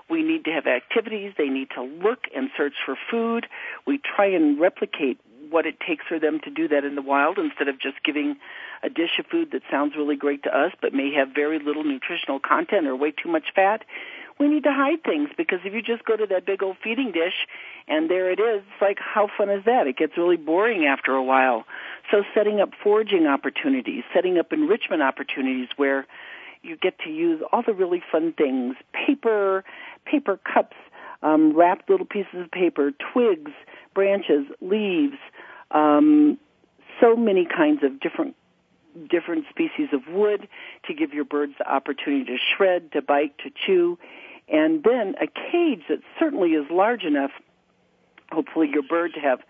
We 0.08 0.22
need 0.22 0.44
to 0.44 0.50
have 0.50 0.66
activities. 0.66 1.34
They 1.36 1.48
need 1.48 1.68
to 1.74 1.82
look 1.82 2.24
and 2.34 2.50
search 2.56 2.74
for 2.84 2.96
food. 3.10 3.46
We 3.86 3.98
try 3.98 4.26
and 4.26 4.60
replicate 4.60 5.18
what 5.50 5.66
it 5.66 5.76
takes 5.86 6.04
for 6.06 6.18
them 6.18 6.40
to 6.44 6.50
do 6.50 6.68
that 6.68 6.84
in 6.84 6.94
the 6.94 7.02
wild 7.02 7.38
instead 7.38 7.68
of 7.68 7.80
just 7.80 8.02
giving 8.04 8.36
a 8.82 8.88
dish 8.88 9.18
of 9.18 9.26
food 9.26 9.50
that 9.52 9.62
sounds 9.70 9.94
really 9.96 10.16
great 10.16 10.42
to 10.42 10.50
us 10.50 10.72
but 10.80 10.92
may 10.92 11.12
have 11.12 11.28
very 11.34 11.58
little 11.58 11.84
nutritional 11.84 12.38
content 12.38 12.86
or 12.86 12.94
way 12.94 13.10
too 13.10 13.30
much 13.30 13.46
fat 13.54 13.82
we 14.38 14.48
need 14.48 14.64
to 14.64 14.72
hide 14.72 15.02
things 15.02 15.30
because 15.36 15.60
if 15.64 15.72
you 15.72 15.82
just 15.82 16.04
go 16.04 16.16
to 16.16 16.26
that 16.26 16.46
big 16.46 16.62
old 16.62 16.76
feeding 16.82 17.12
dish 17.12 17.46
and 17.88 18.10
there 18.10 18.30
it 18.30 18.38
is, 18.38 18.62
it's 18.72 18.82
like 18.82 18.98
how 18.98 19.28
fun 19.36 19.50
is 19.50 19.64
that? 19.64 19.86
It 19.86 19.96
gets 19.96 20.16
really 20.16 20.36
boring 20.36 20.86
after 20.86 21.12
a 21.12 21.22
while. 21.22 21.64
So 22.10 22.22
setting 22.34 22.60
up 22.60 22.70
foraging 22.82 23.26
opportunities, 23.26 24.04
setting 24.14 24.38
up 24.38 24.52
enrichment 24.52 25.02
opportunities 25.02 25.68
where 25.76 26.06
you 26.62 26.76
get 26.76 26.98
to 27.00 27.10
use 27.10 27.42
all 27.52 27.62
the 27.66 27.74
really 27.74 28.02
fun 28.10 28.32
things, 28.32 28.76
paper, 28.92 29.64
paper 30.04 30.38
cups, 30.52 30.76
um, 31.22 31.56
wrapped 31.56 31.90
little 31.90 32.06
pieces 32.06 32.34
of 32.34 32.50
paper, 32.50 32.92
twigs, 33.12 33.52
branches, 33.94 34.46
leaves, 34.60 35.16
um, 35.72 36.38
so 37.00 37.16
many 37.16 37.44
kinds 37.46 37.82
of 37.82 38.00
different 38.00 38.34
different 39.08 39.44
species 39.48 39.88
of 39.92 40.00
wood 40.08 40.48
to 40.84 40.94
give 40.94 41.12
your 41.12 41.24
birds 41.24 41.52
the 41.58 41.70
opportunity 41.70 42.24
to 42.24 42.36
shred, 42.36 42.90
to 42.90 43.00
bite, 43.00 43.36
to 43.38 43.50
chew 43.64 43.96
and 44.50 44.82
then 44.82 45.14
a 45.20 45.26
cage 45.26 45.82
that 45.88 46.00
certainly 46.18 46.50
is 46.50 46.66
large 46.70 47.02
enough, 47.04 47.30
hopefully 48.30 48.68
your 48.72 48.82
bird 48.82 49.12
to 49.14 49.20
have 49.20 49.40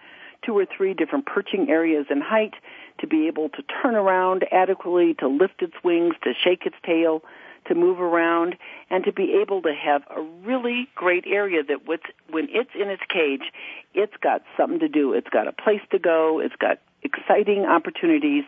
two 0.45 0.57
or 0.57 0.67
three 0.67 0.95
different 0.95 1.27
perching 1.27 1.69
areas 1.69 2.07
in 2.11 2.21
height, 2.21 2.55
to 3.01 3.07
be 3.07 3.27
able 3.27 3.49
to 3.51 3.63
turn 3.83 3.95
around 3.95 4.45
adequately, 4.53 5.15
to 5.15 5.29
lift 5.29 5.63
its 5.63 5.75
wings, 5.85 6.15
to 6.23 6.33
shake 6.33 6.65
its 6.67 6.77
tail, 6.85 7.23
to 7.67 7.75
move 7.75 8.01
around, 8.01 8.57
and 8.91 9.05
to 9.05 9.13
be 9.13 9.39
able 9.41 9.63
to 9.63 9.75
have 9.75 10.03
a 10.17 10.23
really 10.45 10.89
great 10.95 11.25
area 11.27 11.63
that 11.63 11.87
when 11.87 12.49
it's 12.51 12.71
in 12.75 12.89
its 12.89 13.03
cage, 13.13 13.53
it's 13.95 14.17
got 14.23 14.43
something 14.57 14.79
to 14.79 14.89
do. 14.89 15.13
It's 15.13 15.29
got 15.29 15.47
a 15.49 15.53
place 15.53 15.83
to 15.91 15.99
go. 15.99 16.41
It's 16.41 16.57
got 16.57 16.79
exciting 17.03 17.65
opportunities 17.67 18.45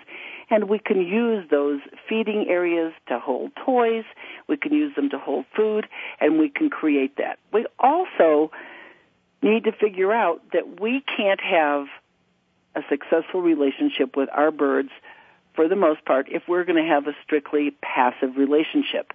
and 0.50 0.68
we 0.68 0.78
can 0.78 1.00
use 1.00 1.48
those 1.50 1.80
feeding 2.08 2.46
areas 2.48 2.92
to 3.08 3.18
hold 3.18 3.52
toys, 3.64 4.04
we 4.48 4.56
can 4.56 4.72
use 4.72 4.94
them 4.96 5.10
to 5.10 5.18
hold 5.18 5.44
food, 5.56 5.86
and 6.20 6.38
we 6.38 6.48
can 6.48 6.68
create 6.68 7.16
that. 7.18 7.38
We 7.52 7.66
also 7.78 8.50
need 9.42 9.64
to 9.64 9.72
figure 9.72 10.12
out 10.12 10.42
that 10.52 10.80
we 10.80 11.02
can't 11.16 11.40
have 11.40 11.86
a 12.74 12.82
successful 12.88 13.40
relationship 13.40 14.16
with 14.16 14.28
our 14.32 14.50
birds 14.50 14.90
for 15.54 15.68
the 15.68 15.76
most 15.76 16.04
part 16.04 16.26
if 16.30 16.42
we're 16.46 16.64
going 16.64 16.82
to 16.82 16.88
have 16.88 17.06
a 17.06 17.12
strictly 17.24 17.74
passive 17.82 18.36
relationship. 18.36 19.12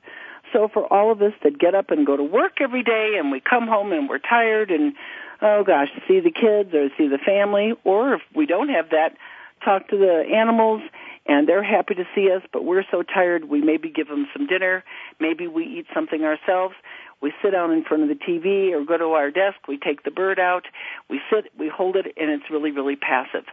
So 0.52 0.70
for 0.72 0.92
all 0.92 1.12
of 1.12 1.22
us 1.22 1.34
that 1.44 1.58
get 1.58 1.76
up 1.76 1.92
and 1.92 2.06
go 2.06 2.18
to 2.18 2.24
work 2.24 2.62
every 2.62 2.84
day 2.84 3.16
and 3.18 3.32
we 3.32 3.40
come 3.40 3.68
home 3.68 3.92
and 3.92 4.10
we're 4.10 4.20
tired 4.20 4.72
and 4.72 4.94
oh 5.42 5.64
gosh, 5.64 5.90
see 6.08 6.20
the 6.20 6.32
kids 6.32 6.74
or 6.74 6.90
see 6.98 7.08
the 7.08 7.18
family 7.18 7.74
or 7.84 8.16
if 8.16 8.22
we 8.36 8.46
don't 8.46 8.70
have 8.70 8.90
that, 8.92 9.18
talk 9.64 9.88
to 9.90 9.98
the 9.98 10.24
animals 10.36 10.82
and 11.26 11.48
they're 11.48 11.64
happy 11.64 11.96
to 11.96 12.04
see 12.14 12.32
us, 12.32 12.42
but 12.54 12.66
we're 12.66 12.86
so 12.92 13.02
tired 13.02 13.46
we 13.46 13.62
maybe 13.62 13.90
give 13.90 14.08
them 14.08 14.28
some 14.34 14.48
dinner, 14.48 14.84
maybe 15.20 15.48
we 15.48 15.64
eat 15.64 15.88
something 15.94 16.24
ourselves. 16.24 16.76
We 17.22 17.34
sit 17.42 17.52
down 17.52 17.72
in 17.72 17.84
front 17.84 18.04
of 18.04 18.10
the 18.10 18.16
TV 18.16 18.74
or 18.74 18.86
go 18.86 18.98
to 18.98 19.14
our 19.14 19.32
desk, 19.32 19.68
we 19.68 19.78
take 19.78 20.04
the 20.04 20.12
bird 20.12 20.40
out, 20.40 20.66
we 21.10 21.22
sit, 21.32 21.52
we 21.58 21.70
hold 21.70 21.96
it, 21.96 22.06
and 22.18 22.30
it's 22.30 22.52
really, 22.52 22.72
really 22.72 22.96
passive. 22.96 23.46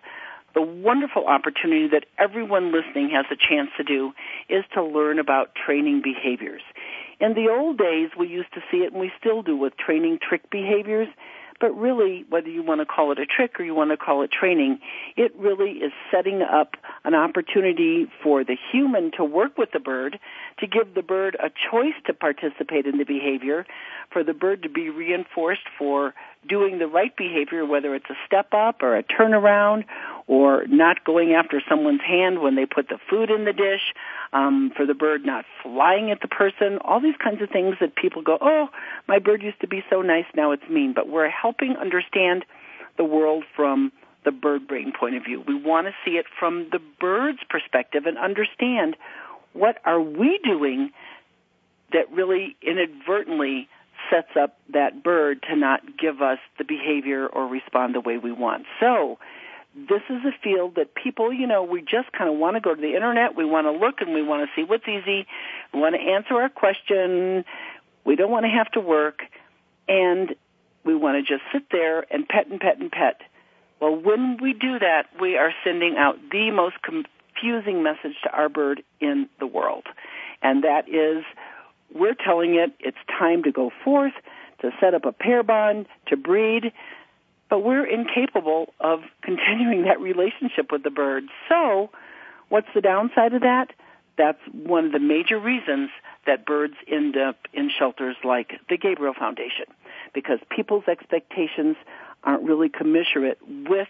The 0.55 0.63
wonderful 0.63 1.27
opportunity 1.27 1.89
that 1.89 2.05
everyone 2.19 2.73
listening 2.73 3.11
has 3.11 3.25
a 3.31 3.37
chance 3.37 3.71
to 3.79 3.85
do 3.85 4.13
is 4.51 4.65
to 4.75 4.83
learn 4.83 5.19
about 5.19 5.55
training 5.55 6.03
behaviors. 6.03 6.61
In 7.21 7.35
the 7.35 7.49
old 7.49 7.79
days, 7.79 8.11
we 8.19 8.27
used 8.29 8.53
to 8.55 8.61
see 8.71 8.79
it, 8.79 8.93
and 8.93 9.01
we 9.01 9.13
still 9.19 9.43
do 9.43 9.57
with 9.57 9.77
training 9.77 10.19
trick 10.19 10.51
behaviors. 10.51 11.09
But 11.63 11.79
really, 11.79 12.25
whether 12.29 12.51
you 12.51 12.61
want 12.65 12.81
to 12.81 12.85
call 12.85 13.13
it 13.13 13.21
a 13.21 13.25
trick 13.25 13.61
or 13.61 13.63
you 13.63 13.73
want 13.73 13.93
to 13.93 13.97
call 13.97 14.23
it 14.23 14.33
training, 14.33 14.81
it 15.17 15.33
really 15.39 15.75
is 15.75 15.93
setting 16.11 16.43
up 16.43 16.75
an 17.05 17.15
opportunity 17.15 18.11
for 18.21 18.43
the 18.43 18.57
human 18.73 19.13
to 19.13 19.25
work 19.25 19.57
with 19.57 19.71
the 19.73 19.79
bird, 19.79 20.19
to 20.59 20.67
give 20.67 20.95
the 20.97 21.03
bird 21.03 21.37
a 21.39 21.51
choice 21.71 21.95
to 22.07 22.15
participate 22.15 22.87
in 22.87 22.99
the 22.99 23.05
behavior, 23.05 23.65
for 24.13 24.25
the 24.25 24.35
bird 24.35 24.65
to 24.65 24.69
be 24.69 24.91
reinforced 24.91 25.69
for 25.79 26.15
doing 26.49 26.79
the 26.79 26.87
right 26.87 27.17
behavior, 27.17 27.65
whether 27.65 27.95
it's 27.95 28.11
a 28.11 28.17
step 28.27 28.53
up 28.53 28.83
or 28.83 28.97
a 28.97 29.03
turnaround 29.03 29.85
or 30.27 30.65
not 30.67 31.05
going 31.05 31.33
after 31.33 31.63
someone's 31.69 32.01
hand 32.01 32.41
when 32.41 32.57
they 32.57 32.67
put 32.67 32.89
the 32.89 32.99
food 33.09 33.31
in 33.31 33.45
the 33.45 33.53
dish, 33.53 33.95
um, 34.33 34.73
for 34.77 34.87
the 34.87 34.95
bird 34.95 35.25
not 35.25 35.45
flying 35.63 36.11
at 36.11 36.21
the 36.21 36.29
person, 36.29 36.79
all 36.83 37.01
these 37.01 37.17
kinds 37.23 37.43
of 37.43 37.51
things 37.51 37.77
that 37.81 37.95
people 37.95 38.23
go, 38.23 38.39
oh, 38.41 38.69
my 39.07 39.19
bird 39.19 39.43
used 39.43 39.61
to 39.61 39.69
be 39.69 39.85
so 39.91 40.03
nice, 40.03 40.25
now 40.35 40.53
it's 40.53 40.69
mean. 40.69 40.93
But 40.95 41.09
we're 41.09 41.29
helping 41.29 41.77
understand 41.77 42.45
the 42.97 43.05
world 43.05 43.45
from 43.55 43.93
the 44.25 44.33
bird 44.33 44.67
brain 44.67 44.93
point 44.99 45.17
of 45.17 45.25
view. 45.25 45.43
We 45.47 45.55
want 45.55 45.87
to 45.87 45.93
see 46.05 46.13
it 46.13 46.27
from 46.39 46.69
the 46.71 46.81
bird's 47.01 47.41
perspective 47.49 48.07
and 48.07 48.17
understand 48.19 48.97
what 49.53 49.79
are 49.85 50.01
we 50.01 50.41
doing 50.43 50.91
that 51.93 52.11
really 52.11 52.57
inadvertently 52.63 53.69
sets 54.13 54.37
up 54.39 54.59
that 54.73 55.03
bird 55.03 55.43
to 55.49 55.57
not 55.57 55.81
give 55.99 56.21
us 56.21 56.39
the 56.59 56.65
behavior 56.65 57.27
or 57.27 57.47
respond 57.47 57.95
the 57.95 58.01
way 58.01 58.19
we 58.19 58.33
want. 58.33 58.67
So, 58.81 59.19
this 59.75 60.03
is 60.11 60.19
a 60.27 60.33
field 60.43 60.75
that 60.75 60.95
people, 60.95 61.33
you 61.33 61.47
know, 61.47 61.63
we 61.63 61.81
just 61.81 62.13
kind 62.13 62.29
of 62.29 62.37
want 62.37 62.57
to 62.57 62.61
go 62.61 62.75
to 62.75 62.81
the 62.81 62.95
internet, 62.95 63.35
we 63.37 63.47
want 63.47 63.67
to 63.67 63.73
look 63.73 64.03
and 64.03 64.13
we 64.13 64.23
want 64.23 64.47
to 64.47 64.55
see 64.55 64.65
what's 64.69 64.87
easy, 64.87 65.27
we 65.73 65.81
want 65.81 65.95
to 65.95 66.01
answer 66.01 66.35
our 66.35 66.51
question, 66.51 67.45
we 68.05 68.15
don't 68.15 68.31
want 68.31 68.45
to 68.45 68.51
have 68.51 68.71
to 68.73 68.81
work, 68.81 69.23
and 69.89 70.35
we 70.85 70.95
want 70.95 71.17
to 71.17 71.23
just 71.23 71.43
sit 71.53 71.63
there 71.71 72.05
and 72.13 72.29
pet 72.29 72.49
and 72.49 72.61
pet 72.61 72.79
and 72.79 72.91
pet. 72.93 73.23
Well, 73.81 73.97
when 73.97 74.37
we 74.41 74.53
do 74.53 74.79
that, 74.79 75.05
we 75.21 75.37
are 75.39 75.53
sending 75.65 75.97
out 75.97 76.17
the 76.31 76.51
most 76.51 76.77
confusing 76.83 77.83
message 77.83 78.17
to 78.25 78.31
our 78.31 78.49
bird 78.49 78.83
in 79.01 79.29
the 79.41 79.47
world. 79.47 79.85
And 80.43 80.65
that 80.65 80.89
is, 80.89 81.25
we're 81.95 82.15
telling 82.15 82.55
it 82.55 82.73
it's 82.81 82.97
time 83.09 83.43
to 83.45 83.53
go 83.53 83.71
forth, 83.85 84.13
to 84.61 84.71
set 84.81 84.95
up 84.95 85.05
a 85.05 85.13
pair 85.13 85.43
bond, 85.43 85.87
to 86.09 86.17
breed, 86.17 86.73
but 87.51 87.61
we're 87.61 87.85
incapable 87.85 88.73
of 88.81 89.01
continuing 89.23 89.85
that 89.85 90.01
relationship 90.01 90.73
with 90.73 90.83
the 90.83 90.91
bird. 90.91 91.25
So, 91.49 91.91
what's 92.49 92.69
the 92.75 92.81
downside 92.81 93.35
of 93.35 93.43
that? 93.43 93.73
That's 94.17 94.39
one 94.53 94.87
of 94.87 94.93
the 94.93 94.99
major 95.01 95.39
reasons 95.39 95.91
that 96.27 96.47
birds 96.47 96.75
end 96.87 97.17
up 97.17 97.37
in 97.53 97.71
shelters 97.79 98.17
like 98.25 98.53
the 98.69 98.77
Gabriel 98.77 99.15
Foundation, 99.19 99.67
because 100.15 100.39
people's 100.55 100.85
expectations 100.89 101.77
aren't 102.25 102.43
really 102.45 102.69
commensurate 102.69 103.39
with 103.69 103.89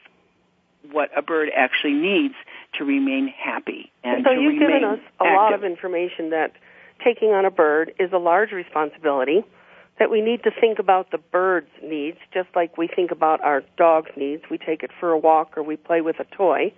what 0.91 1.11
a 1.17 1.23
bird 1.23 1.51
actually 1.55 1.93
needs 1.93 2.35
to 2.75 2.85
remain 2.85 3.29
happy 3.29 3.93
and 4.03 4.25
so 4.25 4.35
to 4.35 4.41
you've 4.41 4.59
given 4.59 4.83
us 4.83 4.99
a 5.21 5.25
active. 5.25 5.37
lot 5.37 5.55
of 5.55 5.63
information 5.63 6.31
that 6.31 6.53
taking 7.05 7.31
on 7.31 7.45
a 7.45 7.51
bird 7.51 7.93
is 7.99 8.13
a 8.13 8.19
large 8.19 8.53
responsibility 8.53 9.45
that 9.99 10.11
we 10.11 10.21
need 10.21 10.43
to 10.43 10.51
think 10.61 10.79
about 10.79 11.11
the 11.11 11.19
bird's 11.19 11.71
needs, 11.83 12.19
just 12.33 12.49
like 12.57 12.79
we 12.79 12.89
think 12.89 13.11
about 13.11 13.41
our 13.43 13.63
dog's 13.77 14.11
needs. 14.17 14.43
We 14.51 14.59
take 14.59 14.83
it 14.83 14.91
for 14.99 15.11
a 15.11 15.19
walk 15.19 15.57
or 15.57 15.63
we 15.63 15.77
play 15.77 16.01
with 16.01 16.17
a 16.19 16.25
toy. 16.37 16.73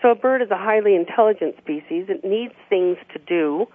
So 0.00 0.10
a 0.10 0.14
bird 0.14 0.42
is 0.42 0.50
a 0.50 0.56
highly 0.56 0.94
intelligent 0.94 1.56
species. 1.58 2.06
It 2.08 2.24
needs 2.24 2.54
things 2.68 2.96
to 3.12 3.18
do. 3.18 3.66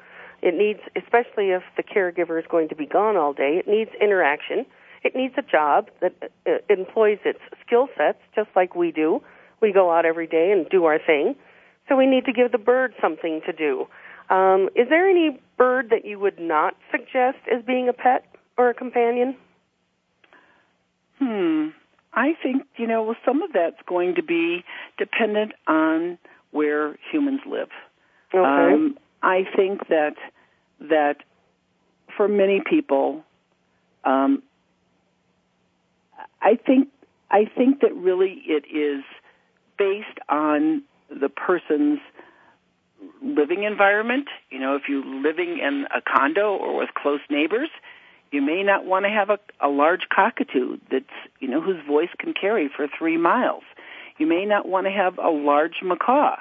It 0.41 0.55
needs, 0.55 0.79
especially 0.95 1.51
if 1.51 1.63
the 1.77 1.83
caregiver 1.83 2.39
is 2.39 2.45
going 2.49 2.69
to 2.69 2.75
be 2.75 2.85
gone 2.85 3.15
all 3.15 3.33
day, 3.33 3.57
it 3.59 3.67
needs 3.67 3.91
interaction. 4.01 4.65
It 5.03 5.15
needs 5.15 5.35
a 5.37 5.41
job 5.41 5.89
that 6.01 6.13
uh, 6.47 6.51
employs 6.69 7.19
its 7.25 7.39
skill 7.65 7.87
sets, 7.97 8.19
just 8.35 8.49
like 8.55 8.75
we 8.75 8.91
do. 8.91 9.21
We 9.61 9.71
go 9.71 9.91
out 9.91 10.05
every 10.05 10.27
day 10.27 10.51
and 10.51 10.67
do 10.69 10.85
our 10.85 10.99
thing. 10.99 11.35
So 11.87 11.95
we 11.95 12.05
need 12.05 12.25
to 12.25 12.33
give 12.33 12.51
the 12.51 12.57
bird 12.57 12.93
something 13.01 13.41
to 13.45 13.53
do. 13.53 13.87
Um, 14.29 14.69
is 14.75 14.87
there 14.89 15.09
any 15.09 15.39
bird 15.57 15.89
that 15.91 16.05
you 16.05 16.19
would 16.19 16.39
not 16.39 16.75
suggest 16.91 17.37
as 17.51 17.63
being 17.65 17.89
a 17.89 17.93
pet? 17.93 18.25
or 18.57 18.69
a 18.69 18.73
companion? 18.73 19.35
Hmm. 21.19 21.67
I 22.13 22.33
think, 22.41 22.63
you 22.77 22.85
know, 22.87 23.03
well, 23.03 23.15
some 23.25 23.41
of 23.41 23.53
that's 23.53 23.81
going 23.87 24.15
to 24.15 24.23
be 24.23 24.63
dependent 24.97 25.53
on 25.67 26.19
where 26.51 26.97
humans 27.11 27.41
live. 27.49 27.69
Okay. 28.33 28.73
Um, 28.73 28.97
I 29.21 29.43
think 29.55 29.87
that 29.87 30.15
that 30.79 31.17
for 32.15 32.27
many 32.27 32.61
people, 32.67 33.23
um, 34.03 34.43
I 36.41 36.55
think 36.55 36.89
I 37.31 37.45
think 37.45 37.81
that 37.81 37.95
really 37.95 38.43
it 38.45 38.65
is 38.71 39.03
based 39.77 40.19
on 40.29 40.83
the 41.09 41.29
person's 41.29 41.99
living 43.21 43.63
environment. 43.63 44.27
You 44.49 44.59
know, 44.59 44.75
if 44.75 44.83
you're 44.87 45.05
living 45.05 45.59
in 45.59 45.85
a 45.95 46.01
condo 46.01 46.55
or 46.55 46.77
with 46.77 46.89
close 46.93 47.21
neighbors, 47.29 47.69
you 48.31 48.41
may 48.41 48.63
not 48.63 48.85
want 48.85 49.05
to 49.05 49.09
have 49.09 49.29
a, 49.29 49.39
a 49.59 49.69
large 49.69 50.07
cockatoo 50.13 50.77
that's, 50.91 51.05
you 51.39 51.47
know, 51.47 51.61
whose 51.61 51.85
voice 51.85 52.09
can 52.17 52.33
carry 52.33 52.69
for 52.75 52.87
three 52.87 53.17
miles. 53.17 53.63
You 54.17 54.27
may 54.27 54.45
not 54.45 54.67
want 54.67 54.87
to 54.87 54.91
have 54.91 55.17
a 55.17 55.29
large 55.29 55.81
macaw. 55.83 56.37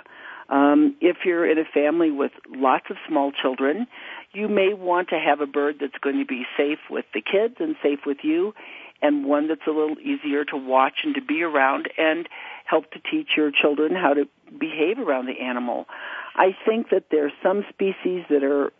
Um, 0.48 0.96
if 1.00 1.18
you're 1.24 1.50
in 1.50 1.58
a 1.58 1.64
family 1.64 2.10
with 2.10 2.32
lots 2.48 2.86
of 2.90 2.96
small 3.08 3.32
children, 3.32 3.86
you 4.32 4.48
may 4.48 4.74
want 4.74 5.08
to 5.08 5.18
have 5.18 5.40
a 5.40 5.46
bird 5.46 5.76
that's 5.80 5.96
going 6.02 6.18
to 6.18 6.26
be 6.26 6.44
safe 6.56 6.78
with 6.90 7.06
the 7.14 7.22
kids 7.22 7.56
and 7.58 7.76
safe 7.82 8.00
with 8.04 8.18
you, 8.22 8.54
and 9.02 9.26
one 9.26 9.48
that's 9.48 9.66
a 9.66 9.70
little 9.70 9.96
easier 10.00 10.44
to 10.44 10.56
watch 10.56 11.00
and 11.04 11.14
to 11.14 11.20
be 11.20 11.42
around 11.42 11.90
and 11.98 12.28
help 12.64 12.90
to 12.92 13.00
teach 13.10 13.30
your 13.36 13.50
children 13.50 13.94
how 13.94 14.14
to 14.14 14.26
behave 14.58 14.98
around 14.98 15.26
the 15.26 15.40
animal. 15.40 15.86
I 16.34 16.56
think 16.66 16.90
that 16.90 17.04
there 17.10 17.26
are 17.26 17.32
some 17.42 17.64
species 17.68 18.24
that 18.30 18.42
are 18.44 18.72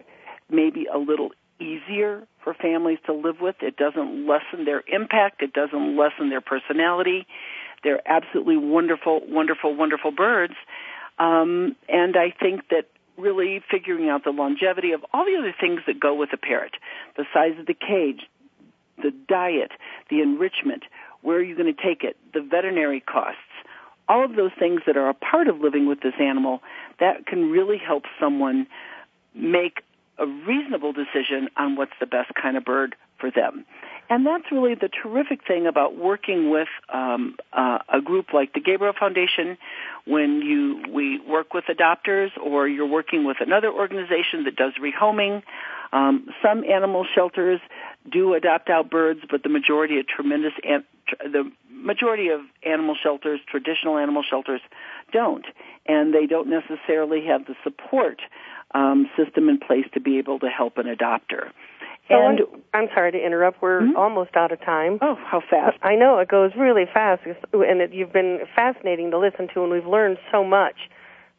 maybe 0.48 0.86
a 0.86 0.98
little 0.98 1.30
easier 1.60 2.26
for 2.42 2.54
families 2.54 2.98
to 3.06 3.12
live 3.12 3.40
with. 3.40 3.56
It 3.60 3.76
doesn't 3.76 4.26
lessen 4.26 4.64
their 4.64 4.82
impact. 4.86 5.42
It 5.42 5.52
doesn't 5.52 5.96
lessen 5.96 6.30
their 6.30 6.40
personality. 6.40 7.26
They're 7.84 8.02
absolutely 8.06 8.56
wonderful, 8.56 9.20
wonderful, 9.28 9.74
wonderful 9.74 10.12
birds. 10.12 10.54
Um, 11.18 11.76
and 11.88 12.16
I 12.16 12.30
think 12.30 12.68
that 12.70 12.88
really 13.18 13.62
figuring 13.70 14.08
out 14.08 14.24
the 14.24 14.30
longevity 14.30 14.92
of 14.92 15.04
all 15.12 15.24
the 15.24 15.36
other 15.38 15.54
things 15.58 15.80
that 15.86 16.00
go 16.00 16.14
with 16.14 16.30
a 16.32 16.36
parrot, 16.36 16.72
the 17.16 17.24
size 17.32 17.58
of 17.58 17.66
the 17.66 17.74
cage, 17.74 18.22
the 18.96 19.12
diet, 19.28 19.72
the 20.10 20.20
enrichment, 20.20 20.84
where 21.22 21.36
are 21.38 21.42
you 21.42 21.56
going 21.56 21.72
to 21.72 21.82
take 21.82 22.02
it, 22.04 22.16
the 22.34 22.40
veterinary 22.40 23.00
costs, 23.00 23.38
all 24.08 24.24
of 24.24 24.36
those 24.36 24.50
things 24.58 24.82
that 24.86 24.96
are 24.96 25.08
a 25.08 25.14
part 25.14 25.48
of 25.48 25.60
living 25.60 25.86
with 25.86 26.00
this 26.00 26.14
animal, 26.20 26.60
that 27.00 27.26
can 27.26 27.50
really 27.50 27.78
help 27.78 28.04
someone 28.20 28.66
make 29.34 29.82
a 30.18 30.26
reasonable 30.26 30.92
decision 30.92 31.48
on 31.56 31.76
what's 31.76 31.92
the 32.00 32.06
best 32.06 32.32
kind 32.40 32.56
of 32.56 32.64
bird 32.64 32.94
for 33.22 33.30
them. 33.30 33.64
And 34.10 34.26
that's 34.26 34.44
really 34.52 34.74
the 34.74 34.90
terrific 34.90 35.46
thing 35.46 35.66
about 35.66 35.96
working 35.96 36.50
with 36.50 36.68
um, 36.92 37.36
uh, 37.52 37.78
a 37.88 38.02
group 38.02 38.34
like 38.34 38.52
the 38.52 38.60
Gabriel 38.60 38.92
Foundation. 38.98 39.56
When 40.04 40.42
you 40.42 40.82
we 40.92 41.20
work 41.20 41.54
with 41.54 41.64
adopters, 41.70 42.30
or 42.36 42.68
you're 42.68 42.92
working 43.00 43.24
with 43.24 43.38
another 43.40 43.70
organization 43.72 44.44
that 44.44 44.56
does 44.56 44.72
rehoming. 44.82 45.42
Um, 45.94 46.26
some 46.42 46.64
animal 46.64 47.06
shelters 47.14 47.60
do 48.10 48.34
adopt 48.34 48.68
out 48.68 48.90
birds, 48.90 49.20
but 49.30 49.42
the 49.42 49.48
majority 49.48 49.98
of 49.98 50.06
tremendous 50.06 50.52
an- 50.62 50.84
the 51.22 51.50
majority 51.70 52.28
of 52.28 52.40
animal 52.64 52.96
shelters, 53.00 53.40
traditional 53.46 53.96
animal 53.98 54.22
shelters, 54.28 54.60
don't, 55.12 55.46
and 55.86 56.12
they 56.12 56.26
don't 56.26 56.48
necessarily 56.48 57.26
have 57.26 57.46
the 57.46 57.54
support 57.64 58.20
um, 58.74 59.08
system 59.16 59.48
in 59.48 59.58
place 59.58 59.86
to 59.94 60.00
be 60.00 60.18
able 60.18 60.38
to 60.40 60.48
help 60.48 60.78
an 60.78 60.86
adopter. 60.86 61.50
And 62.12 62.40
I'm 62.74 62.88
sorry 62.94 63.12
to 63.12 63.18
interrupt. 63.18 63.62
We're 63.62 63.82
mm-hmm. 63.82 63.96
almost 63.96 64.36
out 64.36 64.52
of 64.52 64.60
time. 64.60 64.98
Oh, 65.00 65.16
how 65.16 65.40
fast! 65.40 65.78
I 65.82 65.94
know 65.94 66.18
it 66.18 66.28
goes 66.28 66.52
really 66.56 66.84
fast, 66.92 67.22
and 67.52 67.80
it, 67.80 67.92
you've 67.92 68.12
been 68.12 68.40
fascinating 68.54 69.10
to 69.10 69.18
listen 69.18 69.48
to, 69.54 69.62
and 69.62 69.72
we've 69.72 69.86
learned 69.86 70.18
so 70.30 70.44
much. 70.44 70.76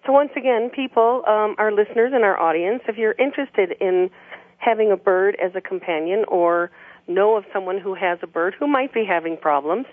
So 0.06 0.12
once 0.12 0.32
again, 0.36 0.70
people, 0.70 1.24
um, 1.28 1.56
our 1.58 1.72
listeners 1.72 2.12
and 2.14 2.24
our 2.24 2.40
audience, 2.40 2.82
if 2.88 2.98
you're 2.98 3.16
interested 3.18 3.74
in 3.80 4.10
having 4.58 4.92
a 4.92 4.98
bird 4.98 5.38
as 5.44 5.52
a 5.56 5.62
companion 5.62 6.26
or 6.28 6.72
know 7.08 7.38
of 7.38 7.46
someone 7.54 7.80
who 7.80 7.94
has 7.94 8.20
a 8.22 8.28
bird 8.28 8.54
who 8.60 8.68
might 8.68 8.94
be 8.94 9.06
having 9.06 9.38
problems, 9.38 9.86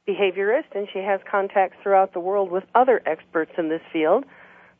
behaviorist, 0.06 0.74
and 0.74 0.86
she 0.92 0.98
has 0.98 1.18
contacts 1.28 1.78
throughout 1.82 2.12
the 2.12 2.20
world 2.20 2.50
with 2.50 2.64
other 2.74 3.00
experts 3.06 3.52
in 3.56 3.70
this 3.70 3.80
field. 3.90 4.24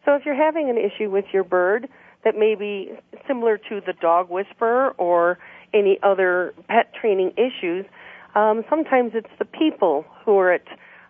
So 0.05 0.14
if 0.14 0.24
you're 0.26 0.37
having 0.37 0.68
an 0.68 0.76
issue 0.76 1.11
with 1.11 1.24
your 1.32 1.43
bird 1.43 1.89
that 2.22 2.37
may 2.37 2.55
be 2.55 2.93
similar 3.26 3.57
to 3.57 3.80
the 3.80 3.95
dog 4.01 4.28
whisperer 4.30 4.91
or 4.99 5.39
any 5.72 5.99
other 6.03 6.55
pet 6.68 6.93
training 6.95 7.32
issues, 7.37 7.87
um, 8.34 8.64
sometimes 8.68 9.12
it's 9.14 9.32
the 9.39 9.47
people 9.47 10.05
who 10.24 10.39
are 10.39 10.53
at 10.53 10.66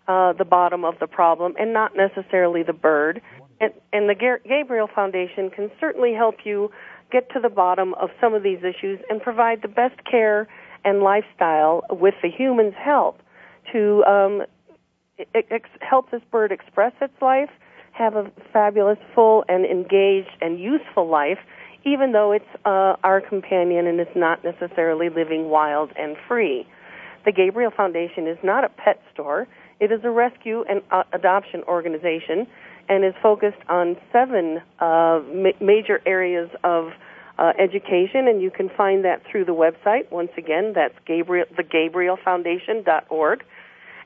uh, 0.08 0.32
the 0.32 0.44
bottom 0.44 0.84
of 0.84 0.94
the 1.00 1.06
problem 1.06 1.54
and 1.58 1.72
not 1.72 1.92
necessarily 1.96 2.62
the 2.62 2.72
bird. 2.72 3.20
And, 3.60 3.72
and 3.92 4.08
the 4.08 4.38
Gabriel 4.46 4.88
Foundation 4.94 5.50
can 5.50 5.70
certainly 5.80 6.12
help 6.14 6.36
you 6.44 6.70
get 7.10 7.30
to 7.30 7.40
the 7.40 7.48
bottom 7.48 7.94
of 7.94 8.10
some 8.20 8.34
of 8.34 8.42
these 8.42 8.58
issues 8.58 8.98
and 9.08 9.20
provide 9.20 9.62
the 9.62 9.68
best 9.68 9.96
care 10.08 10.48
and 10.84 11.00
lifestyle 11.00 11.82
with 11.90 12.14
the 12.22 12.28
human's 12.28 12.74
help 12.74 13.20
to 13.72 14.04
um, 14.04 14.42
ex- 15.34 15.68
help 15.80 16.10
this 16.10 16.22
bird 16.30 16.52
express 16.52 16.92
its 17.00 17.14
life, 17.20 17.50
have 17.92 18.14
a 18.14 18.30
fabulous, 18.52 18.98
full, 19.14 19.44
and 19.48 19.64
engaged 19.64 20.36
and 20.40 20.60
useful 20.60 21.08
life, 21.08 21.38
even 21.84 22.12
though 22.12 22.32
it's 22.32 22.44
uh, 22.64 22.96
our 23.02 23.20
companion 23.20 23.86
and 23.86 24.00
it's 24.00 24.16
not 24.16 24.44
necessarily 24.44 25.08
living 25.08 25.48
wild 25.48 25.90
and 25.96 26.16
free. 26.28 26.66
The 27.24 27.32
Gabriel 27.32 27.72
Foundation 27.76 28.26
is 28.26 28.38
not 28.42 28.64
a 28.64 28.68
pet 28.68 29.00
store. 29.12 29.48
It 29.80 29.92
is 29.92 30.00
a 30.04 30.10
rescue 30.10 30.64
and 30.68 30.82
uh, 30.90 31.04
adoption 31.12 31.62
organization 31.64 32.46
and 32.88 33.04
is 33.04 33.14
focused 33.22 33.58
on 33.68 33.96
seven 34.12 34.62
uh, 34.78 35.20
ma- 35.32 35.58
major 35.60 36.00
areas 36.06 36.48
of 36.64 36.92
uh, 37.38 37.52
education, 37.58 38.28
and 38.28 38.40
you 38.40 38.50
can 38.50 38.70
find 38.70 39.04
that 39.04 39.22
through 39.30 39.44
the 39.44 39.54
website. 39.54 40.10
Once 40.10 40.30
again, 40.38 40.72
that's 40.74 40.94
Gabriel, 41.06 41.46
thegabrielfoundation.org. 41.54 43.44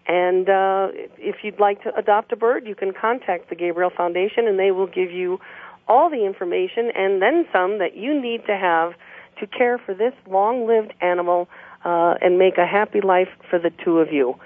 And 0.09 0.49
uh, 0.49 0.89
if 1.19 1.37
you'd 1.45 1.61
like 1.61 1.83
to 1.85 1.95
adopt 1.95 2.33
a 2.33 2.37
bird, 2.37 2.67
you 2.67 2.75
can 2.75 2.93
contact 2.93 3.49
the 3.49 3.55
Gabriel 3.55 3.91
Foundation, 3.97 4.49
and 4.49 4.59
they 4.59 4.73
will 4.73 4.89
give 4.89 5.13
you 5.13 5.39
all 5.87 6.09
the 6.09 6.25
information 6.25 6.91
and 6.95 7.21
then 7.21 7.45
some 7.53 7.79
that 7.79 7.97
you 7.97 8.19
need 8.19 8.47
to 8.47 8.57
have 8.57 8.95
to 9.41 9.47
care 9.47 9.77
for 9.77 9.93
this 9.93 10.13
long-lived 10.29 10.93
animal 11.01 11.49
uh, 11.85 12.15
and 12.21 12.39
make 12.39 12.59
a 12.59 12.67
happy 12.67 13.01
life 13.01 13.29
for 13.49 13.59
the 13.59 13.71
two 13.85 13.99
of 13.99 14.13
you. 14.13 14.37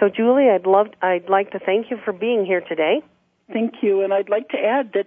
So, 0.00 0.08
Julie, 0.08 0.48
I'd 0.48 0.66
love, 0.66 0.88
I'd 1.02 1.28
like 1.28 1.52
to 1.52 1.58
thank 1.58 1.90
you 1.90 1.98
for 2.04 2.12
being 2.12 2.44
here 2.44 2.60
today. 2.60 3.02
Thank 3.52 3.74
you, 3.82 4.02
and 4.02 4.12
I'd 4.12 4.28
like 4.28 4.48
to 4.50 4.58
add 4.58 4.92
that 4.94 5.06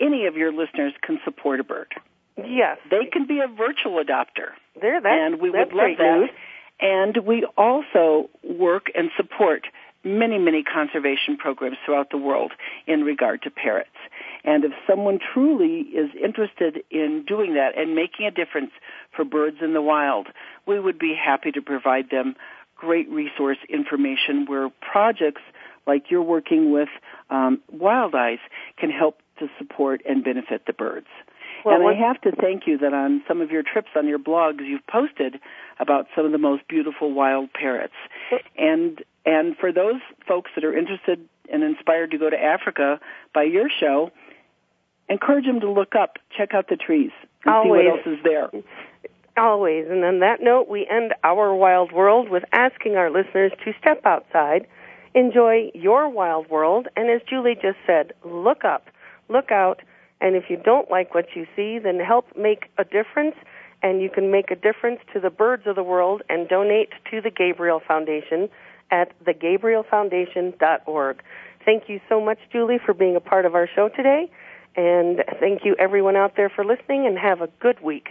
any 0.00 0.26
of 0.26 0.36
your 0.36 0.52
listeners 0.52 0.92
can 1.02 1.20
support 1.24 1.60
a 1.60 1.64
bird. 1.64 1.94
Yes, 2.36 2.78
they 2.90 3.06
can 3.12 3.26
be 3.26 3.40
a 3.40 3.46
virtual 3.46 4.02
adopter. 4.02 4.50
There, 4.80 5.00
that's, 5.00 5.14
and 5.14 5.40
we 5.40 5.50
would 5.50 5.72
love 5.72 5.96
that. 5.98 6.18
News. 6.18 6.30
And 6.80 7.16
we 7.24 7.46
also 7.56 8.28
work 8.42 8.86
and 8.94 9.10
support 9.16 9.66
many, 10.02 10.38
many 10.38 10.62
conservation 10.62 11.36
programs 11.36 11.76
throughout 11.84 12.10
the 12.10 12.18
world 12.18 12.52
in 12.86 13.02
regard 13.02 13.42
to 13.42 13.50
parrots. 13.50 13.88
And 14.44 14.64
if 14.64 14.72
someone 14.86 15.18
truly 15.32 15.80
is 15.80 16.10
interested 16.22 16.82
in 16.90 17.24
doing 17.26 17.54
that 17.54 17.78
and 17.78 17.94
making 17.94 18.26
a 18.26 18.30
difference 18.30 18.72
for 19.16 19.24
birds 19.24 19.58
in 19.62 19.72
the 19.72 19.80
wild, 19.80 20.26
we 20.66 20.78
would 20.78 20.98
be 20.98 21.14
happy 21.14 21.52
to 21.52 21.62
provide 21.62 22.10
them 22.10 22.34
great 22.84 23.08
resource 23.08 23.58
information 23.68 24.46
where 24.46 24.68
projects 24.92 25.42
like 25.86 26.10
you're 26.10 26.22
working 26.22 26.72
with 26.72 26.88
um, 27.30 27.60
Eyes 27.82 28.38
can 28.78 28.90
help 28.90 29.18
to 29.38 29.48
support 29.58 30.02
and 30.08 30.24
benefit 30.24 30.62
the 30.66 30.72
birds. 30.72 31.06
Well, 31.64 31.76
and 31.76 31.86
I 31.86 31.94
have 31.94 32.20
to 32.22 32.32
thank 32.32 32.66
you 32.66 32.78
that 32.78 32.92
on 32.92 33.22
some 33.26 33.40
of 33.40 33.50
your 33.50 33.62
trips 33.62 33.88
on 33.96 34.06
your 34.06 34.18
blogs 34.18 34.66
you've 34.66 34.86
posted 34.86 35.40
about 35.78 36.06
some 36.14 36.26
of 36.26 36.32
the 36.32 36.38
most 36.38 36.68
beautiful 36.68 37.12
wild 37.12 37.52
parrots. 37.52 37.94
And 38.56 39.02
and 39.24 39.56
for 39.56 39.72
those 39.72 40.00
folks 40.28 40.50
that 40.54 40.64
are 40.64 40.76
interested 40.76 41.26
and 41.50 41.62
inspired 41.62 42.10
to 42.10 42.18
go 42.18 42.28
to 42.28 42.36
Africa 42.36 43.00
by 43.34 43.44
your 43.44 43.68
show, 43.80 44.10
encourage 45.08 45.46
them 45.46 45.60
to 45.60 45.70
look 45.70 45.94
up, 45.94 46.16
check 46.36 46.52
out 46.52 46.68
the 46.68 46.76
trees, 46.76 47.12
and 47.44 47.54
Always. 47.54 47.82
see 47.82 47.88
what 47.88 47.98
else 47.98 48.18
is 48.18 48.24
there. 48.24 48.50
Always. 49.36 49.86
And 49.90 50.04
on 50.04 50.20
that 50.20 50.40
note, 50.40 50.68
we 50.68 50.86
end 50.88 51.12
our 51.24 51.54
wild 51.54 51.90
world 51.92 52.28
with 52.28 52.44
asking 52.52 52.94
our 52.94 53.10
listeners 53.10 53.50
to 53.64 53.72
step 53.80 54.06
outside, 54.06 54.66
enjoy 55.14 55.72
your 55.74 56.08
wild 56.08 56.48
world, 56.48 56.86
and 56.96 57.10
as 57.10 57.20
Julie 57.28 57.56
just 57.60 57.78
said, 57.84 58.12
look 58.24 58.64
up, 58.64 58.86
look 59.28 59.50
out, 59.50 59.82
and 60.20 60.36
if 60.36 60.44
you 60.48 60.56
don't 60.56 60.88
like 60.88 61.14
what 61.14 61.26
you 61.34 61.46
see, 61.56 61.80
then 61.80 61.98
help 61.98 62.26
make 62.36 62.70
a 62.78 62.84
difference, 62.84 63.34
and 63.82 64.00
you 64.00 64.08
can 64.08 64.30
make 64.30 64.52
a 64.52 64.56
difference 64.56 65.00
to 65.12 65.18
the 65.18 65.30
birds 65.30 65.64
of 65.66 65.74
the 65.74 65.82
world 65.82 66.22
and 66.28 66.48
donate 66.48 66.90
to 67.10 67.20
the 67.20 67.30
Gabriel 67.30 67.80
Foundation 67.86 68.48
at 68.92 69.12
thegabrielfoundation.org. 69.24 71.22
Thank 71.64 71.88
you 71.88 72.00
so 72.08 72.20
much, 72.20 72.38
Julie, 72.52 72.78
for 72.84 72.94
being 72.94 73.16
a 73.16 73.20
part 73.20 73.46
of 73.46 73.56
our 73.56 73.68
show 73.74 73.88
today. 73.88 74.30
And 74.76 75.24
thank 75.40 75.64
you, 75.64 75.74
everyone 75.78 76.14
out 76.14 76.36
there, 76.36 76.48
for 76.48 76.64
listening, 76.64 77.06
and 77.06 77.18
have 77.18 77.40
a 77.40 77.48
good 77.60 77.80
week. 77.82 78.10